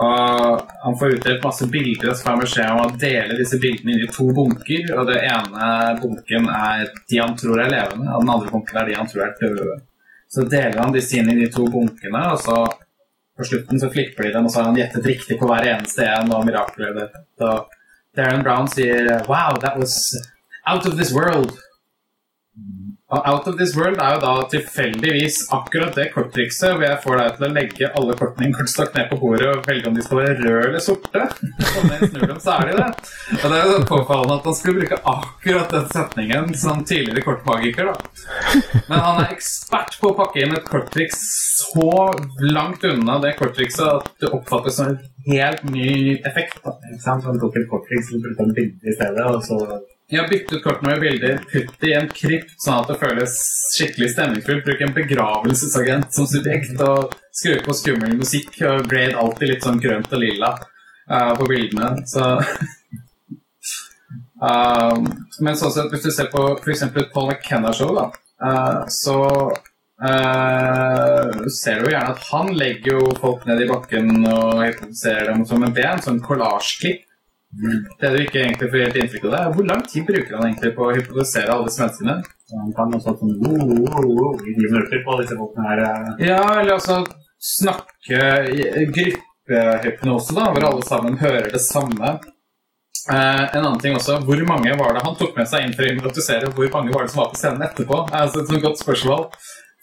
Og 0.00 0.68
han 0.82 0.96
får 0.96 1.16
utdelt 1.16 1.42
masse 1.44 1.66
bilder 1.68 2.08
og 2.08 2.16
så 2.16 2.24
får 2.24 2.30
han 2.30 2.42
beskjed 2.44 2.70
om 2.72 2.82
å 2.86 2.98
dele 3.00 3.36
disse 3.36 3.58
bildene 3.60 3.96
inn 3.96 4.04
i 4.06 4.12
to 4.12 4.30
bunker. 4.36 4.92
og 4.96 5.10
den 5.10 5.26
ene 5.28 5.66
bunken 6.00 6.48
er 6.48 6.86
de 7.10 7.18
han 7.20 7.36
tror 7.36 7.60
er 7.60 7.72
levende, 7.74 8.08
og 8.14 8.24
den 8.24 8.32
andre 8.34 8.52
bunken 8.54 8.80
er 8.80 8.88
de 8.88 8.96
han 8.96 9.10
tror 9.10 9.26
er 9.26 9.34
døde. 9.40 9.80
Så 10.30 10.46
deler 10.46 10.78
han 10.80 10.94
disse 10.94 11.18
inn 11.18 11.28
i 11.32 11.36
de 11.40 11.50
to 11.52 11.66
bunkene, 11.68 12.22
og 12.32 12.40
så 12.40 12.62
på 13.36 13.48
slutten 13.48 13.80
så 13.80 13.90
flipper 13.92 14.28
de 14.28 14.34
dem, 14.36 14.46
og 14.46 14.52
så 14.52 14.60
har 14.60 14.70
han 14.70 14.78
gjettet 14.78 15.08
riktig 15.10 15.38
på 15.40 15.48
hver 15.50 15.68
eneste 15.74 16.06
en, 16.06 16.32
og 16.36 16.46
mirakler 16.48 16.96
det. 16.96 17.08
Så 17.40 17.52
Darren 18.16 18.44
Brown 18.46 18.68
sier 18.68 19.10
Wow, 19.28 19.58
that 19.60 19.76
was 19.78 20.14
out 20.66 20.86
of 20.86 20.96
this 20.96 21.12
world. 21.12 21.58
Out 23.10 23.48
of 23.50 23.56
this 23.58 23.72
world 23.74 23.98
er 23.98 24.14
jo 24.14 24.20
da 24.22 24.32
tilfeldigvis 24.52 25.40
akkurat 25.56 25.96
det 25.98 26.10
korttrikset 26.14 26.76
hvor 26.76 26.84
jeg 26.86 27.00
får 27.02 27.16
deg 27.18 27.32
til 27.34 27.46
å 27.46 27.50
legge 27.56 27.88
alle 27.98 28.14
kortene 28.20 28.46
i 28.46 28.50
en 28.50 28.54
kortstokk 28.54 28.94
ned 28.94 29.08
på 29.10 29.18
bordet 29.18 29.48
og 29.50 29.66
velge 29.66 29.90
om 29.90 29.96
de 29.96 30.04
skal 30.06 30.20
være 30.20 30.36
røde 30.44 30.68
eller 30.68 30.84
sorte. 30.84 31.24
Og 31.24 31.80
når 31.88 31.96
jeg 31.96 32.10
snur 32.12 32.26
dem, 32.30 32.40
så 32.44 32.54
er 32.54 32.70
de 32.70 32.78
det. 32.78 32.88
Og 33.40 33.44
det 33.50 33.58
er 33.58 33.72
jo 33.72 33.82
påfallende 33.90 34.38
at 34.38 34.48
han 34.50 34.58
skulle 34.60 34.84
bruke 34.84 35.00
akkurat 35.14 35.74
den 35.74 35.90
setningen 35.96 36.54
som 36.62 36.86
tidligere 36.86 37.26
kortmagiker, 37.26 37.90
da. 37.90 38.62
Men 38.86 39.04
han 39.08 39.22
er 39.24 39.34
ekspert 39.34 39.98
på 39.98 40.12
å 40.12 40.18
pakke 40.22 40.44
inn 40.44 40.54
et 40.54 40.70
korttriks 40.70 41.22
så 41.64 41.92
langt 42.46 42.86
unna 42.86 43.18
det 43.24 43.36
korttrikset 43.40 43.86
at 43.90 44.10
det 44.22 44.30
oppfattes 44.30 44.78
som 44.78 44.92
en 44.92 45.00
helt 45.26 45.66
ny 45.66 46.20
effekt. 46.20 46.62
Da. 46.62 46.78
Ikke 46.92 47.04
sant? 47.08 47.26
Han 47.26 47.42
tok 47.42 47.58
et 47.58 47.70
korttriks 47.70 48.14
brukte 48.20 48.46
en 48.46 48.54
bilde 48.54 48.86
i 48.86 48.94
stedet, 48.94 49.26
og 49.26 49.42
så 49.44 49.64
jeg 50.10 50.18
har 50.18 50.30
byttet 50.30 50.62
kortene 50.64 50.90
med 50.90 51.02
bilder, 51.04 51.36
putt 51.52 51.84
i 51.86 51.92
en 51.94 52.08
krypt, 52.10 52.56
sånn 52.58 52.80
at 52.80 52.88
det 52.90 52.96
føles 52.98 53.34
skikkelig 53.76 54.08
stemningsfullt. 54.10 54.64
Bruk 54.66 54.80
en 54.82 54.94
begravelsesagent 54.96 56.10
som 56.16 56.26
subjekt, 56.26 56.74
og 56.82 57.14
skru 57.30 57.54
på 57.62 57.76
skummel 57.78 58.16
musikk. 58.18 58.50
Og 58.66 58.88
grade 58.90 59.14
alltid 59.20 59.52
litt 59.52 59.66
sånn 59.66 59.78
grønt 59.82 60.10
og 60.10 60.22
lilla 60.24 60.50
uh, 60.58 61.32
på 61.38 61.46
bildene. 61.52 61.92
Så 62.10 62.24
uh, 64.42 64.96
Men 65.46 65.58
sånn 65.60 65.74
sett, 65.76 65.92
hvis 65.94 66.06
du 66.08 66.10
ser 66.10 66.26
på 66.32 66.42
f.eks. 66.56 66.82
Paul 67.14 67.30
McKenna-show, 67.30 67.94
da, 67.94 68.10
uh, 68.42 68.82
så 68.90 69.18
ser 71.52 71.76
du 71.76 71.82
jo 71.84 71.92
gjerne 71.92 72.14
at 72.14 72.22
han 72.30 72.46
legger 72.56 72.94
jo 72.96 73.10
folk 73.20 73.42
ned 73.44 73.60
i 73.60 73.66
bakken 73.68 74.24
og 74.30 74.62
hypnotiserer 74.62 75.28
dem 75.28 75.42
som 75.44 75.60
en 75.60 75.74
ben, 75.76 76.00
sånn 76.00 76.22
kollasjklipp. 76.24 77.04
Det 77.50 78.10
du 78.14 78.18
ikke 78.22 78.44
egentlig 78.44 78.68
får 78.70 78.84
helt 78.84 78.98
inntrykk 79.00 79.24
av 79.26 79.32
det, 79.32 79.38
er 79.40 79.54
hvor 79.56 79.66
lang 79.66 79.80
tid 79.90 80.04
bruker 80.06 80.36
han 80.36 80.46
egentlig 80.46 80.70
på 80.76 80.84
å 80.86 80.92
hypnotisere 80.94 81.50
alle 81.50 81.66
disse 81.66 81.82
menneskene? 81.82 82.14
Han 82.60 82.74
kan 82.76 82.94
også 82.94 83.14
sånn 83.18 83.32
wow, 83.42 83.72
wow, 83.74 84.06
wow, 84.06 84.36
i 84.46 84.54
minutter 84.60 85.02
på 85.06 85.16
disse 85.18 85.38
folkene 85.38 85.66
her. 85.66 85.82
Eh. 85.86 86.28
Ja, 86.28 86.44
eller 86.60 86.76
altså 86.76 87.00
snakke 87.40 88.20
gruppehypnose, 88.94 90.36
da, 90.36 90.50
hvor 90.54 90.68
alle 90.70 90.86
sammen 90.86 91.18
hører 91.18 91.50
det 91.50 91.62
samme. 91.64 92.18
Eh, 93.10 93.44
en 93.56 93.64
annen 93.64 93.80
ting 93.82 93.96
også, 93.96 94.20
Hvor 94.28 94.42
mange 94.46 94.76
var 94.78 94.94
det 94.94 95.02
han 95.02 95.16
tok 95.18 95.34
med 95.34 95.48
seg 95.50 95.66
inn 95.66 95.74
for 95.74 95.86
å 95.86 95.90
hypnotisere? 95.90 96.52
Hvor 96.54 96.70
mange 96.74 96.94
var 96.94 97.06
det 97.06 97.14
som 97.14 97.24
var 97.24 97.32
på 97.32 97.40
scenen 97.40 97.66
etterpå? 97.66 98.04
Det 98.10 98.20
Altså, 98.20 98.44
et 98.44 98.62
godt 98.62 98.82
spørsmål. 98.82 99.26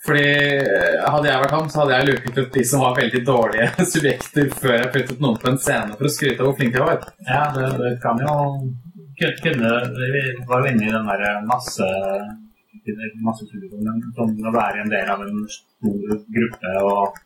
Fordi 0.07 0.23
eh, 0.23 1.05
Hadde 1.07 1.29
jeg 1.29 1.41
vært 1.43 1.55
ham, 1.55 1.69
så 1.71 1.83
hadde 1.83 1.97
jeg 1.97 2.07
luket 2.09 2.37
ut 2.39 2.57
de 2.57 2.63
som 2.67 2.83
var 2.85 2.97
veldig 2.97 3.21
dårlige 3.27 3.69
subjekter, 3.93 4.49
før 4.55 4.75
jeg 4.77 4.91
flyttet 4.95 5.23
noen 5.23 5.39
på 5.41 5.51
en 5.51 5.61
scene 5.61 5.95
for 5.95 6.07
å 6.07 6.11
skryte 6.13 6.43
av 6.43 6.49
hvor 6.49 6.57
flink 6.59 6.77
jeg 6.77 6.85
var. 6.87 7.07
Ja, 7.27 7.45
det, 7.55 7.69
det 7.81 7.93
kan 8.03 8.21
jo 8.23 8.35
kunne 9.17 9.71
Vi 9.97 10.21
var 10.47 10.61
jo 10.61 10.71
inne 10.71 10.85
i 10.85 10.93
den 10.93 11.07
der 11.09 11.41
masse 11.49 11.87
massepublikummen 13.25 14.03
som 14.15 14.29
å 14.47 14.51
være 14.53 14.83
en 14.83 14.91
del 14.91 15.09
av 15.11 15.23
en 15.25 15.41
stor 15.51 16.21
gruppe 16.37 16.73
og, 16.85 17.17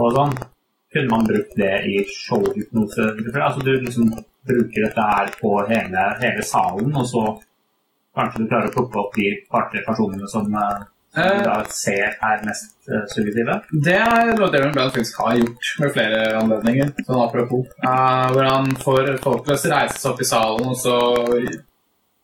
og 0.00 0.16
sånn. 0.16 0.34
Kunne 0.92 1.12
man 1.12 1.28
brukt 1.28 1.54
det 1.56 1.74
i 1.88 2.00
showhypnose? 2.08 3.12
Altså 3.30 3.62
du 3.62 3.72
liksom 3.76 4.10
bruker 4.48 4.88
dette 4.88 5.04
her 5.12 5.30
på 5.38 5.52
hele, 5.68 6.06
hele 6.20 6.44
salen, 6.44 6.90
og 6.98 7.06
så 7.08 7.22
kanskje 8.16 8.42
du 8.42 8.48
klarer 8.50 8.72
å 8.72 8.74
plukke 8.74 9.00
opp 9.04 9.14
de 9.16 9.28
par-tre 9.52 9.84
personene 9.86 10.28
som 10.28 10.50
eh, 10.50 10.82
som 11.14 11.42
da 11.44 11.56
ser 11.68 12.14
er 12.14 12.44
mest 12.46 12.76
uh, 12.88 13.02
subjektive? 13.12 13.58
Det 13.84 13.96
er 14.00 14.32
Darren 14.38 14.72
Brown 14.72 14.92
faktisk 14.94 15.18
har 15.20 15.40
gjort 15.40 15.72
med 15.82 15.92
flere 15.96 16.20
anledninger. 16.40 16.92
Sånn 17.06 17.20
apropos. 17.20 17.66
Uh, 17.84 18.28
hvor 18.32 18.48
han 18.48 18.70
får 18.80 19.10
folk 19.24 19.44
til 19.48 19.56
å 19.56 19.74
reise 19.74 19.98
seg 19.98 20.12
opp 20.12 20.22
i 20.24 20.28
salen, 20.30 20.70
og 20.72 20.78
så 20.80 20.96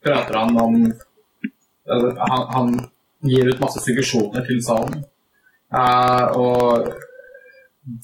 prater 0.05 0.41
han 0.41 0.57
om 0.63 0.79
altså, 0.87 2.15
han, 2.23 2.49
han, 2.55 2.73
gir 3.29 3.49
ut 3.51 3.61
masse 3.61 3.81
suggesjoner 3.83 4.45
til 4.47 4.61
salen. 4.63 5.01
og 6.39 6.93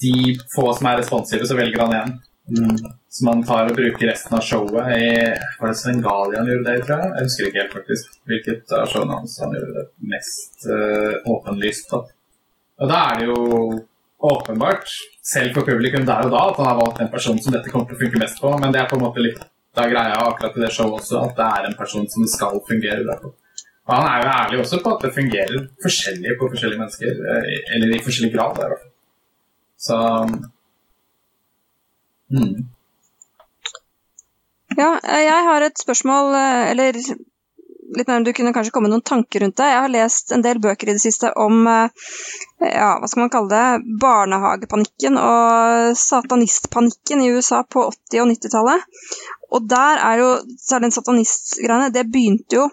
de 0.03 0.35
få 0.55 0.73
som 0.75 0.89
er 0.89 0.99
responsive, 0.99 1.47
så 1.47 1.55
velger 1.57 1.85
han 1.85 1.93
én. 1.95 2.13
Mm. 2.51 2.75
Som 3.15 3.29
han 3.31 3.43
tar 3.47 3.69
og 3.71 3.77
bruker 3.77 4.09
resten 4.09 4.35
av 4.35 4.43
showet 4.43 4.89
i 4.91 5.09
Var 5.59 5.69
det 5.71 5.77
Svengali 5.79 6.35
han 6.35 6.49
gjorde 6.51 6.67
det, 6.67 6.83
tror 6.83 6.99
jeg? 6.99 7.11
Jeg 7.15 7.27
husker 7.27 7.49
ikke 7.49 7.61
helt 7.61 7.75
faktisk 7.77 8.15
hvilket 8.31 8.73
av 8.75 8.89
showene 8.91 9.19
hans 9.19 9.37
han 9.39 9.55
gjorde 9.55 9.75
det 9.77 9.85
mest 10.11 10.67
uh, 10.67 11.13
åpenlyst. 11.35 11.93
Da. 11.93 12.01
Og 12.83 12.91
da 12.91 13.01
er 13.09 13.21
det 13.21 13.29
jo 13.29 13.37
åpenbart, 14.25 14.91
selv 15.23 15.55
for 15.55 15.67
publikum 15.67 16.05
der 16.07 16.27
og 16.27 16.33
da, 16.33 16.41
at 16.49 16.59
han 16.59 16.69
har 16.71 16.79
valgt 16.79 16.99
den 17.03 17.11
personen 17.13 17.41
som 17.43 17.53
dette 17.55 17.71
kommer 17.71 17.87
til 17.87 17.97
å 17.97 18.01
funke 18.03 18.19
mest 18.19 18.41
på, 18.41 18.51
men 18.59 18.73
det 18.73 18.81
er 18.81 18.89
på 18.89 18.97
en 18.97 19.05
måte 19.05 19.23
litt 19.23 19.39
av 19.75 19.89
greia 19.91 20.19
akkurat 20.23 20.55
i 20.55 20.63
det 20.63 20.71
showet 20.73 21.01
også, 21.01 21.21
at 21.21 21.35
det 21.37 21.47
er 21.59 21.67
en 21.69 21.77
person 21.77 22.07
som 22.11 22.27
skal 22.31 22.61
fungere 22.67 23.03
der 23.05 23.25
Og 23.27 23.91
han 23.91 24.07
er 24.09 24.23
jo 24.23 24.33
ærlig 24.33 24.59
også 24.63 24.79
på 24.81 24.95
at 24.95 25.03
det 25.05 25.13
fungerer 25.15 25.65
forskjellig 25.83 26.35
på 26.39 26.49
forskjellige 26.51 26.81
mennesker, 26.81 27.23
eh, 27.35 27.49
eller 27.75 27.95
i 27.95 28.03
forskjellig 28.07 28.33
grad. 28.35 28.59
Der, 28.59 28.77
så 29.87 29.99
Mm. 32.29 32.74
Ja, 34.77 34.99
eh, 35.03 35.23
jeg 35.23 35.43
har 35.47 35.61
et 35.61 35.79
spørsmål, 35.79 36.33
eh, 36.35 36.71
eller 36.71 36.97
litt 37.95 38.07
mer 38.07 38.17
om 38.17 38.23
du 38.25 38.33
kunne 38.33 38.51
kanskje 38.53 38.73
komme 38.75 38.89
noen 38.91 39.03
tanker 39.05 39.43
rundt 39.43 39.57
det. 39.59 39.67
Jeg 39.71 39.83
har 39.85 39.93
lest 39.93 40.33
en 40.35 40.43
del 40.43 40.59
bøker 40.59 40.89
i 40.89 40.95
det 40.97 41.03
siste 41.03 41.31
om 41.39 41.67
eh, 41.69 42.09
ja, 42.59 42.89
hva 42.99 43.07
skal 43.07 43.23
man 43.23 43.31
kalle 43.31 43.51
det, 43.53 43.95
barnehagepanikken 44.01 45.19
og 45.21 45.95
satanistpanikken 45.99 47.23
i 47.23 47.31
USA 47.37 47.61
på 47.63 47.85
80- 47.93 48.25
og 48.25 48.31
90-tallet. 48.33 48.85
Og 49.55 49.69
der 49.69 50.03
er 50.09 50.23
jo 50.23 50.29
særlig 50.59 50.89
den 50.89 50.97
satanistgreiene, 50.97 51.93
det 51.95 52.07
begynte 52.11 52.59
jo 52.59 52.67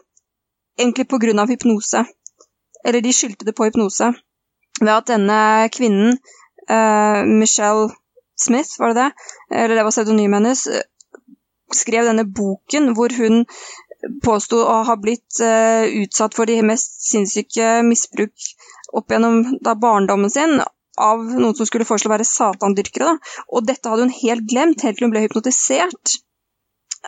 egentlig 0.81 1.07
av 1.39 1.51
hypnose. 1.53 2.05
Eller 2.85 3.01
de 3.01 3.13
skyldte 3.15 3.47
det 3.47 3.55
på 3.55 3.69
hypnose. 3.69 4.11
Ved 4.81 4.95
at 4.97 5.07
denne 5.07 5.69
kvinnen, 5.71 6.17
uh, 6.67 7.23
Michelle 7.29 7.93
Smith, 8.35 8.81
var 8.81 8.89
det 8.89 9.03
det? 9.03 9.11
Eller 9.55 9.77
det 9.77 9.85
var 9.85 9.95
pseudonymet 9.95 10.41
hennes. 10.41 10.67
Skrev 11.77 12.09
denne 12.09 12.27
boken 12.29 12.93
hvor 12.97 13.15
hun 13.17 13.45
påsto 14.25 14.61
å 14.67 14.83
ha 14.87 14.97
blitt 14.99 15.41
uh, 15.43 15.87
utsatt 16.03 16.35
for 16.37 16.51
de 16.51 16.59
mest 16.67 17.03
sinnssyke 17.07 17.81
misbruk 17.87 18.51
opp 18.93 19.13
gjennom 19.13 19.43
da, 19.63 19.77
barndommen 19.79 20.33
sin 20.33 20.61
av 21.01 21.23
noen 21.25 21.55
som 21.57 21.69
skulle 21.69 21.87
foreslå 21.89 22.11
å 22.11 22.17
være 22.17 22.29
satandyrkere. 22.29 23.15
Da. 23.15 23.39
Og 23.55 23.65
dette 23.69 23.89
hadde 23.89 24.09
hun 24.09 24.19
helt 24.19 24.45
glemt, 24.51 24.85
helt 24.85 24.99
til 24.99 25.07
hun 25.09 25.15
ble 25.15 25.23
hypnotisert 25.25 26.17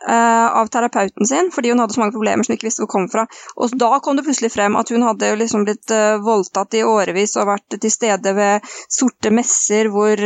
uh, 0.07 0.49
av 0.63 0.71
terapeuten 0.73 1.29
sin, 1.29 1.51
fordi 1.53 1.75
hun 1.75 1.83
hadde 1.83 1.97
så 1.97 2.01
mange 2.01 2.17
problemer 2.17 2.47
som 2.47 2.55
hun 2.55 2.59
ikke 2.59 2.71
visste 2.71 2.87
hvor 2.87 2.93
kom 2.95 3.11
fra. 3.13 3.27
Og 3.59 3.77
da 3.81 3.91
kom 4.05 4.17
det 4.17 4.25
plutselig 4.25 4.55
frem 4.55 4.79
at 4.81 4.95
hun 4.95 5.05
hadde 5.05 5.35
liksom 5.43 5.67
blitt 5.69 5.93
uh, 5.93 6.17
voldtatt 6.25 6.79
i 6.79 6.87
årevis 6.89 7.37
og 7.37 7.51
vært 7.53 7.77
til 7.77 7.93
stede 7.93 8.33
ved 8.39 8.73
sorte 8.89 9.35
messer 9.35 9.93
hvor 9.93 10.25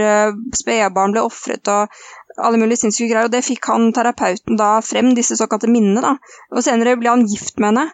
spedbarn 0.55 1.17
ble 1.17 1.27
ofret. 1.27 1.67
Og 1.75 2.28
alle 2.39 2.61
mulige 2.61 2.83
sinnssyke 2.83 3.13
greier. 3.13 3.29
Og 3.29 3.35
det 3.35 3.45
fikk 3.47 3.71
han 3.71 3.91
terapeuten 3.97 4.59
da 4.59 4.77
frem, 4.85 5.13
disse 5.19 5.39
såkalte 5.39 5.71
minnene. 5.71 6.03
da. 6.05 6.17
Og 6.55 6.65
senere 6.65 6.99
ble 7.01 7.13
han 7.13 7.27
gift 7.29 7.59
med 7.59 7.73
henne. 7.73 7.87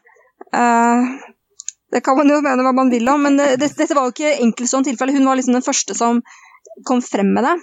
Uh, 0.55 1.33
det 1.95 2.03
kan 2.05 2.19
man 2.19 2.31
jo 2.31 2.41
mene 2.43 2.65
hva 2.67 2.73
man 2.75 2.91
vil 2.91 3.07
om, 3.11 3.23
men 3.23 3.39
det, 3.39 3.53
det, 3.63 3.71
dette 3.79 3.95
var 3.95 4.09
jo 4.09 4.15
ikke 4.15 4.35
enkeltstående 4.43 4.91
tilfelle. 4.91 5.15
Hun 5.15 5.29
var 5.29 5.39
liksom 5.39 5.55
den 5.59 5.67
første 5.67 5.95
som 5.95 6.21
kom 6.89 7.03
frem 7.05 7.31
med 7.37 7.47
det. 7.47 7.55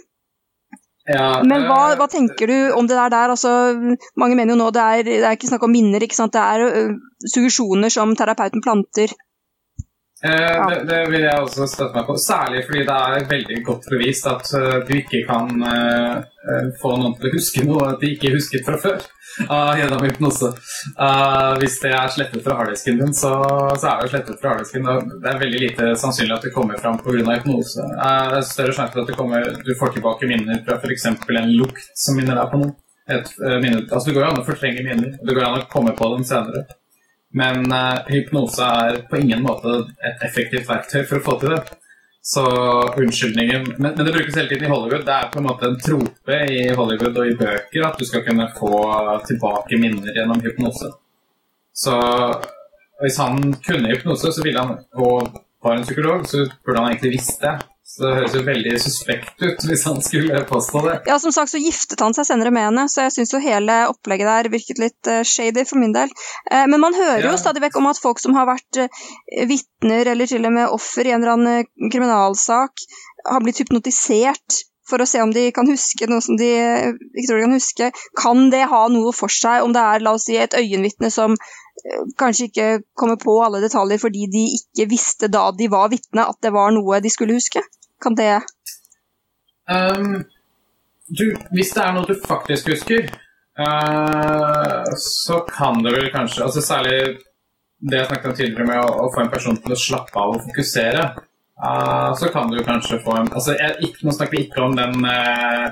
Ja, 1.10 1.42
Men 1.44 1.66
hva, 1.66 1.80
eh, 1.92 1.98
hva 2.00 2.06
tenker 2.08 2.48
du 2.48 2.58
om 2.78 2.88
det 2.88 2.96
der? 2.96 3.10
der? 3.12 3.34
Altså, 3.34 3.52
mange 4.22 4.38
mener 4.38 4.54
jo 4.54 4.60
nå 4.62 4.70
det 4.76 4.84
er, 4.86 5.04
det 5.08 5.26
er 5.26 5.36
ikke 5.36 5.50
snakk 5.50 5.66
om 5.66 5.74
minner, 5.74 6.04
ikke 6.06 6.16
sant? 6.16 6.36
det 6.36 6.44
er 6.44 6.64
uh, 6.70 6.94
suggesjoner 7.34 7.92
som 7.92 8.14
terapeuten 8.16 8.64
planter. 8.64 9.12
Eh, 10.22 10.68
det, 10.70 10.82
det 10.90 11.00
vil 11.10 11.24
jeg 11.26 11.46
også 11.46 11.68
støtte 11.70 11.98
meg 11.98 12.10
på. 12.10 12.18
Særlig 12.22 12.66
fordi 12.68 12.84
det 12.90 12.98
er 12.98 13.30
veldig 13.32 13.64
godt 13.68 13.88
bevist 13.94 14.28
at 14.30 14.52
eh, 14.60 14.78
du 14.88 14.94
ikke 15.00 15.24
kan 15.30 15.50
eh, 15.72 16.70
få 16.82 16.94
noen 16.98 17.18
til 17.18 17.32
å 17.32 17.34
huske 17.38 17.66
noe 17.66 17.96
de 18.02 18.14
ikke 18.16 18.36
husket 18.36 18.68
fra 18.68 18.78
før 18.82 19.02
Uh, 19.48 19.78
gjennom 19.80 20.02
hypnose. 20.04 20.50
Uh, 21.00 21.54
hvis 21.62 21.78
det 21.80 21.94
er 21.96 22.10
slettet 22.12 22.44
fra 22.44 22.58
harddisken 22.60 22.98
din, 23.00 23.14
så, 23.16 23.30
så 23.80 23.88
er 23.88 24.02
det 24.02 24.10
slettet 24.12 24.42
fra 24.42 24.52
harddisken. 24.52 24.90
Det 25.24 25.30
er 25.32 25.40
veldig 25.40 25.62
lite 25.62 25.88
sannsynlig 26.02 26.36
at 26.36 26.48
det 26.48 26.52
kommer 26.52 26.76
fram 26.82 27.00
pga. 27.00 27.24
hypnose. 27.38 27.86
Det 27.94 28.10
er 28.10 28.44
større 28.50 28.76
sjanse 28.76 28.92
for 28.92 29.06
at 29.06 29.14
det 29.14 29.16
kommer, 29.16 29.48
du 29.64 29.72
får 29.80 29.96
tilbake 29.96 30.28
minner 30.28 30.60
fra 30.68 30.76
f.eks. 30.82 31.08
en 31.14 31.54
lukt 31.56 31.88
som 31.96 32.20
minner 32.20 32.36
deg 32.42 32.52
på 32.52 32.60
noe. 32.60 32.76
Et, 33.12 33.32
eh, 33.48 33.58
minne, 33.64 33.82
altså 33.88 34.10
Det 34.10 34.14
går 34.16 34.24
jo 34.24 34.30
an 34.30 34.44
å 34.44 34.46
fortrenge 34.48 34.84
minner. 34.86 35.16
Det 35.20 35.36
går 35.36 35.48
an 35.48 35.62
å 35.62 35.68
komme 35.72 35.96
på 35.98 36.12
dem 36.14 36.28
senere. 36.28 36.68
Men 37.38 37.68
uh, 37.72 38.02
hypnose 38.12 38.66
er 38.66 39.04
på 39.10 39.22
ingen 39.22 39.44
måte 39.46 39.78
et 40.04 40.26
effektivt 40.28 40.68
verktøy 40.70 41.06
for 41.06 41.20
å 41.20 41.26
få 41.26 41.38
til 41.42 41.56
det. 41.56 41.62
Så 42.22 42.44
unnskyldningen 43.02 43.64
men, 43.80 43.96
men 43.96 44.06
det 44.06 44.12
brukes 44.14 44.36
hele 44.38 44.50
tiden 44.52 44.68
i 44.68 44.72
Hollywood. 44.72 45.06
Det 45.08 45.16
er 45.16 45.30
på 45.34 45.40
en 45.42 45.48
måte 45.48 45.70
en 45.70 45.80
trope 45.82 46.40
i 46.54 46.66
Hollywood 46.78 47.18
og 47.18 47.30
i 47.30 47.38
bøker 47.40 47.88
at 47.88 47.98
du 47.98 48.06
skal 48.06 48.26
kunne 48.28 48.50
få 48.58 48.74
tilbake 49.26 49.80
minner 49.82 50.14
gjennom 50.20 50.44
hypnose. 50.44 50.92
Så 51.74 51.96
hvis 53.02 53.18
han 53.18 53.56
kunne 53.66 53.90
hypnose, 53.90 54.30
så 54.34 54.44
ville 54.46 54.62
han, 54.62 54.84
og 54.94 55.42
var 55.64 55.78
en 55.78 55.88
psykolog, 55.88 56.28
så 56.30 56.46
burde 56.66 56.84
han 56.84 56.92
egentlig 56.92 57.16
visst 57.16 57.42
det. 57.42 57.56
Så 57.92 58.06
det 58.06 58.12
høres 58.16 58.36
jo 58.38 58.42
veldig 58.48 58.74
suspekt 58.80 59.42
ut 59.44 59.66
hvis 59.68 59.82
han 59.84 59.98
skulle 60.06 60.40
påstå 60.48 60.82
det. 60.86 60.94
Ja, 61.12 61.18
som 61.20 61.34
sagt 61.36 61.52
så 61.52 61.60
giftet 61.60 62.00
han 62.00 62.16
seg 62.16 62.30
senere 62.30 62.54
med 62.56 62.70
henne, 62.70 62.86
så 62.88 63.04
jeg 63.04 63.16
syns 63.18 63.34
jo 63.36 63.42
hele 63.44 63.82
opplegget 63.92 64.30
der 64.32 64.50
virket 64.54 64.80
litt 64.80 65.10
eh, 65.12 65.26
shady 65.28 65.66
for 65.68 65.82
min 65.82 65.92
del. 65.96 66.14
Eh, 66.52 66.64
men 66.72 66.80
man 66.80 66.96
hører 66.96 67.26
Ja. 67.26 67.34
jo 67.34 67.42
stadig 67.42 67.64
vekk 67.66 67.82
om 67.82 67.90
at 67.92 68.00
folk 68.00 68.22
som 68.24 68.38
har 68.38 68.48
vært 68.48 68.80
uh, 68.86 69.06
vitner 69.50 70.08
eller 70.14 70.30
til 70.32 70.48
og 70.48 70.56
med 70.56 70.72
offer 70.72 71.10
i 71.10 71.12
en 71.12 71.20
eller 71.20 71.36
annen 71.36 71.66
eh, 71.66 71.90
kriminalsak, 71.92 72.86
har 73.28 73.44
blitt 73.44 73.60
hypnotisert 73.62 74.62
for 74.90 75.04
å 75.04 75.08
se 75.08 75.22
om 75.24 75.32
de 75.36 75.50
kan 75.56 75.68
huske 75.70 76.08
noe 76.10 76.24
som 76.24 76.40
de 76.40 76.48
eh, 76.48 76.94
ikke 76.96 77.28
tror 77.28 77.42
de 77.42 77.46
kan 77.46 77.58
huske. 77.58 77.92
Kan 78.24 78.48
det 78.54 78.64
ha 78.72 78.86
noe 78.94 79.12
for 79.16 79.32
seg 79.32 79.66
om 79.66 79.76
det 79.76 79.84
er 79.84 80.06
la 80.08 80.16
oss 80.18 80.30
si, 80.30 80.40
et 80.40 80.56
øyenvitne 80.58 81.12
som 81.14 81.36
eh, 81.36 82.02
kanskje 82.20 82.48
ikke 82.50 82.72
kommer 82.96 83.20
på 83.22 83.36
alle 83.44 83.62
detaljer 83.64 84.02
fordi 84.02 84.26
de 84.32 84.48
ikke 84.58 84.90
visste 84.96 85.32
da 85.32 85.50
de 85.52 85.70
var 85.72 85.92
vitne 85.94 86.24
at 86.28 86.40
det 86.44 86.56
var 86.56 86.72
noe 86.76 87.04
de 87.04 87.12
skulle 87.14 87.36
huske? 87.36 87.64
Kan 88.02 88.18
det 88.18 88.32
um, 89.70 90.22
du, 91.12 91.26
hvis 91.56 91.74
det 91.76 91.84
er 91.84 91.94
noe 91.96 92.08
du 92.08 92.16
faktisk 92.24 92.72
husker, 92.72 93.10
uh, 93.60 94.88
så 95.02 95.42
kan 95.50 95.84
det 95.84 95.94
vel 95.98 96.10
kanskje 96.14 96.46
altså 96.48 96.64
Særlig 96.64 96.96
det 97.82 97.98
jeg 97.98 98.08
snakket 98.12 98.30
om 98.30 98.38
tidligere 98.38 98.70
med 98.70 98.80
å, 98.84 98.90
å 99.06 99.12
få 99.14 99.24
en 99.24 99.32
person 99.34 99.58
til 99.58 99.74
å 99.74 99.80
slappe 99.80 100.18
av 100.22 100.36
og 100.36 100.44
fokusere. 100.50 101.06
Uh, 101.62 102.12
så 102.18 102.30
kan 102.34 102.50
du 102.50 102.62
kanskje 102.66 103.02
få 103.04 103.16
en 103.20 103.28
altså 103.30 103.54
jeg, 103.54 103.92
Nå 104.02 104.14
snakker 104.16 104.34
vi 104.34 104.46
ikke 104.48 104.64
om 104.66 104.74
den 104.78 105.04
uh, 105.06 105.70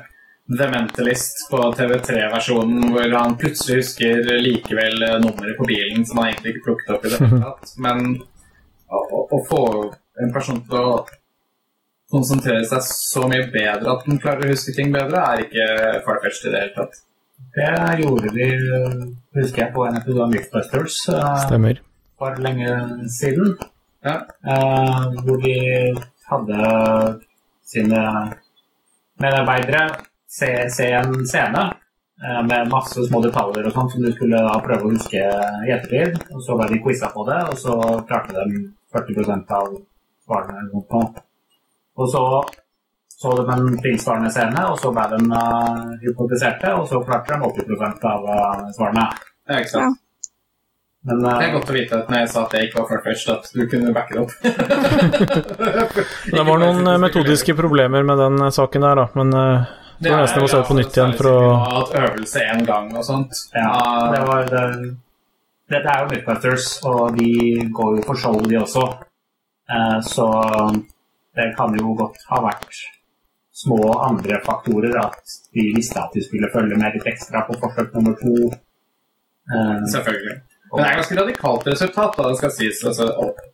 The 0.50 0.68
Mentalist 0.70 1.46
på 1.52 1.62
TV3-versjonen 1.78 2.92
hvor 2.94 3.14
han 3.14 3.38
plutselig 3.38 3.84
husker 3.84 4.24
likevel 4.42 5.04
eh, 5.06 5.18
nummeret 5.22 5.58
på 5.60 5.68
bilen 5.70 6.08
som 6.10 6.22
han 6.22 6.32
egentlig 6.32 6.56
ikke 6.56 6.66
plukket 6.66 6.94
opp 6.96 7.06
i 7.06 7.12
det 7.12 7.20
hele 7.22 7.42
tatt. 7.44 7.74
Men 7.86 8.08
å, 8.90 9.02
å 9.30 9.40
få 9.46 9.62
en 10.24 10.34
person 10.34 10.64
til 10.66 10.80
å 10.80 10.96
konsentrere 12.12 12.66
seg 12.68 12.82
så 12.86 13.28
mye 13.30 13.48
bedre 13.54 13.94
at 13.94 14.08
den 14.08 14.20
klarer 14.22 14.48
å 14.48 14.54
huske 14.54 14.74
ting 14.76 14.92
bedre, 14.94 15.22
er 15.22 15.46
ikke 15.46 15.68
farfetched 16.08 16.50
i 16.50 16.54
det 16.54 16.64
hele 16.64 16.76
tatt. 16.78 17.02
Det 17.56 18.02
gjorde 18.02 18.32
de, 18.36 18.48
husker 19.38 19.64
jeg, 19.64 19.74
på 19.74 19.86
en 19.88 19.98
episode 20.00 20.26
av 20.26 20.34
Mythbusters 20.34 20.98
eh, 21.14 21.28
Stemmer. 21.46 21.82
for 22.20 22.42
lenge 22.44 22.74
siden. 23.14 23.56
Ja. 24.06 24.16
eh, 24.48 25.06
hvor 25.26 25.42
de 25.44 25.56
hadde 26.30 26.60
sine 27.68 28.04
medarbeidere 29.20 29.82
se, 30.30 30.48
se 30.72 30.92
en 30.96 31.26
scene 31.28 31.64
eh, 31.66 32.42
med 32.48 32.70
masse 32.72 33.08
små 33.08 33.22
detaljer 33.26 33.68
og 33.68 33.76
sånt 33.76 33.96
som 33.96 34.06
du 34.06 34.12
skulle 34.14 34.40
da 34.46 34.56
prøve 34.64 34.88
å 34.88 34.94
huske 34.94 35.24
i 35.24 35.74
ettertid. 35.76 36.20
Og 36.36 36.44
så 36.46 36.60
ble 36.60 36.70
de 36.74 36.84
quiza 36.86 37.12
på 37.16 37.26
det, 37.28 37.40
og 37.52 37.58
så 37.60 37.80
klarte 38.10 38.36
de 38.38 38.64
40% 38.96 39.58
av 39.58 39.74
svarene. 40.26 40.64
eller 40.64 40.72
noe. 40.76 41.26
Og 42.00 42.10
så 42.10 42.24
så 43.20 43.34
de 43.36 43.52
en 43.52 43.82
tilsvarende 43.84 44.30
scene, 44.32 44.62
og 44.72 44.78
så 44.80 44.94
ble 44.96 45.04
de 45.12 45.18
uh, 45.28 45.90
hypnotiserte, 46.00 46.70
og 46.72 46.86
så 46.88 47.02
klarte 47.04 47.36
de 47.36 47.50
80 47.68 48.06
av 48.08 48.30
uh, 48.30 48.62
svarene. 48.78 49.10
Ja, 49.50 49.58
ikke 49.60 49.74
sant? 49.74 49.98
Men 51.04 51.20
Det 51.26 51.34
er 51.34 51.50
uh, 51.50 51.56
godt 51.58 51.72
å 51.72 51.76
vite 51.76 51.98
at 51.98 52.10
når 52.12 52.22
jeg 52.22 52.30
sa 52.32 52.44
at 52.46 52.54
det 52.56 52.62
ikke 52.68 52.80
var 52.80 53.02
først, 53.04 53.32
at 53.34 53.50
du 53.56 53.62
kunne 53.72 53.92
backe 53.96 54.16
det 54.16 54.24
opp. 54.24 54.32
Det 56.36 56.46
var 56.48 56.62
noen 56.62 56.88
eh, 56.88 57.00
metodiske 57.02 57.56
problemer 57.58 58.08
med 58.08 58.20
den 58.20 58.40
eh, 58.46 58.52
saken 58.56 58.84
der, 58.88 59.00
da, 59.00 59.06
men 59.20 59.36
uh, 59.36 59.68
det 60.00 60.14
var 60.14 60.24
nesten 60.24 60.46
å 60.46 60.50
se 60.52 60.60
det 60.62 60.68
på 60.70 60.78
nytt 60.78 60.96
igjen 60.96 61.16
for 61.20 61.30
å 61.32 61.38
At 61.82 61.96
øvelse 62.00 62.44
én 62.54 62.64
gang 62.68 62.88
og 62.96 63.04
sånt. 63.04 63.42
ja, 63.52 63.72
det 64.14 64.22
var 64.28 64.48
det, 64.48 64.64
Dette 65.76 65.92
er 65.92 66.06
jo 66.06 66.12
Mythbusters, 66.14 66.70
og 66.88 67.20
de 67.20 67.32
går 67.76 67.98
jo 67.98 68.06
for 68.08 68.24
show, 68.24 68.40
de 68.48 68.60
også. 68.62 68.86
Uh, 69.68 70.00
så 70.08 70.30
det 71.40 71.50
kan 71.58 71.76
jo 71.80 71.96
godt 72.04 72.20
ha 72.30 72.42
vært 72.46 72.82
små 73.60 73.80
andre 74.06 74.38
faktorer. 74.46 74.94
At 75.02 75.38
de 75.56 75.66
visste 75.76 76.00
at 76.04 76.14
de 76.16 76.24
skulle 76.28 76.52
følge 76.54 76.78
med 76.80 76.96
litt 77.00 77.08
ekstra 77.16 77.46
på 77.48 77.58
forsøk 77.64 77.96
nummer 77.98 78.16
to. 78.22 78.36
Eh, 79.50 79.80
Selvfølgelig. 79.96 80.38
Men 80.70 80.84
det 80.84 80.90
er 80.92 80.98
ganske 81.00 81.16
radikalt 81.18 81.64
resultat, 81.66 82.12
da, 82.20 82.28
det 82.30 82.38
skal 82.38 82.52
sies. 82.54 82.84
Altså, 82.86 83.06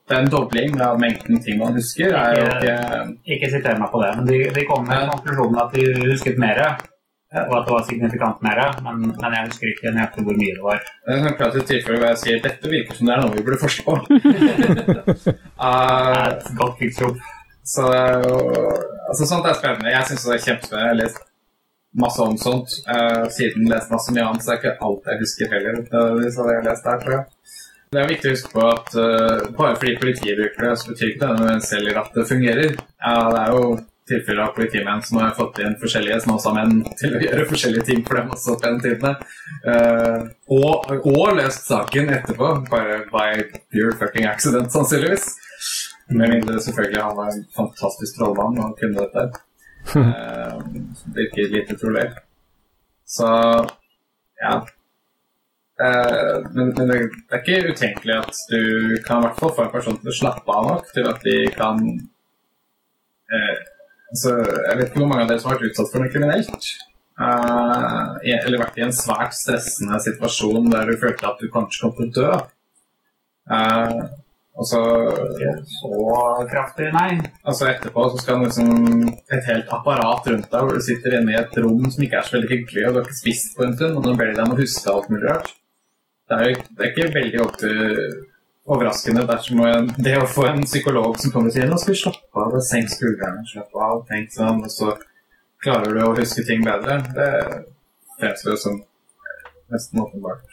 det 0.09 0.17
er 0.17 0.25
en 0.25 0.33
dobling 0.33 0.73
av 0.83 0.97
mengden 0.99 1.37
ting 1.45 1.61
man 1.61 1.77
husker. 1.77 2.11
er 2.11 2.33
jo 2.35 2.49
ikke... 2.57 2.73
Ikke 3.37 3.51
siter 3.53 3.77
meg 3.79 3.87
på 3.93 4.01
det, 4.03 4.09
men 4.17 4.27
de, 4.27 4.39
de 4.57 4.65
kom 4.67 4.83
med 4.89 5.05
konklusjonen 5.13 5.61
at 5.63 5.71
de 5.77 5.85
husket 6.09 6.41
mer. 6.43 6.59
Og 7.35 7.53
at 7.57 7.65
det 7.67 7.73
var 7.73 7.85
signifikant 7.87 8.43
mer, 8.43 8.59
men, 8.83 8.99
men 9.15 9.33
jeg 9.37 9.47
husker 9.47 9.71
ikke 9.71 9.91
nøyaktig 9.95 10.25
hvor 10.27 10.37
mye 10.41 10.53
det 10.57 10.65
var. 10.67 10.83
Det 10.83 11.15
er 11.15 11.17
et 11.17 11.23
sånt 11.25 11.39
klassisk 11.39 11.71
tilfelle 11.71 11.97
hvor 12.01 12.11
jeg 12.11 12.19
sier 12.25 12.43
dette 12.45 12.71
virker 12.75 12.99
som 12.99 13.09
det 13.09 13.15
er 13.15 13.23
noe 13.23 13.33
vi 13.39 13.45
burde 13.47 13.61
forske 13.63 13.87
på. 13.87 13.95
Det 14.11 15.33
Eh, 15.55 15.71
er 15.71 16.35
et 16.35 16.47
godt 16.59 16.77
tidsrom. 16.83 17.15
Så 17.65 17.87
det 17.91 18.01
altså, 19.09 19.25
Sånt 19.25 19.47
er 19.49 19.57
spennende. 19.57 19.93
Jeg 19.93 20.09
syns 20.09 20.27
det 20.27 20.35
er 20.35 20.43
kjempespennende. 20.49 20.85
Jeg 20.85 20.93
har 20.93 20.99
lest 21.01 21.23
masse 21.95 22.21
om 22.21 22.37
sånt. 22.37 22.77
Uh, 22.89 23.25
siden 23.33 23.69
lest 23.71 23.93
masse 23.93 24.13
mye 24.13 24.27
annet, 24.27 24.45
så 24.45 24.53
er 24.53 24.61
ikke 24.61 24.75
alt 24.87 25.09
jeg 25.11 25.21
husker 25.23 25.55
heller. 25.55 25.81
Så 25.87 26.45
det 26.45 26.59
jeg 26.59 26.67
lest 26.67 26.87
der, 26.89 27.01
tror 27.01 27.15
jeg. 27.17 27.25
Det 27.95 28.01
er 28.01 28.09
viktig 28.11 28.29
å 28.29 28.35
huske 28.35 28.51
på 28.51 28.63
at 28.67 28.95
uh, 28.99 29.49
bare 29.55 29.75
fordi 29.79 29.97
politiet 30.01 30.39
bruker 30.39 30.67
det, 30.67 30.71
så 30.81 30.91
betyr 30.91 31.11
ikke 31.11 31.21
det 31.21 31.33
nødvendigvis 31.33 31.69
selv 31.71 31.99
at 32.01 32.17
det 32.17 32.25
fungerer. 32.31 32.79
Ja, 33.05 33.19
det 33.31 33.43
er 33.43 33.53
jo 33.55 33.67
tilfeller 34.05 34.43
av 34.43 34.51
politimenn 34.53 35.01
som 35.05 35.17
har 35.17 35.31
fått 35.37 35.57
inn 35.63 35.77
forskjellige 35.81 36.19
snåsamenn 36.27 36.83
til 36.99 37.15
å 37.17 37.21
gjøre 37.23 37.47
forskjellige 37.49 37.87
ting 37.87 38.03
for 38.05 38.19
dem 38.19 38.35
også 38.35 38.57
på 38.59 38.67
den 38.67 38.83
tiden. 38.83 39.15
Uh, 39.65 40.27
og, 40.53 40.91
og 40.99 41.39
løst 41.39 41.71
saken 41.71 42.13
etterpå, 42.19 42.51
bare 42.69 42.99
by 43.09 43.47
pure 43.73 43.95
fucking 44.01 44.27
accident, 44.29 44.73
sannsynligvis. 44.75 45.31
Med 46.07 46.29
mindre 46.29 46.61
selvfølgelig 46.61 47.01
han 47.01 47.17
var 47.17 47.31
en 47.31 47.45
fantastisk 47.55 48.17
trollmann 48.19 48.61
og 48.63 48.77
kunne 48.79 49.05
dette. 49.05 49.27
Uh, 49.85 50.61
virker 51.13 51.51
lite 51.53 51.75
trolig. 51.77 52.07
Så 53.05 53.27
ja. 54.41 54.55
Uh, 55.77 56.37
men, 56.55 56.71
men 56.77 56.89
det, 56.89 56.97
er 57.29 57.43
ikke 57.43 57.69
utenkelig 57.69 58.15
at 58.15 58.39
du 58.49 58.63
kan 59.05 59.21
i 59.21 59.27
hvert 59.27 59.37
fall 59.43 59.53
få 59.53 59.67
en 59.67 59.75
person 59.75 59.99
til 60.01 60.09
å 60.09 60.15
slappe 60.17 60.55
av 60.57 60.71
nok 60.71 60.89
til 60.95 61.05
at 61.11 61.21
de 61.27 61.35
kan 61.53 61.83
uh, 63.29 63.55
altså, 64.09 64.33
Jeg 64.39 64.79
vet 64.79 64.89
ikke 64.89 65.03
hvor 65.03 65.11
mange 65.13 65.27
av 65.27 65.29
dere 65.29 65.43
som 65.43 65.51
har 65.51 65.59
vært 65.59 65.69
utsatt 65.69 65.93
for 65.93 66.01
noe 66.01 66.13
kriminelt. 66.15 66.69
Uh, 67.15 68.17
eller 68.25 68.63
vært 68.65 68.81
i 68.81 68.87
en 68.87 68.97
svært 69.05 69.37
stressende 69.37 70.01
situasjon 70.03 70.73
der 70.73 70.89
du 70.89 70.97
følte 70.99 71.29
at 71.29 71.45
du 71.45 71.51
kanskje 71.53 71.85
kom 71.85 71.95
til 71.99 72.09
å 72.09 72.13
dø. 72.17 72.43
Eh, 73.45 73.99
og 74.55 74.67
så 74.69 74.81
så 75.67 75.89
kraftig, 76.51 76.91
nei. 76.95 77.17
Altså 77.43 77.67
etterpå 77.67 78.05
så 78.13 78.21
skal 78.21 78.43
liksom 78.45 78.69
et 79.35 79.49
helt 79.49 79.73
apparat 79.75 80.29
rundt 80.31 80.47
deg 80.51 80.61
hvor 80.63 80.77
du 80.77 80.85
sitter 80.85 81.17
inne 81.19 81.33
i 81.33 81.39
et 81.41 81.57
rom 81.59 81.89
som 81.91 82.05
ikke 82.05 82.21
er 82.21 82.29
så 82.29 82.37
veldig 82.37 82.51
hyggelig, 82.53 82.85
og 82.87 82.93
du 82.93 82.99
har 83.01 83.09
ikke 83.09 83.19
spist 83.19 83.57
på 83.57 83.65
en 83.65 83.75
stund, 83.75 83.97
og 83.99 84.05
nå 84.07 84.15
ber 84.15 84.31
de 84.31 84.37
deg 84.37 84.45
om 84.45 84.55
å 84.55 84.61
huske 84.61 84.93
alt 84.93 85.11
mulig 85.11 85.27
rart. 85.27 85.51
Det 86.29 86.37
er 86.39 86.47
jo 86.49 86.55
det 86.55 86.85
er 86.85 86.93
ikke 86.93 87.13
veldig 87.19 87.41
ofte 87.43 87.73
overraskende 88.65 89.27
dersom 89.29 89.59
en- 89.67 89.91
det 90.07 90.15
å 90.17 90.25
få 90.25 90.47
en 90.49 90.63
psykolog 90.63 91.19
som 91.19 91.31
kommer 91.31 91.51
og 91.51 91.53
sier 91.53 91.67
'nå 91.69 91.77
skal 91.77 91.93
vi 91.93 91.99
slappe 92.01 92.45
av, 92.45 92.59
senk 92.61 92.89
skuldrene, 92.89 93.45
slapp 93.45 93.75
av', 93.75 94.07
tenk 94.07 94.31
sånn, 94.31 94.63
og 94.63 94.71
så 94.71 94.97
klarer 95.63 95.93
du 95.93 96.01
å 96.01 96.15
huske 96.17 96.45
ting 96.47 96.63
bedre. 96.63 97.01
Det 97.13 97.65
fremstår 98.19 98.57
som 98.57 98.83
nesten 99.73 99.99
åpenbart. 99.99 100.43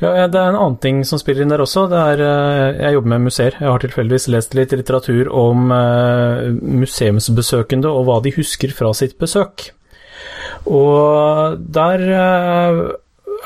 Ja, 0.00 0.26
det 0.26 0.38
er 0.40 0.50
en 0.50 0.58
annen 0.58 0.78
ting 0.82 1.00
som 1.06 1.20
spiller 1.20 1.44
inn 1.44 1.52
der 1.52 1.62
også. 1.62 1.86
Er, 1.94 2.20
eh, 2.22 2.82
jeg 2.82 2.96
jobber 2.96 3.12
med 3.14 3.26
museer. 3.28 3.56
Jeg 3.60 3.70
har 3.70 3.82
tilfeldigvis 3.82 4.28
lest 4.34 4.56
litt 4.58 4.74
litteratur 4.74 5.30
om 5.30 5.70
eh, 5.74 6.50
museumsbesøkende 6.82 7.90
og 7.90 8.06
hva 8.08 8.20
de 8.24 8.34
husker 8.36 8.74
fra 8.74 8.92
sitt 8.96 9.16
besøk. 9.22 9.70
Og 10.66 11.58
der 11.60 12.06
eh, 12.10 12.82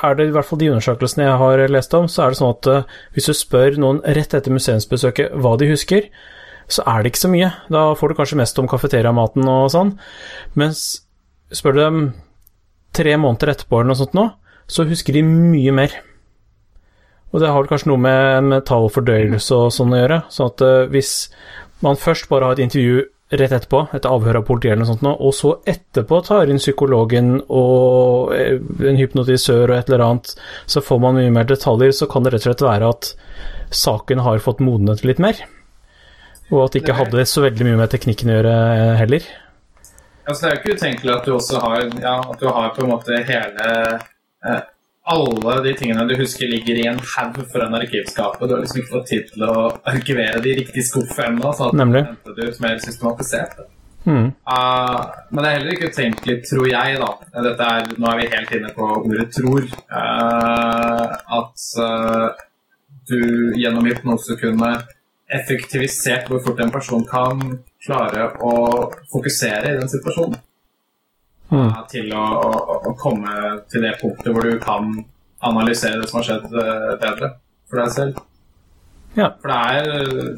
er 0.00 0.16
det 0.16 0.30
i 0.30 0.34
hvert 0.34 0.48
fall 0.48 0.62
de 0.62 0.70
undersøkelsene 0.72 1.28
jeg 1.28 1.38
har 1.42 1.66
lest 1.68 1.94
om, 1.98 2.08
så 2.08 2.24
er 2.24 2.32
det 2.32 2.40
sånn 2.40 2.54
at 2.54 2.90
hvis 3.12 3.28
du 3.28 3.36
spør 3.36 3.76
noen 3.82 4.00
rett 4.06 4.32
etter 4.36 4.54
museumsbesøket 4.54 5.34
hva 5.36 5.56
de 5.60 5.68
husker, 5.74 6.08
så 6.70 6.84
er 6.86 7.02
det 7.02 7.12
ikke 7.12 7.26
så 7.26 7.32
mye. 7.32 7.50
Da 7.68 7.90
får 7.98 8.08
du 8.08 8.16
kanskje 8.16 8.38
mest 8.40 8.58
om 8.62 8.68
kafeteriamaten 8.70 9.48
og 9.50 9.70
sånn. 9.74 9.96
Mens 10.56 11.02
spør 11.52 11.74
du 11.74 11.80
dem 11.82 12.04
tre 12.96 13.16
måneder 13.18 13.52
etterpå 13.52 13.80
eller 13.80 13.92
noe 13.92 13.98
sånt 13.98 14.16
nå, 14.16 14.28
så 14.70 14.86
husker 14.88 15.16
de 15.18 15.24
mye 15.26 15.74
mer. 15.74 15.96
Og 17.30 17.42
det 17.42 17.50
har 17.52 17.68
kanskje 17.70 17.90
noe 17.92 18.02
med 18.02 18.50
mental 18.50 18.88
fordøyelse 18.90 19.54
og 19.54 19.74
sånn 19.74 19.94
å 19.94 20.00
gjøre. 20.00 20.20
Så 20.34 20.50
at 20.50 20.62
uh, 20.66 20.88
hvis 20.90 21.14
man 21.84 21.98
først 21.98 22.30
bare 22.30 22.48
har 22.48 22.58
et 22.58 22.64
intervju 22.66 23.04
rett 23.30 23.52
etterpå, 23.54 23.84
et 23.94 24.06
avhør 24.08 24.40
av 24.40 24.46
politiet 24.48 24.74
eller 24.74 24.82
noe 24.82 24.90
sånt, 24.90 25.04
og 25.06 25.34
så 25.36 25.52
etterpå 25.70 26.18
tar 26.26 26.50
inn 26.50 26.58
psykologen 26.58 27.36
og 27.46 28.32
eh, 28.34 28.56
en 28.90 28.98
hypnotisør 28.98 29.70
og 29.70 29.76
et 29.76 29.92
eller 29.92 30.02
annet, 30.02 30.32
så 30.66 30.82
får 30.82 30.98
man 31.04 31.14
mye 31.20 31.30
mer 31.36 31.46
detaljer, 31.46 31.94
så 31.94 32.08
kan 32.10 32.26
det 32.26 32.34
rett 32.34 32.42
og 32.42 32.48
slett 32.48 32.66
være 32.66 32.90
at 32.90 33.12
saken 33.70 34.24
har 34.26 34.42
fått 34.42 34.64
modnet 34.66 35.04
litt 35.06 35.22
mer. 35.22 35.38
Og 36.50 36.64
at 36.64 36.74
det 36.74 36.82
ikke 36.82 36.98
hadde 36.98 37.28
så 37.30 37.46
veldig 37.46 37.68
mye 37.68 37.78
med 37.78 37.94
teknikken 37.94 38.32
å 38.32 38.36
gjøre 38.40 38.56
eh, 38.74 38.94
heller. 38.98 39.30
Altså, 40.26 40.40
det 40.42 40.48
er 40.48 40.56
jo 40.56 40.60
ikke 40.60 40.78
utenkelig 40.80 41.14
at 41.14 41.28
du 41.28 41.36
også 41.36 41.62
har, 41.62 41.86
ja, 42.02 42.16
at 42.34 42.42
du 42.42 42.48
har 42.50 42.72
på 42.74 42.82
en 42.82 42.90
måte 42.96 43.22
hele 43.30 43.70
eh, 44.46 44.60
Alle 45.10 45.54
de 45.64 45.72
tingene 45.74 46.04
du 46.06 46.14
husker, 46.20 46.46
ligger 46.46 46.76
i 46.76 46.86
en 46.86 47.00
haug 47.00 47.38
foran 47.50 47.74
arkivskapet. 47.74 48.46
Du 48.46 48.54
har 48.54 48.60
liksom 48.62 48.82
ikke 48.82 48.92
fått 48.92 49.08
tid 49.10 49.30
til 49.32 49.42
å 49.48 49.54
arkivere 49.90 50.42
de 50.44 50.52
riktige 50.60 50.84
skuffene 50.86 51.32
ennå, 51.32 51.50
sånn 51.56 51.72
at 51.72 51.74
du 51.74 51.80
Nemlig. 51.80 52.02
henter 52.06 52.50
ut 52.50 52.60
mer 52.60 52.76
systematisert. 52.84 53.56
Mm. 54.04 54.28
Uh, 54.48 55.00
men 55.30 55.42
det 55.42 55.48
er 55.48 55.56
heller 55.58 55.74
ikke 55.74 55.90
utenkelig, 55.92 56.36
tror 56.48 56.68
jeg, 56.70 57.00
da 57.00 57.66
er, 57.66 57.90
Nå 57.98 58.12
er 58.12 58.20
vi 58.20 58.28
helt 58.32 58.54
inne 58.56 58.70
på 58.76 58.86
ordet 59.00 59.26
'tror'. 59.34 59.66
uh, 59.92 61.16
at 61.40 61.66
uh, 61.80 62.28
du 63.10 63.52
gjennom 63.56 63.84
hypnose 63.84 64.36
kunne 64.40 64.70
effektivisert 65.30 66.28
hvor 66.28 66.40
fort 66.44 66.60
en 66.60 66.70
person 66.70 67.04
kan 67.06 67.40
klare 67.86 68.30
å 68.42 68.54
fokusere 69.12 69.74
i 69.74 69.78
den 69.78 69.88
situasjonen. 69.90 70.38
Mm. 71.50 71.66
Uh, 71.66 71.80
til 71.90 72.12
å, 72.14 72.24
å, 72.46 72.76
å 72.90 72.92
komme 72.98 73.32
til 73.70 73.82
det 73.82 73.96
punktet 74.00 74.30
hvor 74.30 74.46
du 74.46 74.58
kan 74.62 74.92
analysere 75.46 75.98
det 76.00 76.10
som 76.10 76.20
har 76.20 76.28
skjedd, 76.28 76.46
uh, 76.54 76.92
bedre 77.00 77.32
for 77.70 77.82
deg 77.82 77.94
selv. 77.94 78.20
Ja. 79.16 79.32
For 79.42 79.50
det 79.50 79.58
er 79.74 79.88
uh, 80.06 80.28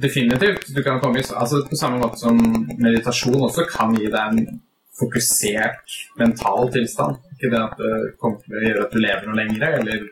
definitivt 0.00 0.66
Du 0.76 0.82
kan 0.84 0.98
komme 1.00 1.22
altså 1.22 1.62
På 1.64 1.76
samme 1.78 1.96
måte 2.02 2.20
som 2.20 2.36
meditasjon 2.76 3.46
også 3.46 3.64
kan 3.70 3.94
gi 3.96 4.10
deg 4.12 4.20
en 4.20 4.60
fokusert 5.00 5.94
mental 6.20 6.68
tilstand. 6.74 7.22
Ikke 7.32 7.48
det 7.54 7.60
at 7.64 7.78
det 7.80 7.92
kommer 8.20 8.42
til 8.44 8.58
å 8.58 8.64
gjøre 8.66 8.84
at 8.84 8.92
du 8.92 9.00
lever 9.00 9.28
noe 9.30 9.38
lengre, 9.38 9.70
eller 9.78 10.02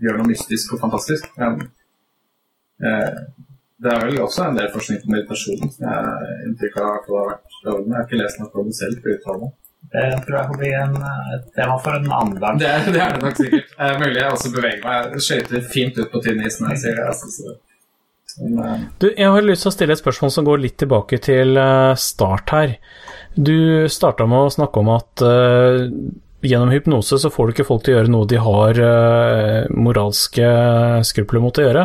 gjør 0.00 0.16
noe 0.16 0.30
mystisk 0.30 0.72
og 0.72 0.80
fantastisk. 0.80 1.26
Men 1.36 1.58
uh, 2.80 3.18
det 3.82 3.90
er 3.92 4.04
vel 4.06 4.20
også 4.22 4.44
en 4.48 4.56
del 4.60 4.68
forskning 4.74 5.00
på 5.02 5.10
meditasjon 5.16 5.72
som 5.72 5.88
jeg 5.88 5.96
har 6.06 6.30
inntrykk 6.46 6.76
av 6.82 6.90
at 6.92 7.08
det 7.08 7.16
har 7.18 7.26
vært 7.32 7.58
lovende. 7.66 7.90
Jeg 7.90 7.98
har 7.98 8.06
ikke 8.08 8.20
lest 8.22 8.40
noe 8.42 8.62
om 8.62 8.70
det 8.70 8.76
selv 8.78 9.00
på 9.02 9.12
uttalen. 9.16 9.52
Det 9.92 10.02
tror 10.24 10.36
jeg 10.38 10.48
får 10.52 10.58
bli 10.60 10.68
en, 10.78 10.92
et 11.36 11.48
tema 11.56 11.74
for 11.82 11.96
en 11.98 12.06
annen 12.20 12.38
dag. 12.40 12.60
Det, 12.62 12.68
er- 12.70 12.86
det 12.94 13.00
er 13.02 13.16
det 13.16 13.24
nok 13.26 13.40
sikkert. 13.42 13.72
Eh, 13.82 13.96
mulig 14.00 14.20
jeg 14.22 14.30
også 14.36 14.52
beveger 14.54 14.84
meg. 14.86 15.10
Jeg 15.18 15.24
skøyter 15.26 15.66
fint 15.74 15.98
ut 15.98 16.12
på 16.14 16.22
tynn 16.24 16.40
is 16.46 16.60
når 16.62 16.74
jeg 16.76 16.82
sier 16.84 16.96
det. 17.00 17.06
Altså, 17.10 17.32
så. 17.34 17.54
Eh, 18.46 18.84
Du, 19.02 19.08
jeg 19.10 19.28
har 19.34 19.44
lyst 19.44 19.66
til 19.66 19.72
å 19.72 19.74
stille 19.74 19.96
et 19.96 20.00
spørsmål 20.00 20.30
som 20.32 20.46
går 20.46 20.62
litt 20.62 20.78
tilbake 20.80 21.18
til 21.26 21.58
eh, 21.60 21.94
start 22.00 22.54
her. 22.54 22.76
Du 23.34 23.88
starta 23.92 24.24
med 24.30 24.46
å 24.46 24.52
snakke 24.54 24.80
om 24.80 24.90
at 24.92 25.22
uh, 25.24 25.88
gjennom 26.44 26.68
hypnose 26.72 27.16
så 27.20 27.30
får 27.32 27.46
du 27.48 27.52
ikke 27.54 27.64
folk 27.68 27.84
til 27.86 27.94
å 27.94 27.98
gjøre 27.98 28.12
noe 28.12 28.28
de 28.28 28.40
har 28.44 28.80
uh, 28.84 29.68
moralske 29.72 30.48
skrupler 31.08 31.40
mot 31.40 31.56
å 31.60 31.64
gjøre. 31.64 31.84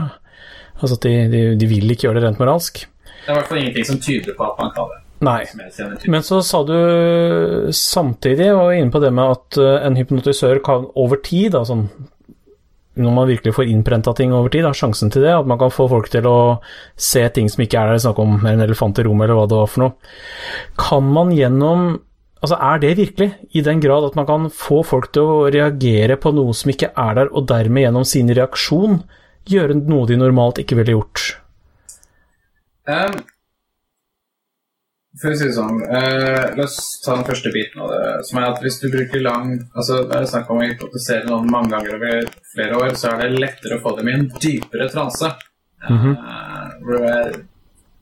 Altså 0.78 0.96
at 0.98 1.08
de, 1.08 1.16
de, 1.32 1.42
de 1.60 1.70
vil 1.70 1.92
ikke 1.92 2.08
gjøre 2.08 2.20
det 2.20 2.28
rent 2.28 2.40
moralsk. 2.42 2.86
det 2.86 3.28
er 3.28 3.36
i 3.36 3.38
hvert 3.40 3.52
fall 3.52 3.62
ingenting 3.64 3.88
som 3.90 4.00
tyder 4.02 4.38
på 4.38 4.48
at 4.48 4.62
man 4.62 4.74
kan 4.76 4.90
det. 4.94 5.02
Nei. 5.26 5.42
Men 6.06 6.22
så 6.22 6.44
sa 6.46 6.62
du 6.68 6.76
samtidig, 7.74 8.52
og 8.54 8.76
inne 8.76 8.94
på 8.94 9.02
det 9.02 9.10
med 9.18 9.34
at 9.34 9.58
eh, 9.58 9.80
en 9.88 9.98
hypnotisør 9.98 10.62
kan 10.66 10.86
over 10.94 11.18
tid, 11.26 11.56
da, 11.56 11.64
sånn, 11.66 11.88
når 12.98 13.14
man 13.14 13.30
virkelig 13.30 13.54
får 13.58 13.72
innprenta 13.72 14.14
ting 14.18 14.34
over 14.34 14.52
tid, 14.54 14.66
har 14.66 14.78
sjansen 14.78 15.12
til 15.14 15.26
det, 15.26 15.34
at 15.34 15.50
man 15.50 15.60
kan 15.62 15.74
få 15.74 15.88
folk 15.90 16.10
til 16.14 16.28
å 16.30 16.38
se 16.94 17.24
ting 17.34 17.50
som 17.50 17.64
ikke 17.66 17.82
er 17.82 17.94
der, 17.94 18.04
snakk 18.06 18.22
om 18.22 18.38
en 18.46 18.64
elefant 18.66 19.02
i 19.02 19.06
rommet 19.08 19.28
eller 19.28 19.40
hva 19.40 19.48
det 19.50 19.60
var 19.60 19.72
for 19.74 19.86
noe. 19.86 20.12
Kan 20.88 21.16
man 21.16 21.34
gjennom 21.36 21.96
Altså, 22.38 22.54
er 22.62 22.78
det 22.78 22.92
virkelig 23.00 23.32
i 23.58 23.64
den 23.66 23.80
grad 23.82 24.04
at 24.06 24.14
man 24.14 24.28
kan 24.28 24.44
få 24.54 24.84
folk 24.86 25.08
til 25.10 25.26
å 25.26 25.38
reagere 25.50 26.20
på 26.22 26.30
noe 26.38 26.54
som 26.54 26.70
ikke 26.70 26.92
er 26.94 27.16
der, 27.18 27.32
og 27.34 27.48
dermed 27.50 27.82
gjennom 27.82 28.06
sin 28.06 28.30
reaksjon 28.30 29.00
gjøre 29.52 29.80
noe 29.80 30.08
de 30.10 30.20
normalt 30.20 30.62
ikke 30.62 30.78
ville 30.80 30.96
gjort? 30.98 31.26
Um, 32.88 33.18
for 35.18 35.34
å 35.34 35.38
si 35.38 35.48
det 35.48 35.56
sånn, 35.56 35.82
uh, 35.90 36.56
la 36.56 36.66
oss 36.66 36.78
ta 37.04 37.16
den 37.18 37.26
første 37.28 37.52
biten 37.54 37.82
av 37.84 37.92
det. 37.92 38.02
Som 38.30 38.40
er 38.40 38.48
at 38.52 38.64
hvis 38.64 38.80
du 38.84 38.88
bruker 38.94 39.24
lang 39.24 39.58
altså 39.74 40.04
Det 40.08 40.18
er 40.18 40.30
snakk 40.30 40.52
om 40.54 40.62
å 40.62 40.68
hypnotisere 40.68 41.28
noen 41.30 41.52
mange 41.52 41.74
ganger 41.74 41.98
over 41.98 42.32
flere 42.54 42.80
år, 42.80 42.96
så 43.00 43.14
er 43.14 43.24
det 43.24 43.42
lettere 43.42 43.80
å 43.80 43.84
få 43.84 43.96
dem 43.98 44.12
i 44.12 44.18
en 44.18 44.28
dypere 44.38 44.90
transe. 44.94 45.34
Mm 45.90 45.98
-hmm. 45.98 46.16
uh, 46.18 46.68
hvor 46.82 46.98
du 46.98 47.08
er 47.12 47.40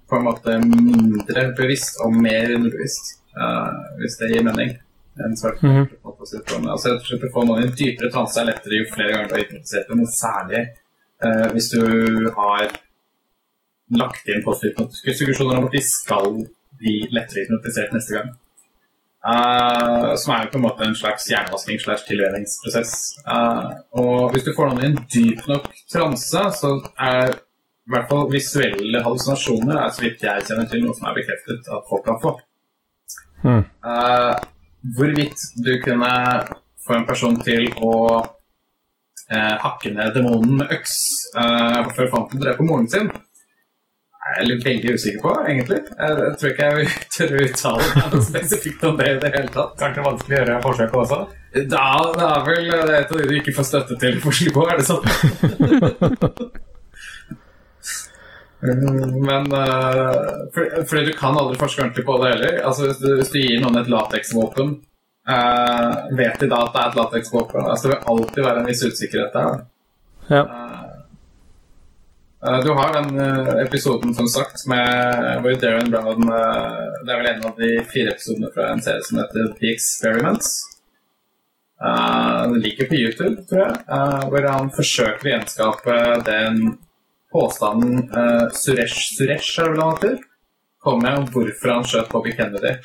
på 0.10 0.16
en 0.16 0.24
måte 0.24 0.60
mindre 0.60 1.54
bevisst 1.58 2.02
og 2.06 2.14
mer 2.14 2.56
underbevisst, 2.56 3.22
uh, 3.38 3.72
hvis 4.00 4.18
det 4.20 4.34
gir 4.34 4.44
mening. 4.44 4.78
En 5.26 5.36
det 5.36 5.60
på. 6.02 6.60
Men 6.60 6.70
Altså, 6.70 6.96
og 6.96 7.02
slett 7.02 7.24
å 7.24 7.34
få 7.34 7.46
noen 7.46 7.64
i 7.64 7.68
en 7.68 7.78
dypere 7.80 8.12
transe 8.12 8.42
er 8.42 8.46
lettere 8.46 8.82
jo 8.82 8.94
flere 8.94 9.14
ganger 9.14 9.28
du 9.28 9.34
har 9.34 9.44
hypnotisert 9.44 9.88
dem, 9.88 10.06
særlig 10.06 10.66
eh, 11.24 11.48
hvis 11.54 11.70
du 11.74 11.86
har 12.36 12.68
lagt 13.94 14.28
inn 14.32 14.44
posthypnotiske 14.46 15.14
suggesjoner 15.20 15.60
om 15.60 15.68
at 15.70 15.76
de 15.78 15.84
skal 15.86 16.32
bli 16.80 16.96
lettere 17.14 17.46
hypnotisert 17.46 17.94
neste 17.96 18.18
gang. 18.18 18.34
Uh, 19.26 20.14
som 20.22 20.36
er 20.36 20.44
jo 20.44 20.52
på 20.52 20.60
en 20.60 20.66
måte 20.68 20.86
en 20.86 20.98
slags 20.98 21.24
hjernevasking 21.32 21.80
slags 21.82 22.04
tilvenningsprosess. 22.06 22.92
Uh, 23.26 23.72
og 23.98 24.34
hvis 24.34 24.46
du 24.46 24.52
får 24.54 24.70
noen 24.70 24.84
i 24.84 24.90
en 24.92 25.00
dyp 25.16 25.48
nok 25.50 25.66
transe, 25.90 26.44
så 26.60 26.74
er 27.02 27.32
i 27.34 27.94
hvert 27.94 28.10
fall 28.10 28.30
visuelle 28.30 29.02
hallusinasjoner 29.06 29.80
er 29.82 29.94
så 29.94 30.06
vidt 30.06 30.26
jeg 30.26 30.46
kjenner 30.46 30.70
til 30.70 30.86
noe 30.86 30.94
som 30.98 31.10
er 31.10 31.18
bekreftet 31.18 31.72
at 31.74 31.90
folk 31.90 32.06
kan 32.06 32.22
få. 32.22 32.36
Mm. 33.46 33.64
Uh, 33.86 34.38
hvorvidt 34.98 35.42
du 35.66 35.74
kunne 35.82 36.14
få 36.86 37.00
en 37.00 37.10
person 37.10 37.38
til 37.42 37.68
å 37.82 37.96
eh, 39.32 39.54
hakke 39.62 39.94
ned 39.96 40.14
demonen 40.18 40.60
med 40.62 40.74
øks 40.76 40.98
eh, 41.38 41.80
før 41.96 42.12
fanten 42.14 42.44
dreper 42.44 42.68
moren 42.68 42.90
sin, 42.92 43.10
er 44.26 44.40
jeg 44.40 44.50
litt 44.50 44.66
veldig 44.66 44.94
usikker 44.98 45.22
på, 45.22 45.34
egentlig. 45.46 45.80
Jeg, 45.86 46.20
jeg 46.22 46.38
tror 46.42 46.52
ikke 46.52 46.70
jeg 46.70 46.94
tør 47.16 47.34
å 47.34 47.42
uttale 47.46 47.90
meg 47.96 48.28
spesifikt 48.30 48.86
om 48.90 49.00
det 49.00 49.10
i 49.10 49.18
det 49.22 49.34
hele 49.38 49.52
tatt. 49.54 49.76
Kanskje 49.82 50.06
vanskelig 50.08 50.38
å 50.38 50.40
gjøre 50.40 50.62
forsøket 50.66 51.02
også? 51.04 51.20
Da, 51.72 51.88
det 52.18 52.30
er 52.30 52.48
vel 52.50 52.72
det 52.72 52.80
er 52.84 52.96
et 53.00 53.12
av 53.14 53.20
de 53.22 53.28
du 53.30 53.36
ikke 53.40 53.56
får 53.56 53.68
støtte 53.70 54.00
til 54.02 54.18
for 54.24 54.56
på, 54.58 54.66
er 54.72 54.82
det 54.82 54.88
sånn? 54.90 55.06
Men 58.66 59.54
eh, 59.54 60.50
for, 60.54 60.86
Fordi 60.90 61.06
du 61.06 61.14
kan 61.18 61.38
aldri 61.38 61.60
forske 61.60 61.84
ordentlig 61.84 62.06
på 62.08 62.18
det 62.22 62.32
heller. 62.34 62.60
Altså 62.66 62.90
Hvis 62.90 63.02
du, 63.04 63.10
hvis 63.20 63.32
du 63.34 63.40
gir 63.40 63.62
noen 63.62 63.78
et 63.82 63.92
lateksvåpen, 63.92 64.76
eh, 65.30 65.96
vet 66.18 66.40
de 66.40 66.50
da 66.52 66.62
at 66.66 66.74
det 66.74 66.82
er 66.82 66.92
et 66.92 67.00
lateksvåpen? 67.00 67.66
Altså, 67.66 67.88
det 67.88 67.96
vil 67.96 68.14
alltid 68.14 68.44
være 68.44 68.62
en 68.62 68.70
viss 68.70 68.84
usikkerhet 68.86 69.34
der. 69.34 69.66
Ja. 70.30 70.44
Uh, 72.46 72.60
Du 72.66 72.72
har 72.78 72.94
den 72.94 73.20
uh, 73.20 73.56
episoden, 73.64 74.14
som 74.14 74.28
sagt, 74.28 74.68
med 74.70 75.42
hvor 75.42 75.58
Darren 75.62 75.92
Brown 75.92 76.28
Det 76.28 77.12
er 77.14 77.20
vel 77.20 77.30
en 77.32 77.46
av 77.50 77.58
de 77.58 77.72
fire 77.90 78.14
episodene 78.14 78.52
fra 78.54 78.72
en 78.74 78.82
serie 78.86 79.04
som 79.08 79.20
heter 79.22 79.54
The 79.60 79.74
Experiments. 79.74 80.56
Den 81.82 82.60
ligger 82.64 82.88
på 82.88 82.96
YouTube, 82.96 83.42
tror 83.50 83.60
jeg, 83.66 84.28
hvor 84.32 84.46
han 84.48 84.70
forsøker 84.72 85.28
å 85.28 85.32
gjenskape 85.34 85.96
den 86.26 86.62
påstanden 87.36 88.06
uh, 88.16 88.48
Suresh 88.56 89.16
Suresh 89.18 89.60
er 89.60 89.74
vel 89.74 89.82
han 89.84 89.96
heter, 89.98 90.20
kom 90.84 91.02
med 91.04 91.20
om 91.20 91.26
hvorfor 91.34 91.74
han 91.74 91.88
skjøt 91.88 92.12
Bobby 92.14 92.36
Kennedy. 92.38 92.76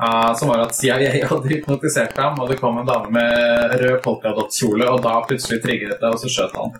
Eh, 0.00 0.34
som 0.34 0.48
var 0.48 0.64
at 0.64 0.76
CIA 0.76 1.26
hadde 1.28 1.48
hypnotisert 1.48 2.16
ham, 2.16 2.40
og 2.40 2.48
det 2.50 2.58
kom 2.60 2.78
en 2.80 2.88
dame 2.88 3.12
med 3.12 3.74
rød 3.82 3.98
polkadottkjole, 4.04 4.88
og 4.88 5.02
da 5.04 5.18
plutselig 5.26 5.60
trigget 5.62 5.98
det, 6.00 6.08
og 6.08 6.18
så 6.22 6.30
skjøt 6.32 6.56
han. 6.58 6.78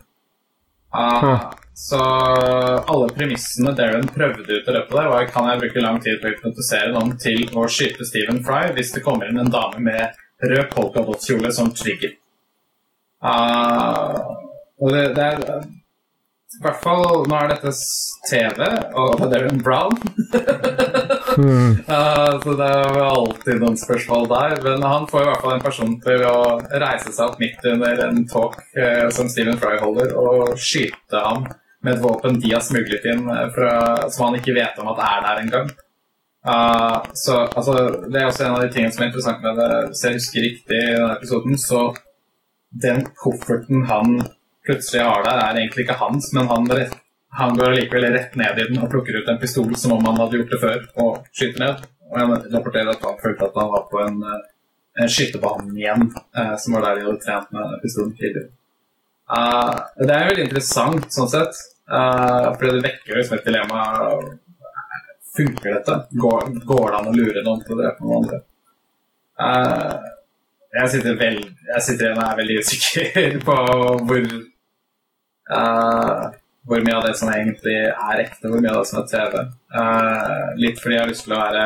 Uh, 0.92 1.52
Så 1.74 1.96
alle 1.96 3.06
premissene 3.16 3.72
Darren 3.72 4.04
prøvde 4.12 4.44
ut 4.44 4.66
i 4.68 4.74
løpet 4.74 4.92
der, 4.92 5.06
var 5.08 5.30
kan 5.32 5.46
jeg 5.48 5.60
bruke 5.62 5.84
lang 5.84 6.00
tid 6.04 6.18
på 6.20 6.28
å 6.28 6.32
hypnotisere 6.34 6.92
noen 6.92 7.14
til 7.22 7.46
å 7.56 7.64
skyte 7.64 8.04
Stephen 8.04 8.42
Fry 8.44 8.66
hvis 8.76 8.92
det 8.92 9.00
kommer 9.06 9.30
inn 9.30 9.40
en 9.40 9.48
dame 9.50 9.80
med 9.80 10.18
rød 10.44 10.66
polkadottkjole 10.74 11.52
som 11.56 11.72
trigger. 11.72 12.12
Uh, 13.24 14.36
og 14.82 14.92
det, 14.92 15.06
det 15.16 15.30
er 15.30 15.40
i 15.62 16.60
hvert 16.60 16.80
fall 16.82 17.22
Nå 17.30 17.38
er 17.38 17.52
dette 17.54 17.72
TV, 18.28 18.60
og 18.98 19.16
det 19.16 19.24
er 19.24 19.32
Darren 19.32 19.62
Brown. 19.64 19.96
Uh, 21.92 22.38
så 22.42 22.52
det 22.56 22.66
er 22.66 22.96
jo 22.96 23.04
alltid 23.04 23.58
noen 23.60 23.76
spørsmål 23.78 24.28
der. 24.30 24.54
Men 24.64 24.84
han 24.86 25.06
får 25.10 25.22
i 25.22 25.26
hvert 25.28 25.42
fall 25.44 25.54
en 25.56 25.64
person 25.64 25.94
til 26.04 26.24
å 26.28 26.36
reise 26.82 27.10
seg 27.12 27.24
opp 27.26 27.40
midt 27.42 27.64
under 27.68 28.04
en 28.06 28.22
talk 28.30 28.58
uh, 28.76 29.08
som 29.14 29.30
Stephen 29.32 29.58
Fry 29.60 29.78
holder, 29.82 30.14
og 30.18 30.54
skyte 30.60 31.22
ham 31.24 31.46
med 31.82 31.96
et 31.96 32.02
våpen 32.02 32.38
de 32.40 32.52
har 32.52 32.62
smuglet 32.62 33.06
inn, 33.10 33.24
eh, 33.30 33.48
fra, 33.54 33.72
som 34.14 34.28
han 34.28 34.38
ikke 34.38 34.54
vet 34.54 34.78
om 34.78 34.92
at 34.92 35.02
er 35.02 35.24
der 35.26 35.40
engang. 35.42 35.72
Uh, 36.46 37.02
så 37.14 37.40
altså, 37.46 37.74
Det 38.06 38.20
er 38.20 38.28
også 38.28 38.46
en 38.46 38.56
av 38.56 38.62
de 38.62 38.70
tingene 38.74 38.94
som 38.94 39.02
er 39.02 39.10
interessant 39.10 39.42
med 39.42 39.58
det. 39.58 39.70
Hvis 39.90 40.04
jeg 40.06 40.18
husker 40.18 40.46
riktig 40.46 40.78
i 40.78 40.94
denne 40.94 41.16
episoden, 41.16 41.58
så 41.58 41.82
den 42.86 43.04
kofferten 43.18 43.86
han 43.90 44.22
plutselig 44.66 45.02
har 45.02 45.26
der, 45.26 45.42
er 45.42 45.58
egentlig 45.58 45.86
ikke 45.86 45.98
hans, 46.00 46.30
men 46.36 46.46
han, 46.50 46.70
rett, 46.70 46.94
han 47.38 47.56
går 47.56 47.76
likevel 47.76 48.12
rett 48.12 48.34
ned 48.36 48.58
i 48.58 48.64
den 48.68 48.80
og 48.82 48.90
plukker 48.92 49.16
ut 49.18 49.28
en 49.28 49.40
pistol 49.40 49.70
som 49.80 49.94
om 49.96 50.04
han 50.04 50.20
hadde 50.20 50.40
gjort 50.40 50.52
det 50.52 50.60
før, 50.60 50.80
og 51.00 51.30
skyter 51.32 51.62
ned. 51.64 51.84
Og 52.10 52.18
han 52.20 52.34
rapporterer 52.52 52.92
at 52.92 53.06
han 53.06 53.20
følte 53.22 53.46
at 53.48 53.56
han 53.56 53.70
var 53.72 53.86
på 53.88 54.02
en, 54.04 54.18
eh, 54.28 54.42
en 55.00 55.12
skytebane 55.14 55.72
igjen, 55.80 56.10
eh, 56.36 56.54
som 56.60 56.76
var 56.76 56.86
der 56.86 57.00
de 57.00 57.06
hadde 57.08 57.24
trent 57.24 57.54
med 57.56 57.78
pistolen 57.84 58.12
tidligere. 58.18 58.52
Uh, 59.32 59.78
det 59.96 60.12
er 60.12 60.26
veldig 60.28 60.44
interessant 60.44 61.06
sånn 61.14 61.30
sett, 61.32 61.60
uh, 61.88 62.52
fordi 62.58 62.74
det 62.74 62.84
vekker 62.84 63.16
liksom 63.16 63.38
et 63.38 63.46
dilemma. 63.48 63.84
Funker 65.32 65.78
dette? 65.78 65.94
Går, 66.20 66.50
går 66.68 66.90
det 66.90 66.98
an 66.98 67.08
å 67.08 67.14
lure 67.16 67.44
noen 67.46 67.62
til 67.62 67.72
å 67.72 67.78
drepe 67.78 68.04
noen 68.04 68.26
andre? 68.26 68.40
Uh, 69.40 70.10
jeg 70.72 70.90
sitter, 70.94 71.16
vel, 71.20 71.38
jeg 71.68 71.84
sitter 71.84 72.06
igjen 72.06 72.20
og 72.20 72.26
er 72.26 72.38
veldig 72.42 72.60
usikker 72.64 73.34
på 73.48 73.56
hvor 74.08 74.28
eh, 75.56 76.22
hvor 76.68 76.82
mye 76.84 76.96
av 76.96 77.06
det 77.06 77.14
som 77.18 77.30
egentlig 77.32 77.76
er 77.90 78.22
ekte, 78.22 78.48
hvor 78.48 78.62
mye 78.62 78.72
av 78.72 78.82
det 78.82 78.90
som 78.90 79.00
er 79.00 79.08
TV. 79.10 79.38
Uh, 79.74 80.50
litt 80.62 80.82
fordi 80.82 80.96
jeg 80.96 81.02
har 81.02 81.10
lyst 81.10 81.26
til 81.26 81.34
å 81.34 81.40
være 81.42 81.64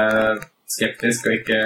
skeptisk 0.77 1.29
og 1.29 1.37
ikke 1.37 1.61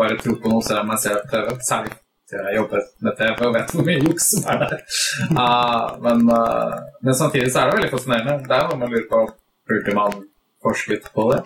bare 0.00 0.18
tro 0.20 0.36
på 0.40 0.50
noe 0.50 0.64
selv 0.66 0.82
om 0.82 0.94
jeg 0.94 1.04
ser 1.04 1.20
på 1.22 1.30
TV. 1.34 1.52
Særlig 1.66 1.94
til 2.30 2.42
jeg 2.46 2.58
jobber 2.58 2.84
med 3.06 3.16
TV 3.18 3.46
og 3.46 3.54
vet 3.56 3.72
hvor 3.74 3.86
mye 3.86 4.02
juks 4.08 4.28
som 4.34 4.50
er 4.50 4.60
der. 4.64 4.84
Uh, 5.30 5.86
men, 6.06 6.26
uh, 6.26 6.76
men 7.06 7.18
samtidig 7.22 7.52
så 7.52 7.62
er 7.62 7.70
det 7.70 7.78
veldig 7.78 7.94
fascinerende. 7.94 8.36
Det 8.50 8.58
er 8.58 8.68
noe 8.68 8.82
man 8.82 8.94
lurer 8.94 9.08
på. 9.10 9.24
Burde 9.70 9.94
man 9.94 10.22
forsket 10.64 11.10
på 11.14 11.30
det? 11.30 11.42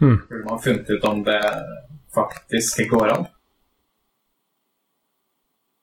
Hmm. 0.00 0.18
Burde 0.26 0.44
man 0.48 0.62
funnet 0.62 0.90
ut 0.90 1.04
om 1.06 1.22
det 1.26 1.40
faktisk 2.14 2.82
går 2.90 3.12
an? 3.14 3.28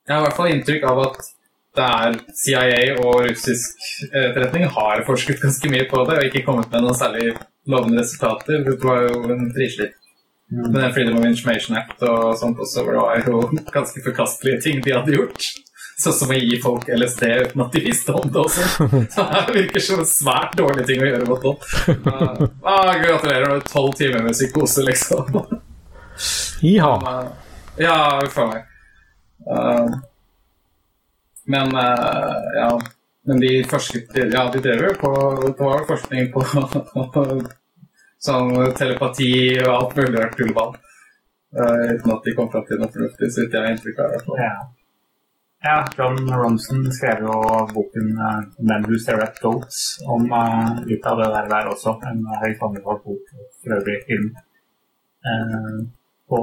Jeg 0.08 0.16
har 0.16 0.20
i 0.20 0.26
hvert 0.26 0.36
fall 0.36 0.52
inntrykk 0.52 0.84
av 0.90 1.00
at 1.06 1.30
det 1.76 1.88
er 1.88 2.18
CIA 2.36 2.80
og 3.00 3.22
russisk 3.24 3.80
etterretning 4.10 4.68
har 4.74 5.04
forsket 5.06 5.40
ganske 5.40 5.70
mye 5.72 5.88
på 5.88 6.04
det 6.08 6.18
og 6.18 6.28
ikke 6.28 6.44
kommet 6.44 6.68
med 6.72 6.84
noen 6.84 6.98
særlig 6.98 7.32
lovende 7.70 8.02
resultater. 8.02 8.60
Det 8.66 8.76
var 8.82 9.06
jo 9.06 9.22
en 9.32 9.48
frislipp 9.54 9.96
med 10.52 10.76
den 10.76 10.92
Freedom 10.92 11.18
of 11.18 11.24
Information 11.24 11.76
Act 11.80 12.02
og 12.04 12.34
sånt 12.36 12.60
også, 12.60 12.84
hvor 12.84 12.92
det 12.92 13.04
var 13.04 13.28
jo 13.28 13.62
ganske 13.72 14.02
forkastelige 14.04 14.60
ting 14.66 14.82
de 14.84 14.92
hadde 14.92 15.16
gjort. 15.16 15.48
Sånn 16.02 16.16
som 16.16 16.32
å 16.34 16.36
gi 16.36 16.58
folk 16.60 16.88
LSD 16.92 17.24
uten 17.46 17.62
at 17.64 17.74
de 17.76 17.82
visste 17.84 18.12
om 18.16 18.28
det 18.32 18.40
også. 18.42 18.68
Så 19.14 19.26
det 19.48 19.56
virker 19.56 19.84
som 19.86 20.02
en 20.02 20.08
svært 20.08 20.56
dårlig 20.58 20.84
ting 20.88 21.00
å 21.00 21.08
gjøre 21.08 21.28
mot 21.30 21.46
noen. 21.46 22.52
Ah, 22.60 22.92
gratulerer 23.00 23.48
med 23.54 23.68
tolv 23.70 23.96
timer 23.96 24.24
med 24.26 24.36
psykose, 24.36 24.84
liksom. 24.88 25.40
Iha. 26.68 26.94
Ja, 27.80 27.96
a 28.20 28.48
meg. 28.50 28.66
Uh, 29.42 30.00
men 31.44 31.74
uh, 31.74 32.36
ja 32.56 32.80
Men 33.26 33.40
de 33.40 33.64
forsket 33.70 34.16
Ja, 34.32 34.50
de 34.52 34.60
drev 34.62 34.84
jo 34.88 34.94
på 35.00 35.10
Det 35.46 35.64
var 35.64 35.86
forskning 35.88 36.32
på 36.34 36.42
sånn 38.22 38.52
telepati 38.78 39.32
og 39.64 39.70
alt 39.72 39.96
mulig 39.98 40.20
rart 40.20 40.36
tullball. 40.38 40.76
Uh, 41.58 41.88
uten 41.90 42.12
at 42.14 42.26
de 42.28 42.34
kom 42.36 42.50
fram 42.52 42.62
til 42.68 42.78
noe 42.78 42.90
fornuftig, 42.94 43.30
så 43.34 43.40
vidt 43.42 43.56
jeg 43.56 43.64
har 43.64 43.72
inntrykk 43.74 43.98
av. 44.04 44.28
Ja. 44.38 44.52
ja, 45.66 45.74
John 45.98 46.30
Ronson 46.30 46.84
skrev 46.94 47.24
jo 47.26 47.40
boken 47.72 48.12
uh, 48.20 48.44
'Men 48.62 48.86
Who 48.86 49.00
Stare 49.02 49.26
at 49.26 49.42
Goats' 49.42 49.98
om 50.06 50.30
uh, 50.30 50.78
litt 50.86 51.08
av 51.10 51.18
det 51.18 51.32
der, 51.34 51.50
der 51.50 51.72
også. 51.72 51.96
En 52.12 52.22
høyt 52.44 52.62
anbefalt 52.68 53.02
bok, 53.08 53.34
for 53.58 53.74
øvrig 53.80 53.98
film. 54.06 54.30
Uh, 55.26 55.82
på 56.30 56.40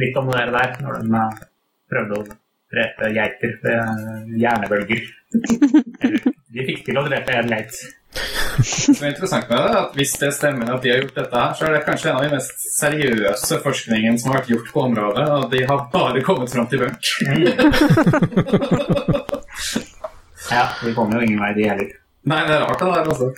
litt 0.00 0.16
om 0.16 0.30
det 0.30 0.46
der, 0.52 0.76
når 0.82 1.00
de 1.00 1.18
eh, 1.20 1.42
prøvde 1.92 2.18
å 2.18 2.36
drepe 2.72 3.10
geiter 3.16 3.52
eh, 3.72 4.30
hjernebølger. 4.42 5.02
De 6.52 6.64
fikk 6.68 6.86
til 6.88 7.00
å 7.00 7.06
drepe 7.08 7.36
én 7.38 7.50
geit. 7.52 7.76
Det 8.12 8.64
som 8.68 9.06
er 9.06 9.14
interessant 9.14 9.46
med 9.48 9.56
det, 9.56 9.76
at 9.78 9.94
Hvis 9.96 10.10
det 10.20 10.28
stemmer 10.36 10.68
at 10.74 10.82
de 10.84 10.90
har 10.92 10.98
gjort 11.00 11.14
dette, 11.16 11.32
her, 11.32 11.54
så 11.56 11.64
er 11.64 11.72
det 11.72 11.84
kanskje 11.86 12.10
en 12.10 12.18
av 12.18 12.26
de 12.26 12.34
mest 12.34 12.66
seriøse 12.74 13.58
forskningen 13.64 14.18
som 14.20 14.32
har 14.32 14.42
vært 14.42 14.50
gjort 14.52 14.68
på 14.74 14.82
området. 14.90 15.24
Og 15.38 15.46
de 15.54 15.62
har 15.70 15.86
bare 15.94 16.24
kommet 16.26 16.52
fram 16.52 16.68
til 16.68 16.82
bunk. 16.82 17.00
Ja, 20.50 20.66
de 20.82 20.92
kommer 20.94 21.16
jo 21.16 21.24
ingen 21.24 21.40
vei, 21.40 21.52
de 21.56 21.68
heller. 21.70 21.94
Nei, 22.28 22.42
det 22.48 22.58
er 22.58 22.66
rart 22.66 22.82
det 22.82 22.90
der, 22.90 23.08
altså. 23.14 23.28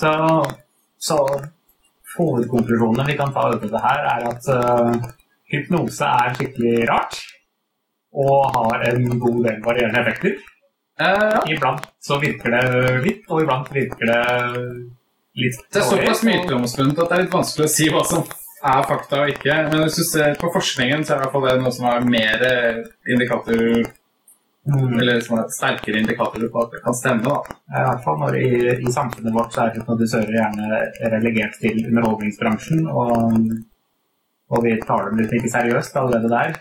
Så, 0.00 0.12
så 1.08 1.18
hovedkonklusjonene 2.16 3.06
vi 3.10 3.18
kan 3.18 3.34
ta 3.34 3.48
ut 3.52 3.60
av 3.66 3.74
det 3.74 3.82
her, 3.84 4.04
er 4.14 4.28
at 4.30 4.48
uh, 4.54 5.10
hypnose 5.52 6.08
er 6.08 6.36
skikkelig 6.38 6.86
rart. 6.90 7.20
Og 8.14 8.54
har 8.54 8.84
en 8.90 9.06
god 9.18 9.40
del 9.48 9.62
varierende 9.64 10.02
effekter. 10.04 10.36
Eh, 11.00 11.24
ja. 11.34 11.40
Iblant 11.50 11.88
så 12.04 12.20
virker 12.22 12.54
det 12.54 12.92
litt, 13.02 13.24
og 13.28 13.42
iblant 13.42 13.72
virker 13.74 14.10
det 14.12 14.22
litt 15.42 15.58
Det 15.66 15.80
er 15.80 15.88
såpass 15.88 16.22
dårlig, 16.22 16.44
myteomspunnet 16.44 17.00
at 17.02 17.10
det 17.10 17.16
er 17.16 17.24
litt 17.24 17.34
vanskelig 17.34 17.66
å 17.66 17.72
si 17.72 17.88
hva 17.90 18.04
som 18.06 18.22
er 18.64 18.86
fakta 18.86 19.24
og 19.24 19.34
ikke. 19.34 19.58
Men 19.72 19.82
hvis 19.82 19.98
du 19.98 20.04
ser 20.06 20.38
på 20.38 20.52
forskningen, 20.54 21.02
så 21.04 21.18
er 21.18 21.26
det 21.26 21.58
noe 21.64 21.74
som 21.74 21.90
har 21.90 22.06
mer 22.06 22.46
indikator 23.10 23.90
Mm. 24.68 25.00
Eller 25.00 25.14
liksom 25.14 25.44
sterkere 25.48 25.98
indikatorer 26.00 26.48
på 26.48 26.62
at 26.62 26.70
det 26.72 26.80
kan 26.84 26.94
stemme. 26.94 27.22
da. 27.22 27.56
I 27.80 27.84
hvert 27.86 28.04
fall 28.04 28.20
når 28.20 28.36
i, 28.40 28.50
i 28.88 28.92
samfunnet 28.92 29.36
vårt 29.36 29.52
så 29.52 29.66
er 29.66 29.74
hypnotisører 29.76 30.38
gjerne 30.38 30.78
relegert 31.14 31.58
til 31.60 31.82
underholdningsbransjen, 31.90 32.86
og, 32.88 33.50
og 34.48 34.64
vi 34.64 34.78
tar 34.86 35.10
dem 35.10 35.20
litt 35.20 35.34
ikke 35.36 35.52
seriøst 35.52 36.00
allerede 36.00 36.32
der. 36.32 36.56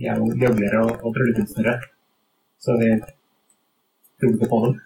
De 0.00 0.08
er 0.08 0.20
jo 0.20 0.30
gjøglere 0.40 0.84
og, 0.86 0.92
og 1.04 1.12
tryllekunstnere, 1.16 1.74
så 2.64 2.76
vi 2.80 2.94
tror 3.00 4.32
ikke 4.32 4.48
på 4.48 4.62
dem. 4.64 4.78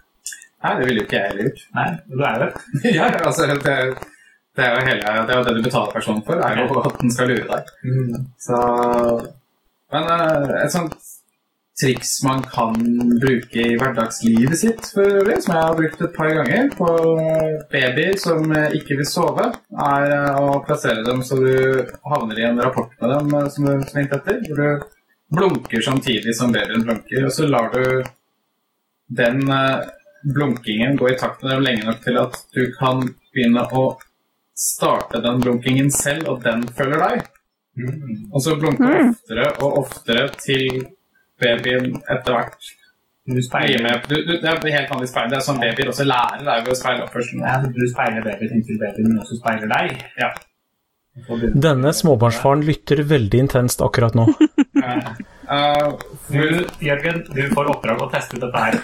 Nei, 0.65 0.75
det 0.81 0.89
ville 0.89 1.03
jo 1.03 1.07
ikke 1.07 1.21
jeg 1.21 1.31
heller 1.31 1.49
gjort. 1.49 1.65
Nei, 1.79 1.87
du 2.11 2.25
er 2.27 2.43
det. 2.43 2.51
ja, 2.99 3.09
altså, 3.21 3.47
det, 3.47 3.59
det, 3.62 4.67
er 4.67 4.75
jo 4.75 4.87
hele, 4.89 5.17
det 5.29 5.35
er 5.35 5.39
jo 5.39 5.47
det 5.49 5.57
du 5.59 5.65
betaler 5.69 5.95
personen 5.95 6.25
for, 6.27 6.43
er 6.43 6.62
jo 6.62 6.81
at 6.83 7.01
den 7.03 7.15
skal 7.15 7.31
lure 7.31 7.49
deg. 7.51 7.75
Mm. 7.85 8.23
Så 8.49 8.61
Men 9.95 10.09
uh, 10.11 10.55
et 10.65 10.73
sånt 10.75 10.97
triks 11.81 12.23
man 12.23 12.43
kan 12.47 12.75
bruke 13.23 13.59
i 13.59 13.77
hverdagslivet 13.79 14.59
sitt, 14.59 14.87
for 14.95 15.19
øvrig, 15.21 15.41
som 15.43 15.55
jeg 15.57 15.67
har 15.67 15.79
brukt 15.79 16.03
et 16.07 16.17
par 16.17 16.31
ganger 16.39 16.71
på 16.79 16.91
babyer 17.73 18.19
som 18.23 18.53
eh, 18.55 18.77
ikke 18.79 18.99
vil 19.01 19.09
sove, 19.11 19.49
er 19.89 20.07
eh, 20.15 20.39
å 20.39 20.61
plassere 20.67 21.03
dem 21.07 21.23
så 21.27 21.39
du 21.43 21.83
havner 22.12 22.41
i 22.41 22.47
en 22.51 22.62
rapport 22.62 22.93
med 23.01 23.15
dem 23.17 23.35
eh, 23.41 23.49
som 23.55 23.67
du 23.67 23.73
er 23.75 24.05
etter, 24.05 24.39
hvor 24.47 24.62
du 24.62 24.87
blunker 25.37 25.85
samtidig 25.85 26.35
som 26.37 26.53
babyen 26.55 26.87
blunker, 26.87 27.26
og 27.26 27.32
så 27.32 27.49
lar 27.49 27.70
du 27.74 28.05
den 29.14 29.45
eh, 29.51 29.85
blunkingen 30.35 30.97
gå 30.97 31.11
i 31.11 31.18
takt 31.18 31.43
med 31.43 31.53
dem 31.53 31.64
lenge 31.66 31.87
nok 31.87 32.01
til 32.05 32.18
at 32.20 32.39
du 32.57 32.62
kan 32.78 33.03
begynne 33.35 33.66
å 33.72 33.85
starte 34.55 35.20
den 35.24 35.41
blunkingen 35.43 35.91
selv, 35.93 36.28
og 36.32 36.45
den 36.45 36.62
følger 36.78 37.03
deg. 37.03 37.26
Mm. 37.74 38.30
Og 38.30 38.43
så 38.43 38.55
blunke 38.59 38.87
oftere 39.03 39.51
og 39.59 39.78
oftere 39.82 40.28
til 40.39 40.85
babyen 41.43 41.97
etter 42.07 42.37
hvert 42.37 42.72
Du 43.24 43.39
speiler, 43.41 43.80
med. 43.82 44.03
Du, 44.05 44.18
du, 44.20 44.35
det 44.37 44.49
er 44.53 44.74
helt 44.74 44.91
vanlig 44.93 45.07
speil. 45.09 45.30
Det 45.32 45.39
er 45.39 45.45
sånn 45.47 45.57
babyer 45.62 45.89
også 45.89 46.05
lærer 46.05 46.43
deg 46.45 46.66
ved 46.66 46.74
å 46.74 46.76
speile 46.76 47.07
oppførselen. 47.07 47.47
ja, 47.49 47.55
du 47.64 47.87
speiler 47.89 48.26
babyen 48.26 48.59
inntil 48.59 48.76
babyen 48.82 49.14
også 49.22 49.39
speiler 49.39 49.70
deg. 49.70 50.03
Ja. 50.20 50.28
Denne 51.55 51.93
småbarnsfaren 51.95 52.65
lytter 52.67 53.05
veldig 53.07 53.45
intenst 53.47 53.85
akkurat 53.87 54.17
nå. 54.19 54.27
Eh, 54.83 55.15
Uh, 55.45 55.93
Du, 56.33 56.65
Jørgen, 56.81 57.19
du 57.29 57.43
får 57.53 57.67
oppdrag 57.69 58.01
å 58.01 58.07
teste 58.09 58.39
ut 58.39 58.45
dette 58.47 58.62
her. 58.62 58.79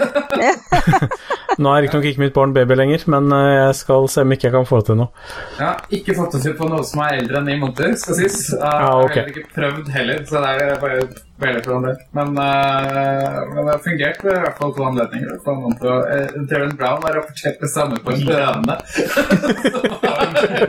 Nå 1.62 1.70
er 1.72 1.87
riktignok 1.87 2.09
ikke 2.11 2.20
mitt 2.20 2.35
barn 2.37 2.53
baby 2.53 2.76
lenger, 2.76 3.07
men 3.14 3.33
eh, 3.33 3.47
jeg 3.57 3.78
skal 3.78 4.05
se 4.12 4.24
om 4.26 4.35
ikke 4.37 4.51
jeg 4.51 4.55
kan 4.59 4.68
få 4.68 4.83
til 4.85 4.99
noe. 5.01 5.09
ja, 5.57 5.70
ikke 5.97 6.18
fotosynt 6.18 6.59
på 6.61 6.68
noe 6.68 6.85
som 6.85 7.01
er 7.07 7.22
eldre 7.22 7.41
enn 7.41 7.49
ni 7.49 7.57
måneder, 7.62 7.97
skal 8.01 8.18
sies. 8.20 8.39
Uh, 8.53 8.61
Ja, 8.61 8.93
okay. 9.07 9.24
Jeg 9.24 9.24
har 9.24 9.24
heller 9.24 9.41
ikke 9.41 9.55
prøvd 9.57 9.91
heller, 9.97 10.22
så 10.28 10.45
det 10.45 10.53
er 10.68 10.76
bare 10.85 11.01
veldig 11.41 11.62
for 11.64 11.86
det. 11.86 11.95
Men, 12.16 12.28
uh, 12.38 13.38
men 13.55 13.61
det 13.64 13.72
har 13.72 13.82
fungert 13.84 14.20
ved 14.24 14.34
i 14.36 14.43
hvert 14.45 14.59
fall 14.61 14.72
to 14.76 14.82
anledninger. 14.88 15.30
å 15.34 15.41
få 15.45 15.53
noen 15.59 15.76
til 15.80 15.88
å 15.93 15.97
uh, 16.05 16.28
Darren 16.51 16.76
Brown 16.80 17.01
har 17.07 17.12
rapportert 17.18 17.59
det 17.62 17.70
samme 17.72 17.97
på 18.05 18.09
en 18.14 18.20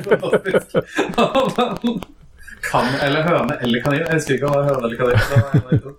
fantastisk. 0.05 0.71
kan 2.71 2.85
eller 3.01 3.21
høne 3.25 3.57
eller 3.61 3.83
kanin. 3.83 4.03
Jeg 4.05 4.13
husker 4.15 4.33
ikke 4.37 4.47
om 4.47 4.53
det 4.53 4.59
var 4.61 4.67
høne 4.69 4.83
eller 4.87 4.97
kanin. 5.01 5.17
En. 5.81 5.93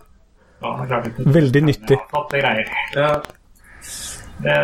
Ja, 0.63 0.71
er. 0.87 1.31
Veldig 1.37 1.63
nyttig. 1.67 1.97
Ja, 1.99 2.09
flotte 2.11 2.43
greier. 2.43 2.67
Ja, 2.95 3.13
Det 4.43 4.59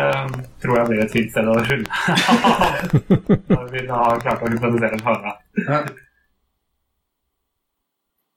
tror 0.63 0.77
jeg 0.77 0.87
blir 0.89 1.01
et 1.03 1.13
fint 1.15 1.31
sted 1.33 1.47
å 1.47 1.55
runde. 1.59 1.89
Når 3.53 3.65
vi 3.73 3.83
har 3.87 4.21
klart 4.23 4.43
å 4.43 4.51
hypnotisere 4.51 4.95
en 4.95 5.05
høne. 5.07 5.31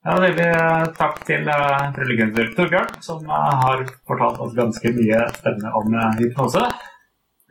Ja. 0.07 0.16
Det 0.22 0.46
eh, 0.46 0.84
takk 0.98 1.22
til 1.28 1.46
uh, 1.48 1.88
tryllekunstner 1.96 2.53
Torbjørn, 2.57 2.92
som 3.05 3.22
uh, 3.28 3.53
har 3.64 3.84
fortalt 4.09 4.40
oss 4.42 4.57
ganske 4.59 4.94
mye 4.98 5.22
spennende 5.38 5.72
om 5.78 5.94
uh, 5.94 6.11
hypnose. 6.18 6.66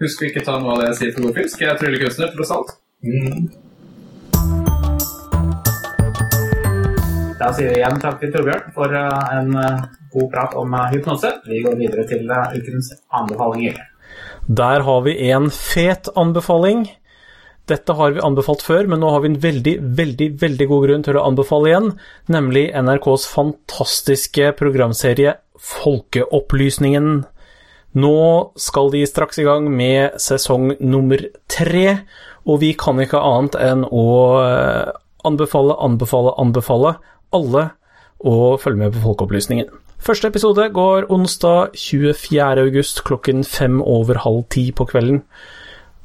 Husk 0.01 0.23
å 0.23 0.29
ikke 0.29 0.45
ta 0.45 0.59
noe 0.59 0.75
av 0.75 0.81
det 0.81 0.91
jeg 0.91 0.99
sier 0.99 1.17
for 1.17 1.27
god 1.29 1.41
fisk. 1.41 1.61
Jeg 1.61 1.73
er 1.73 1.81
tryllekunstner, 1.81 2.33
tross 2.35 2.55
alt. 2.55 2.75
Mm. 3.05 3.51
Da 7.41 7.49
sier 7.57 7.71
vi 7.71 7.79
igjen 7.79 7.97
takk 8.01 8.19
til 8.21 8.31
Torbjørn 8.35 8.69
for 8.75 8.93
uh, 8.93 9.33
en 9.33 9.55
eh, 9.57 9.85
god 10.13 10.27
prat 10.33 10.53
om 10.59 10.73
eh, 10.73 10.91
hypnose. 10.93 11.31
Vi 11.47 11.61
går 11.65 11.77
videre 11.79 12.05
til 12.07 12.29
eh, 12.29 12.57
ukens 12.57 12.91
anbefalinger. 13.17 13.79
Der 14.47 14.83
har 14.85 15.01
vi 15.05 15.15
en 15.31 15.49
fet 15.53 16.09
anbefaling. 16.15 16.85
Dette 17.71 17.95
har 17.95 18.15
vi 18.15 18.23
anbefalt 18.23 18.63
før, 18.65 18.87
men 18.89 18.99
nå 18.99 19.09
har 19.13 19.23
vi 19.23 19.31
en 19.31 19.41
veldig, 19.43 19.75
veldig, 19.97 20.27
veldig 20.41 20.67
god 20.67 20.87
grunn 20.87 21.05
til 21.07 21.19
å 21.19 21.23
anbefale 21.29 21.69
igjen, 21.69 21.91
nemlig 22.33 22.65
NRKs 22.75 23.27
fantastiske 23.31 24.51
programserie 24.59 25.37
Folkeopplysningen. 25.61 27.21
Nå 28.01 28.17
skal 28.59 28.91
de 28.91 29.05
straks 29.07 29.39
i 29.39 29.45
gang 29.47 29.69
med 29.71 30.17
sesong 30.19 30.73
nummer 30.79 31.23
tre, 31.51 32.01
og 32.43 32.59
vi 32.63 32.73
kan 32.75 32.99
ikke 32.99 33.21
annet 33.21 33.55
enn 33.61 33.85
å 33.87 34.07
eh, 34.41 34.91
anbefale, 35.27 35.77
anbefale, 35.79 36.35
anbefale 36.41 36.95
alle 37.35 37.69
å 38.19 38.57
følge 38.59 38.83
med 38.83 38.97
på 38.97 39.05
Folkeopplysningen. 39.05 39.71
Første 40.01 40.31
episode 40.31 40.65
går 40.73 41.11
onsdag 41.13 41.75
24. 41.77 42.65
august 42.65 43.03
klokken 43.05 43.45
fem 43.45 43.79
over 43.85 44.23
halv 44.25 44.47
ti 44.51 44.71
på 44.73 44.87
kvelden 44.89 45.21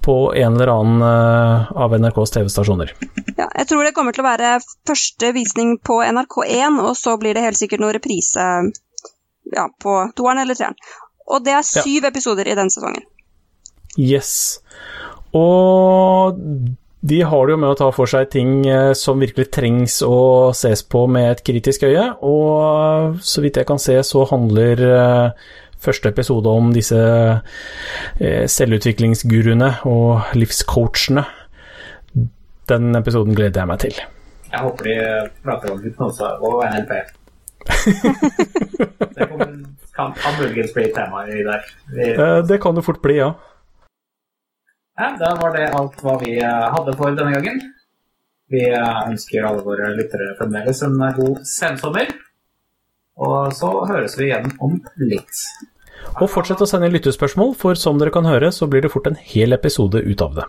på 0.04 0.34
en 0.34 0.54
eller 0.54 0.70
annen 0.70 1.02
eh, 1.02 1.72
av 1.82 1.94
NRKs 1.98 2.34
TV-stasjoner. 2.36 2.92
Ja, 3.36 3.48
jeg 3.50 3.66
tror 3.68 3.84
det 3.84 3.94
kommer 3.96 4.14
til 4.14 4.22
å 4.22 4.28
være 4.28 4.52
første 4.88 5.32
visning 5.36 5.76
på 5.82 5.98
NRK1, 6.04 6.78
og 6.82 6.94
så 6.98 7.16
blir 7.20 7.36
det 7.36 7.44
helt 7.44 7.58
sikkert 7.58 7.82
noe 7.82 7.94
reprise 7.96 8.46
ja, 9.52 9.66
på 9.82 9.98
toeren 10.16 10.42
eller 10.44 10.58
treeren. 10.58 10.78
Og 11.26 11.42
det 11.42 11.56
er 11.58 11.66
syv 11.66 12.06
episoder 12.06 12.48
i 12.48 12.54
den 12.58 12.70
sesongen. 12.70 13.04
Yes. 13.98 14.60
Og 15.34 16.38
de 17.06 17.20
har 17.22 17.46
det 17.46 17.54
jo 17.54 17.60
med 17.60 17.70
å 17.70 17.78
ta 17.78 17.90
for 17.94 18.10
seg 18.10 18.30
ting 18.32 18.64
eh, 18.66 18.92
som 18.98 19.20
virkelig 19.22 19.50
trengs 19.54 20.00
å 20.06 20.50
ses 20.56 20.82
på 20.86 21.04
med 21.10 21.28
et 21.30 21.42
kritisk 21.46 21.84
øye, 21.86 22.08
og 22.24 23.20
så 23.22 23.44
vidt 23.44 23.60
jeg 23.60 23.68
kan 23.68 23.80
se, 23.82 23.98
så 24.06 24.24
handler 24.30 24.82
eh, 24.86 25.50
første 25.82 26.08
episode 26.10 26.50
om 26.50 26.72
disse 26.74 26.98
eh, 27.00 28.44
selvutviklingsguruene 28.50 29.70
og 29.88 30.34
livscoachene. 30.38 31.24
Den 32.70 32.96
episoden 32.98 33.36
gleder 33.38 33.62
jeg 33.62 33.70
meg 33.70 33.82
til. 33.84 34.00
Jeg 34.50 34.62
håper 34.62 34.88
de 34.88 34.96
prater 35.44 35.72
om 35.74 35.82
hypnose 35.82 36.30
og 36.42 36.64
NLP. 36.66 36.92
Det 39.16 39.26
kommer, 39.30 39.52
kan, 39.96 40.12
kan 40.12 40.34
muligens 40.38 40.72
bli 40.74 40.86
tema 40.94 41.24
i 41.26 41.42
der. 41.46 41.62
Vi, 41.94 42.10
Eh, 42.12 42.42
Det 42.48 42.60
kan 42.62 42.74
det 42.76 42.84
fort 42.84 43.00
bli, 43.02 43.16
ja. 43.18 43.32
ja, 45.00 45.08
da 45.20 45.32
var 45.40 45.54
det 45.56 45.70
alt 45.74 46.02
hva 46.04 46.18
vi 46.20 46.36
eh, 46.38 46.66
hadde 46.74 46.94
for 46.98 47.16
denne 47.16 47.32
gangen. 47.34 47.62
Vi 48.52 48.62
ønsker 49.10 49.42
alle 49.48 49.64
våre 49.66 49.88
lyttere 49.96 50.36
fremdeles 50.38 50.82
en 50.86 51.00
god 51.16 51.40
sensommer. 51.50 52.12
Og 53.16 53.52
så 53.56 53.70
høres 53.88 54.16
vi 54.18 54.28
igjen 54.30 54.50
om 54.62 54.76
litt. 55.00 55.42
Og 56.20 56.28
fortsett 56.30 56.60
å 56.62 56.68
sende 56.68 56.90
lyttespørsmål, 56.92 57.54
for 57.58 57.74
som 57.80 57.98
dere 58.00 58.12
kan 58.14 58.26
høre, 58.28 58.50
så 58.52 58.68
blir 58.70 58.84
det 58.84 58.90
fort 58.92 59.08
en 59.10 59.16
hel 59.16 59.56
episode 59.56 60.02
ut 60.04 60.22
av 60.22 60.34
det. 60.36 60.44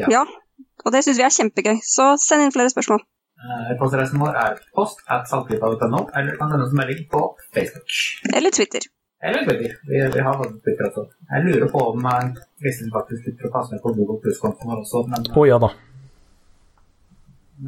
Ja. 0.00 0.08
Ja, 0.12 0.22
og 0.84 0.92
det 0.94 1.02
syns 1.06 1.20
vi 1.20 1.24
er 1.26 1.34
kjempegøy, 1.36 1.76
så 1.84 2.14
send 2.20 2.46
inn 2.46 2.54
flere 2.54 2.72
spørsmål. 2.72 3.02
Eh, 3.40 3.68
Postadressen 3.80 4.20
vår 4.20 4.34
er 4.36 4.58
post 4.76 4.98
at 5.08 5.28
saltklypa.no, 5.30 6.06
eller 6.16 6.32
du 6.34 6.40
kan 6.40 6.50
sende 6.52 6.66
oss 6.66 6.72
en 6.74 6.80
melding 6.82 7.04
på 7.12 7.22
Facebook. 7.54 7.94
Eller 8.36 8.52
Twitter. 8.56 8.88
Eller 9.24 9.44
Twitter. 9.44 9.76
Vi, 9.88 10.00
vi 10.16 10.24
har 10.24 10.36
både 10.40 10.56
Twitter 10.64 10.88
også. 10.90 11.06
Jeg 11.30 11.46
lurer 11.46 11.68
på 11.72 11.84
om 11.92 12.04
eh, 12.10 12.26
Kristin 12.64 12.92
faktisk 12.96 13.24
slutter 13.28 13.48
å 13.48 13.54
passe 13.58 13.76
med 13.76 13.84
på 13.84 13.94
Google 14.00 14.18
Plus-kontoen 14.24 14.72
vår 14.74 14.82
også, 14.84 15.04
men, 15.12 15.30
Å 15.36 15.46
ja 15.48 15.60
da. 15.64 15.70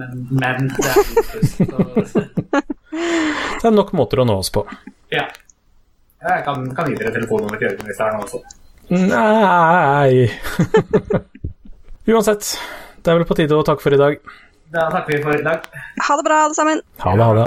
men, 0.01 0.23
men 0.33 0.71
det 0.73 0.89
er 0.89 1.03
Google 1.05 1.27
Pluss. 1.33 2.13
så- 2.17 2.69
Det 2.93 3.69
er 3.69 3.75
nok 3.75 3.93
måter 3.97 4.21
å 4.23 4.27
nå 4.29 4.37
oss 4.43 4.53
på. 4.53 4.65
Ja. 5.13 5.25
Jeg 6.23 6.45
kan, 6.47 6.67
kan 6.77 6.91
gi 6.91 6.99
dere 7.01 7.13
telefonnummer 7.15 7.59
til 7.59 7.71
Jørgen 7.71 7.89
hvis 7.89 7.99
det 7.99 8.07
er 8.07 8.13
noe 8.15 8.27
også. 8.27 8.43
Nei 8.93 10.27
Uansett, 12.13 12.49
det 13.03 13.11
er 13.13 13.19
vel 13.19 13.27
på 13.27 13.37
tide 13.39 13.57
å 13.57 13.65
takke 13.67 13.83
for 13.85 13.95
i 13.95 14.01
dag. 14.01 14.19
Da 14.75 14.89
takker 14.93 15.17
vi 15.17 15.23
for 15.25 15.37
i 15.39 15.45
dag. 15.45 15.65
Ha 16.07 16.17
det 16.19 16.25
bra, 16.27 16.39
alle 16.47 16.57
sammen. 16.59 16.83
Ha 17.03 17.15
det, 17.17 17.27
ha 17.29 17.35
det. 17.39 17.47